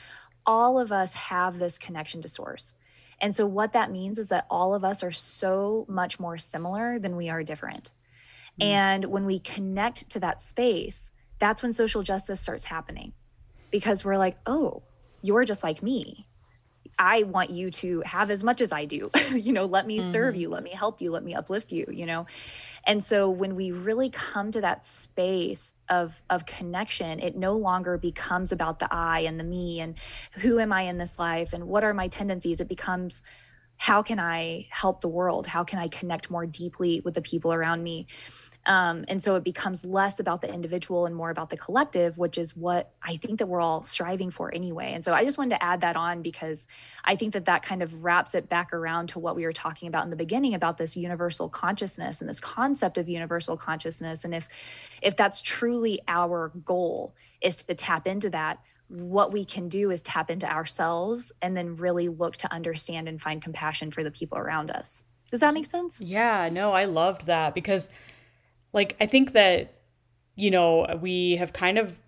all 0.44 0.78
of 0.78 0.92
us 0.92 1.14
have 1.14 1.58
this 1.58 1.78
connection 1.78 2.20
to 2.20 2.28
source. 2.28 2.74
And 3.18 3.34
so, 3.34 3.46
what 3.46 3.72
that 3.72 3.90
means 3.90 4.18
is 4.18 4.28
that 4.28 4.46
all 4.50 4.74
of 4.74 4.84
us 4.84 5.02
are 5.02 5.12
so 5.12 5.86
much 5.88 6.20
more 6.20 6.36
similar 6.36 6.98
than 6.98 7.16
we 7.16 7.30
are 7.30 7.42
different. 7.42 7.92
Mm. 8.60 8.64
And 8.66 9.04
when 9.06 9.24
we 9.24 9.38
connect 9.38 10.10
to 10.10 10.20
that 10.20 10.42
space, 10.42 11.12
that's 11.38 11.62
when 11.62 11.72
social 11.72 12.02
justice 12.02 12.40
starts 12.40 12.66
happening 12.66 13.14
because 13.70 14.04
we're 14.04 14.18
like, 14.18 14.36
oh, 14.44 14.82
you're 15.22 15.46
just 15.46 15.64
like 15.64 15.82
me. 15.82 16.26
I 16.98 17.24
want 17.24 17.50
you 17.50 17.70
to 17.70 18.02
have 18.06 18.30
as 18.30 18.44
much 18.44 18.60
as 18.60 18.72
I 18.72 18.84
do. 18.84 19.10
you 19.32 19.52
know, 19.52 19.64
let 19.64 19.86
me 19.86 19.98
mm-hmm. 19.98 20.10
serve 20.10 20.36
you, 20.36 20.48
let 20.48 20.62
me 20.62 20.70
help 20.70 21.00
you, 21.00 21.10
let 21.10 21.24
me 21.24 21.34
uplift 21.34 21.72
you, 21.72 21.86
you 21.90 22.06
know. 22.06 22.26
And 22.86 23.02
so 23.02 23.30
when 23.30 23.54
we 23.54 23.72
really 23.72 24.10
come 24.10 24.50
to 24.52 24.60
that 24.60 24.84
space 24.84 25.74
of 25.88 26.22
of 26.30 26.46
connection, 26.46 27.20
it 27.20 27.36
no 27.36 27.54
longer 27.56 27.98
becomes 27.98 28.52
about 28.52 28.78
the 28.78 28.88
I 28.90 29.20
and 29.20 29.38
the 29.38 29.44
me 29.44 29.80
and 29.80 29.96
who 30.32 30.58
am 30.58 30.72
I 30.72 30.82
in 30.82 30.98
this 30.98 31.18
life 31.18 31.52
and 31.52 31.66
what 31.68 31.84
are 31.84 31.94
my 31.94 32.08
tendencies. 32.08 32.60
It 32.60 32.68
becomes 32.68 33.22
how 33.76 34.02
can 34.02 34.20
I 34.20 34.66
help 34.70 35.00
the 35.00 35.08
world? 35.08 35.46
How 35.46 35.64
can 35.64 35.78
I 35.78 35.88
connect 35.88 36.30
more 36.30 36.46
deeply 36.46 37.00
with 37.04 37.14
the 37.14 37.22
people 37.22 37.52
around 37.52 37.82
me? 37.82 38.06
Um, 38.66 39.04
and 39.08 39.22
so 39.22 39.36
it 39.36 39.44
becomes 39.44 39.84
less 39.84 40.20
about 40.20 40.40
the 40.40 40.52
individual 40.52 41.04
and 41.06 41.14
more 41.14 41.30
about 41.30 41.50
the 41.50 41.56
collective, 41.56 42.16
which 42.16 42.38
is 42.38 42.56
what 42.56 42.94
I 43.02 43.16
think 43.16 43.38
that 43.40 43.46
we're 43.46 43.60
all 43.60 43.82
striving 43.82 44.30
for 44.30 44.54
anyway. 44.54 44.92
And 44.94 45.04
so 45.04 45.12
I 45.12 45.24
just 45.24 45.36
wanted 45.36 45.50
to 45.50 45.62
add 45.62 45.82
that 45.82 45.96
on 45.96 46.22
because 46.22 46.66
I 47.04 47.16
think 47.16 47.34
that 47.34 47.44
that 47.44 47.62
kind 47.62 47.82
of 47.82 48.04
wraps 48.04 48.34
it 48.34 48.48
back 48.48 48.72
around 48.72 49.08
to 49.08 49.18
what 49.18 49.36
we 49.36 49.44
were 49.44 49.52
talking 49.52 49.88
about 49.88 50.04
in 50.04 50.10
the 50.10 50.16
beginning 50.16 50.54
about 50.54 50.78
this 50.78 50.96
universal 50.96 51.48
consciousness 51.48 52.20
and 52.20 52.28
this 52.28 52.40
concept 52.40 52.96
of 52.96 53.08
universal 53.08 53.56
consciousness. 53.56 54.24
And 54.24 54.34
if 54.34 54.48
if 55.02 55.16
that's 55.16 55.42
truly 55.42 56.00
our 56.08 56.52
goal 56.64 57.14
is 57.42 57.64
to 57.64 57.74
tap 57.74 58.06
into 58.06 58.30
that, 58.30 58.60
what 58.88 59.32
we 59.32 59.44
can 59.44 59.68
do 59.68 59.90
is 59.90 60.02
tap 60.02 60.30
into 60.30 60.50
ourselves 60.50 61.32
and 61.42 61.56
then 61.56 61.76
really 61.76 62.08
look 62.08 62.36
to 62.38 62.52
understand 62.52 63.08
and 63.08 63.20
find 63.20 63.42
compassion 63.42 63.90
for 63.90 64.02
the 64.02 64.10
people 64.10 64.38
around 64.38 64.70
us. 64.70 65.04
Does 65.30 65.40
that 65.40 65.54
make 65.54 65.66
sense? 65.66 66.00
Yeah, 66.00 66.48
no, 66.52 66.72
I 66.72 66.84
loved 66.84 67.26
that 67.26 67.54
because 67.54 67.88
like 68.74 68.96
I 69.00 69.06
think 69.06 69.32
that 69.32 69.72
you 70.36 70.50
know 70.50 70.98
we 71.00 71.36
have 71.36 71.54
kind 71.54 71.78
of 71.78 72.00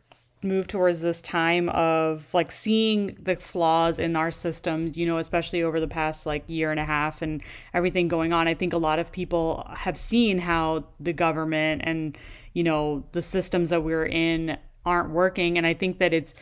moved 0.42 0.68
towards 0.68 1.00
this 1.00 1.22
time 1.22 1.70
of 1.70 2.32
like 2.34 2.52
seeing 2.52 3.16
the 3.22 3.36
flaws 3.36 3.98
in 3.98 4.14
our 4.14 4.30
systems 4.30 4.96
you 4.96 5.06
know 5.06 5.16
especially 5.16 5.62
over 5.62 5.80
the 5.80 5.88
past 5.88 6.26
like 6.26 6.44
year 6.46 6.70
and 6.70 6.78
a 6.78 6.84
half 6.84 7.22
and 7.22 7.40
everything 7.72 8.08
going 8.08 8.34
on. 8.34 8.46
I 8.46 8.54
think 8.54 8.74
a 8.74 8.78
lot 8.78 8.98
of 8.98 9.10
people 9.10 9.66
have 9.74 9.96
seen 9.96 10.38
how 10.38 10.84
the 11.00 11.14
government 11.14 11.82
and 11.84 12.18
you 12.52 12.62
know 12.62 13.04
the 13.12 13.22
systems 13.22 13.70
that 13.70 13.82
we're 13.82 14.06
in 14.06 14.58
aren't 14.84 15.10
working. 15.10 15.56
And 15.56 15.66
i 15.66 15.72
think 15.72 15.98
that 15.98 16.12
it's 16.12 16.34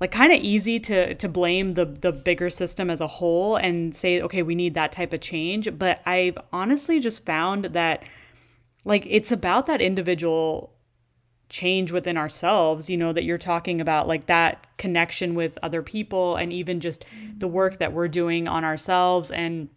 like 0.00 0.10
kind 0.10 0.32
of 0.32 0.40
easy 0.40 0.80
to 0.80 1.14
to 1.14 1.28
blame 1.28 1.74
the 1.74 1.84
the 1.84 2.12
bigger 2.12 2.50
system 2.50 2.90
as 2.90 3.00
a 3.00 3.06
whole 3.06 3.56
and 3.56 3.94
say 3.94 4.20
okay 4.20 4.42
we 4.42 4.54
need 4.54 4.74
that 4.74 4.92
type 4.92 5.12
of 5.12 5.20
change. 5.20 5.68
But 5.78 6.00
i've 6.06 6.38
honestly 6.52 7.00
just 7.00 7.24
found 7.24 7.66
that 7.66 8.02
like 8.86 9.04
it's 9.10 9.32
about 9.32 9.66
that 9.66 9.82
individual 9.82 10.72
change 11.48 11.92
within 11.92 12.16
ourselves 12.16 12.88
you 12.90 12.96
know 12.96 13.12
that 13.12 13.24
you're 13.24 13.38
talking 13.38 13.80
about 13.80 14.08
like 14.08 14.26
that 14.26 14.66
connection 14.78 15.34
with 15.34 15.58
other 15.62 15.82
people 15.82 16.36
and 16.36 16.52
even 16.52 16.80
just 16.80 17.04
the 17.36 17.46
work 17.46 17.78
that 17.78 17.92
we're 17.92 18.08
doing 18.08 18.48
on 18.48 18.64
ourselves. 18.64 19.30
And 19.30 19.68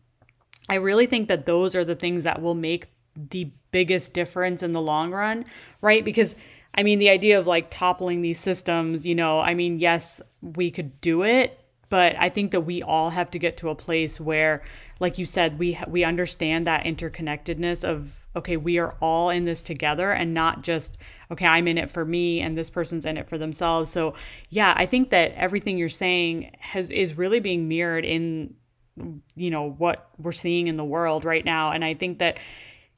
i 0.69 0.75
really 0.75 1.05
think 1.05 1.27
that 1.27 1.45
those 1.45 1.75
are 1.75 1.83
the 1.83 1.95
things 1.95 2.23
that 2.23 2.41
will 2.41 2.55
make 2.55 2.87
the 3.15 3.51
biggest 3.71 4.13
difference 4.13 4.63
in 4.63 4.71
the 4.71 4.81
long 4.81 5.11
run 5.11 5.45
right? 5.81 6.05
Because 6.05 6.35
i 6.75 6.83
mean 6.83 6.99
the 6.99 7.09
idea 7.09 7.39
of 7.39 7.47
like 7.47 7.69
toppling 7.71 8.21
these 8.21 8.39
systems 8.39 9.05
you 9.05 9.15
know 9.15 9.39
i 9.39 9.55
mean 9.55 9.79
yes 9.79 10.21
we 10.41 10.69
could 10.69 11.01
do 11.01 11.23
it 11.23 11.59
but 11.89 12.15
i 12.19 12.29
think 12.29 12.51
that 12.51 12.61
we 12.61 12.83
all 12.83 13.09
have 13.09 13.31
to 13.31 13.39
get 13.39 13.57
to 13.57 13.69
a 13.69 13.75
place 13.75 14.19
where 14.19 14.61
like 14.99 15.17
you 15.17 15.25
said 15.25 15.57
we 15.57 15.79
we 15.87 16.03
understand 16.03 16.67
that 16.67 16.83
interconnectedness 16.83 17.83
of 17.83 18.18
okay, 18.35 18.57
we 18.57 18.77
are 18.77 18.95
all 19.01 19.29
in 19.29 19.45
this 19.45 19.61
together 19.61 20.11
and 20.11 20.33
not 20.33 20.61
just, 20.61 20.97
okay, 21.31 21.47
I'm 21.47 21.67
in 21.67 21.77
it 21.77 21.89
for 21.89 22.05
me 22.05 22.41
and 22.41 22.57
this 22.57 22.69
person's 22.69 23.05
in 23.05 23.17
it 23.17 23.27
for 23.27 23.37
themselves. 23.37 23.89
So, 23.89 24.13
yeah, 24.49 24.73
I 24.77 24.85
think 24.85 25.09
that 25.09 25.33
everything 25.33 25.77
you're 25.77 25.89
saying 25.89 26.55
has 26.59 26.91
is 26.91 27.17
really 27.17 27.39
being 27.39 27.67
mirrored 27.67 28.05
in 28.05 28.53
you 29.35 29.49
know 29.49 29.69
what 29.69 30.09
we're 30.17 30.31
seeing 30.31 30.67
in 30.67 30.77
the 30.77 30.83
world 30.83 31.25
right 31.25 31.45
now 31.45 31.71
and 31.71 31.83
i 31.83 31.93
think 31.93 32.19
that 32.19 32.37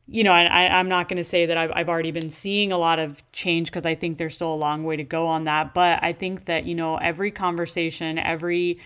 you 0.08 0.24
know 0.24 0.32
I, 0.32 0.80
i'm 0.80 0.90
not 0.90 1.08
going 1.08 1.18
to 1.18 1.24
say 1.24 1.46
that 1.46 1.58
I've, 1.58 1.72
I've 1.74 1.90
already 1.90 2.12
been 2.12 2.32
seeing 2.32 2.72
a 2.72 2.78
lot 2.78 3.00
of 3.00 3.24
change 3.32 3.70
because 3.70 3.86
i 3.86 3.96
think 3.96 4.18
there's 4.18 4.36
still 4.36 4.54
a 4.54 4.56
long 4.56 4.84
way 4.84 4.96
to 4.96 5.04
go 5.04 5.28
on 5.28 5.46
that 5.46 5.74
but 5.74 6.04
i 6.04 6.14
think 6.14 6.46
that 6.46 6.66
you 6.66 6.76
know 6.76 6.98
every 6.98 7.32
conversation 7.32 8.18
every 8.18 8.80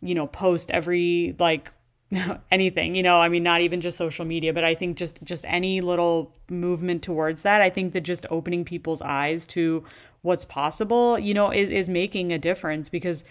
you 0.00 0.14
know 0.14 0.26
post 0.26 0.70
every 0.70 1.36
like 1.38 1.70
anything 2.50 2.94
you 2.94 3.02
know 3.02 3.20
i 3.20 3.28
mean 3.28 3.42
not 3.42 3.60
even 3.60 3.80
just 3.80 3.96
social 3.96 4.24
media 4.24 4.52
but 4.52 4.64
i 4.64 4.74
think 4.74 4.96
just 4.96 5.22
just 5.24 5.44
any 5.46 5.80
little 5.80 6.32
movement 6.50 7.02
towards 7.02 7.42
that 7.42 7.60
i 7.60 7.70
think 7.70 7.92
that 7.92 8.02
just 8.02 8.26
opening 8.30 8.64
people's 8.64 9.02
eyes 9.02 9.46
to 9.46 9.84
what's 10.22 10.44
possible 10.44 11.18
you 11.18 11.34
know 11.34 11.50
is 11.50 11.70
is 11.70 11.88
making 11.88 12.32
a 12.32 12.38
difference 12.38 12.88
because 12.88 13.24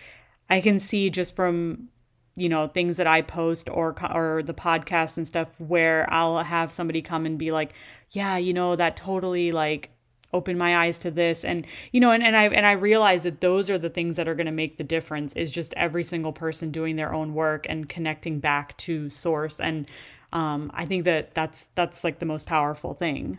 i 0.49 0.59
can 0.59 0.79
see 0.79 1.09
just 1.09 1.35
from 1.35 1.87
you 2.35 2.49
know 2.49 2.67
things 2.67 2.97
that 2.97 3.07
i 3.07 3.21
post 3.21 3.69
or 3.69 3.95
or 4.13 4.41
the 4.43 4.53
podcast 4.53 5.17
and 5.17 5.27
stuff 5.27 5.47
where 5.59 6.11
i'll 6.11 6.43
have 6.43 6.73
somebody 6.73 7.01
come 7.01 7.25
and 7.25 7.37
be 7.37 7.51
like 7.51 7.73
yeah 8.11 8.37
you 8.37 8.53
know 8.53 8.75
that 8.75 8.95
totally 8.95 9.51
like 9.51 9.91
open 10.33 10.57
my 10.57 10.77
eyes 10.77 10.97
to 10.99 11.11
this. 11.11 11.45
And 11.45 11.65
you 11.91 11.99
know 11.99 12.11
and, 12.11 12.23
and 12.23 12.35
i 12.35 12.45
and 12.47 12.65
i 12.65 12.71
realize 12.71 13.23
that 13.23 13.41
those 13.41 13.69
are 13.69 13.77
the 13.77 13.89
things 13.89 14.17
that 14.17 14.27
are 14.27 14.35
going 14.35 14.47
to 14.47 14.51
make 14.51 14.77
the 14.77 14.83
difference 14.83 15.33
is 15.33 15.51
just 15.51 15.73
every 15.75 16.03
single 16.03 16.33
person 16.33 16.71
doing 16.71 16.95
their 16.95 17.13
own 17.13 17.33
work 17.33 17.65
and 17.69 17.87
connecting 17.87 18.39
back 18.39 18.75
to 18.77 19.09
source. 19.09 19.59
And 19.59 19.89
um, 20.31 20.71
i 20.73 20.85
think 20.85 21.05
that 21.05 21.33
that's 21.33 21.69
that's 21.75 22.03
like 22.03 22.19
the 22.19 22.25
most 22.25 22.45
powerful 22.45 22.93
thing. 22.93 23.37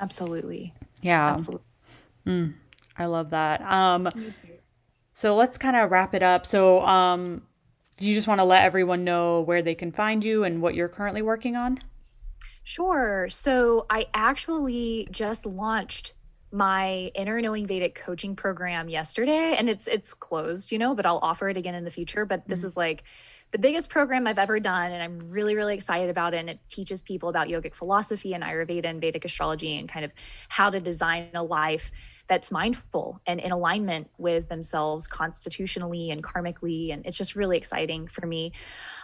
Absolutely. 0.00 0.72
Yeah. 1.02 1.32
Absolutely. 1.34 1.66
Mm, 2.26 2.54
i 2.98 3.06
love 3.06 3.30
that. 3.30 3.60
Um 3.62 4.08
so 5.12 5.34
let's 5.34 5.56
kind 5.58 5.76
of 5.76 5.90
wrap 5.90 6.14
it 6.14 6.22
up. 6.22 6.46
So 6.46 6.80
um 6.82 7.42
do 7.98 8.06
you 8.06 8.14
just 8.14 8.28
want 8.28 8.40
to 8.40 8.44
let 8.44 8.62
everyone 8.62 9.04
know 9.04 9.40
where 9.40 9.62
they 9.62 9.74
can 9.74 9.90
find 9.90 10.22
you 10.22 10.44
and 10.44 10.60
what 10.60 10.74
you're 10.74 10.88
currently 10.88 11.22
working 11.22 11.56
on 11.56 11.80
Sure. 12.68 13.28
So 13.30 13.86
I 13.88 14.06
actually 14.12 15.06
just 15.12 15.46
launched 15.46 16.14
my 16.50 17.12
inner 17.14 17.40
knowing 17.40 17.64
Vedic 17.64 17.94
coaching 17.94 18.34
program 18.34 18.88
yesterday 18.88 19.54
and 19.56 19.68
it's 19.68 19.86
it's 19.86 20.14
closed, 20.14 20.72
you 20.72 20.78
know, 20.78 20.92
but 20.96 21.06
I'll 21.06 21.20
offer 21.22 21.48
it 21.48 21.56
again 21.56 21.76
in 21.76 21.84
the 21.84 21.92
future, 21.92 22.26
but 22.26 22.48
this 22.48 22.60
mm-hmm. 22.60 22.66
is 22.66 22.76
like 22.76 23.04
the 23.52 23.58
biggest 23.60 23.88
program 23.88 24.26
I've 24.26 24.40
ever 24.40 24.58
done 24.58 24.90
and 24.90 25.00
I'm 25.00 25.30
really 25.30 25.54
really 25.54 25.74
excited 25.74 26.10
about 26.10 26.34
it 26.34 26.38
and 26.38 26.50
it 26.50 26.58
teaches 26.68 27.02
people 27.02 27.28
about 27.28 27.46
yogic 27.46 27.72
philosophy 27.72 28.34
and 28.34 28.42
ayurveda 28.42 28.86
and 28.86 29.00
Vedic 29.00 29.24
astrology 29.24 29.78
and 29.78 29.88
kind 29.88 30.04
of 30.04 30.12
how 30.48 30.68
to 30.68 30.80
design 30.80 31.28
a 31.34 31.44
life 31.44 31.92
that's 32.26 32.50
mindful 32.50 33.20
and 33.28 33.38
in 33.38 33.52
alignment 33.52 34.10
with 34.18 34.48
themselves 34.48 35.06
constitutionally 35.06 36.10
and 36.10 36.24
karmically 36.24 36.92
and 36.92 37.06
it's 37.06 37.16
just 37.16 37.36
really 37.36 37.56
exciting 37.56 38.08
for 38.08 38.26
me. 38.26 38.50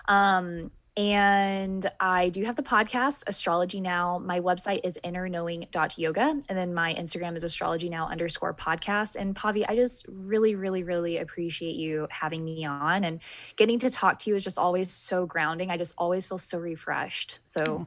Um 0.08 0.72
and 0.96 1.90
I 2.00 2.28
do 2.28 2.44
have 2.44 2.56
the 2.56 2.62
podcast, 2.62 3.24
Astrology 3.26 3.80
Now. 3.80 4.18
My 4.18 4.40
website 4.40 4.80
is 4.84 4.98
innerknowing.yoga. 5.02 6.20
And 6.20 6.58
then 6.58 6.74
my 6.74 6.92
Instagram 6.92 7.34
is 7.34 7.44
astrology 7.44 7.88
now 7.88 8.08
underscore 8.08 8.52
podcast. 8.52 9.16
And 9.16 9.34
Pavi, 9.34 9.64
I 9.66 9.74
just 9.74 10.04
really, 10.08 10.54
really, 10.54 10.82
really 10.82 11.16
appreciate 11.16 11.76
you 11.76 12.08
having 12.10 12.44
me 12.44 12.66
on 12.66 13.04
and 13.04 13.22
getting 13.56 13.78
to 13.78 13.88
talk 13.88 14.18
to 14.20 14.30
you 14.30 14.36
is 14.36 14.44
just 14.44 14.58
always 14.58 14.92
so 14.92 15.24
grounding. 15.24 15.70
I 15.70 15.78
just 15.78 15.94
always 15.96 16.26
feel 16.26 16.38
so 16.38 16.58
refreshed. 16.58 17.40
So 17.44 17.64
oh. 17.64 17.86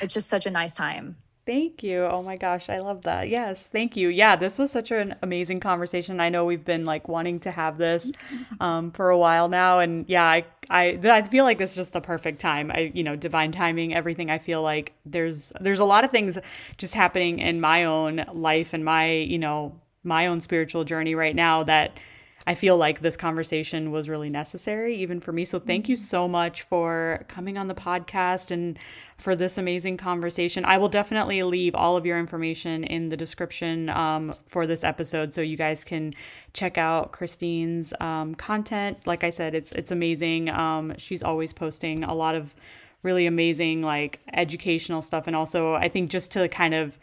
it's 0.00 0.14
just 0.14 0.28
such 0.28 0.46
a 0.46 0.50
nice 0.50 0.74
time. 0.74 1.16
Thank 1.50 1.82
you. 1.82 2.04
Oh 2.04 2.22
my 2.22 2.36
gosh, 2.36 2.70
I 2.70 2.78
love 2.78 3.02
that. 3.02 3.28
Yes, 3.28 3.66
thank 3.66 3.96
you. 3.96 4.08
Yeah, 4.08 4.36
this 4.36 4.56
was 4.56 4.70
such 4.70 4.92
an 4.92 5.16
amazing 5.20 5.58
conversation. 5.58 6.20
I 6.20 6.28
know 6.28 6.44
we've 6.44 6.64
been 6.64 6.84
like 6.84 7.08
wanting 7.08 7.40
to 7.40 7.50
have 7.50 7.76
this 7.76 8.12
um, 8.60 8.92
for 8.92 9.10
a 9.10 9.18
while 9.18 9.48
now, 9.48 9.80
and 9.80 10.04
yeah, 10.08 10.22
I, 10.22 10.44
I 10.70 10.96
I 11.02 11.22
feel 11.22 11.42
like 11.42 11.58
this 11.58 11.70
is 11.70 11.76
just 11.76 11.92
the 11.92 12.00
perfect 12.00 12.40
time. 12.40 12.70
I 12.70 12.92
you 12.94 13.02
know 13.02 13.16
divine 13.16 13.50
timing, 13.50 13.92
everything. 13.92 14.30
I 14.30 14.38
feel 14.38 14.62
like 14.62 14.92
there's 15.04 15.52
there's 15.60 15.80
a 15.80 15.84
lot 15.84 16.04
of 16.04 16.12
things 16.12 16.38
just 16.78 16.94
happening 16.94 17.40
in 17.40 17.60
my 17.60 17.82
own 17.82 18.24
life 18.32 18.72
and 18.72 18.84
my 18.84 19.10
you 19.10 19.40
know 19.40 19.74
my 20.04 20.28
own 20.28 20.40
spiritual 20.40 20.84
journey 20.84 21.16
right 21.16 21.34
now 21.34 21.64
that 21.64 21.98
I 22.46 22.54
feel 22.54 22.76
like 22.76 23.00
this 23.00 23.16
conversation 23.16 23.90
was 23.90 24.08
really 24.08 24.30
necessary, 24.30 24.96
even 24.96 25.20
for 25.20 25.30
me. 25.30 25.44
So, 25.44 25.58
thank 25.58 25.88
you 25.88 25.96
so 25.96 26.26
much 26.26 26.62
for 26.62 27.24
coming 27.28 27.58
on 27.58 27.68
the 27.68 27.74
podcast 27.74 28.50
and 28.50 28.78
for 29.18 29.36
this 29.36 29.58
amazing 29.58 29.98
conversation. 29.98 30.64
I 30.64 30.78
will 30.78 30.88
definitely 30.88 31.42
leave 31.42 31.74
all 31.74 31.96
of 31.96 32.06
your 32.06 32.18
information 32.18 32.84
in 32.84 33.10
the 33.10 33.16
description 33.16 33.90
um, 33.90 34.34
for 34.48 34.66
this 34.66 34.82
episode, 34.84 35.34
so 35.34 35.42
you 35.42 35.56
guys 35.56 35.84
can 35.84 36.14
check 36.54 36.78
out 36.78 37.12
Christine's 37.12 37.92
um, 38.00 38.34
content. 38.34 38.98
Like 39.06 39.22
I 39.22 39.30
said, 39.30 39.54
it's 39.54 39.72
it's 39.72 39.90
amazing. 39.90 40.48
Um, 40.48 40.94
she's 40.96 41.22
always 41.22 41.52
posting 41.52 42.04
a 42.04 42.14
lot 42.14 42.34
of 42.34 42.54
really 43.02 43.26
amazing 43.26 43.82
like 43.82 44.20
educational 44.32 45.02
stuff, 45.02 45.26
and 45.26 45.36
also 45.36 45.74
I 45.74 45.88
think 45.88 46.10
just 46.10 46.32
to 46.32 46.48
kind 46.48 46.72
of 46.72 46.98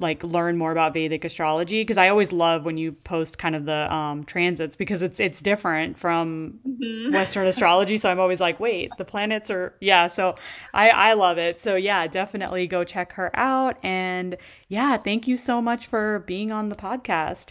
like 0.00 0.22
learn 0.22 0.56
more 0.56 0.72
about 0.72 0.94
Vedic 0.94 1.24
astrology 1.24 1.80
because 1.82 1.96
I 1.96 2.08
always 2.08 2.32
love 2.32 2.64
when 2.64 2.76
you 2.76 2.92
post 2.92 3.38
kind 3.38 3.54
of 3.54 3.64
the 3.64 3.92
um, 3.92 4.24
transits 4.24 4.76
because 4.76 5.02
it's 5.02 5.20
it's 5.20 5.40
different 5.40 5.98
from 5.98 6.60
mm-hmm. 6.66 7.12
Western 7.12 7.46
astrology. 7.52 7.96
So 7.96 8.10
I'm 8.10 8.20
always 8.20 8.40
like, 8.40 8.60
wait, 8.60 8.90
the 8.98 9.04
planets 9.04 9.50
are 9.50 9.74
yeah. 9.80 10.08
So 10.08 10.36
I 10.74 10.90
I 10.90 11.12
love 11.14 11.38
it. 11.38 11.60
So 11.60 11.76
yeah, 11.76 12.06
definitely 12.06 12.66
go 12.66 12.84
check 12.84 13.12
her 13.12 13.30
out. 13.34 13.76
And 13.82 14.36
yeah, 14.68 14.96
thank 14.96 15.28
you 15.28 15.36
so 15.36 15.60
much 15.60 15.86
for 15.86 16.20
being 16.20 16.52
on 16.52 16.68
the 16.68 16.76
podcast. 16.76 17.48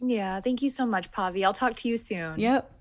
Yeah, 0.00 0.40
thank 0.40 0.62
you 0.62 0.68
so 0.68 0.84
much, 0.84 1.10
Pavi. 1.12 1.44
I'll 1.44 1.52
talk 1.52 1.76
to 1.76 1.88
you 1.88 1.96
soon. 1.96 2.38
Yep. 2.38 2.71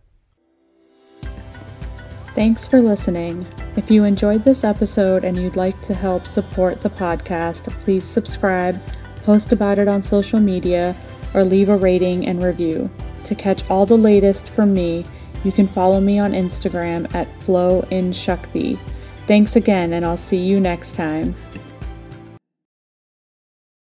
Thanks 2.34 2.65
for 2.65 2.82
listening. 2.82 3.45
If 3.75 3.91
you 3.91 4.05
enjoyed 4.05 4.43
this 4.43 4.63
episode 4.63 5.25
and 5.25 5.38
you'd 5.38 5.57
like 5.57 5.79
to 5.82 5.93
help 5.93 6.25
support 6.25 6.79
the 6.79 6.89
podcast, 6.89 7.69
please 7.82 8.05
subscribe, 8.05 8.82
post 9.23 9.51
about 9.51 9.79
it 9.79 9.89
on 9.89 10.01
social 10.01 10.39
media, 10.39 10.95
or 11.34 11.43
leave 11.43 11.67
a 11.67 11.75
rating 11.75 12.27
and 12.27 12.41
review. 12.41 12.89
To 13.25 13.36
catch 13.36 13.69
all 13.69 13.86
the 13.86 13.97
latest 13.97 14.49
from 14.49 14.73
me, 14.73 15.05
you 15.43 15.51
can 15.51 15.67
follow 15.67 15.99
me 15.99 16.19
on 16.19 16.32
Instagram 16.32 17.13
at 17.13 17.27
Flow 17.41 17.82
in 17.91 18.13
Shakti. 18.13 18.79
Thanks 19.27 19.57
again, 19.57 19.93
and 19.93 20.05
I'll 20.05 20.17
see 20.17 20.38
you 20.38 20.59
next 20.59 20.95
time. 20.95 21.36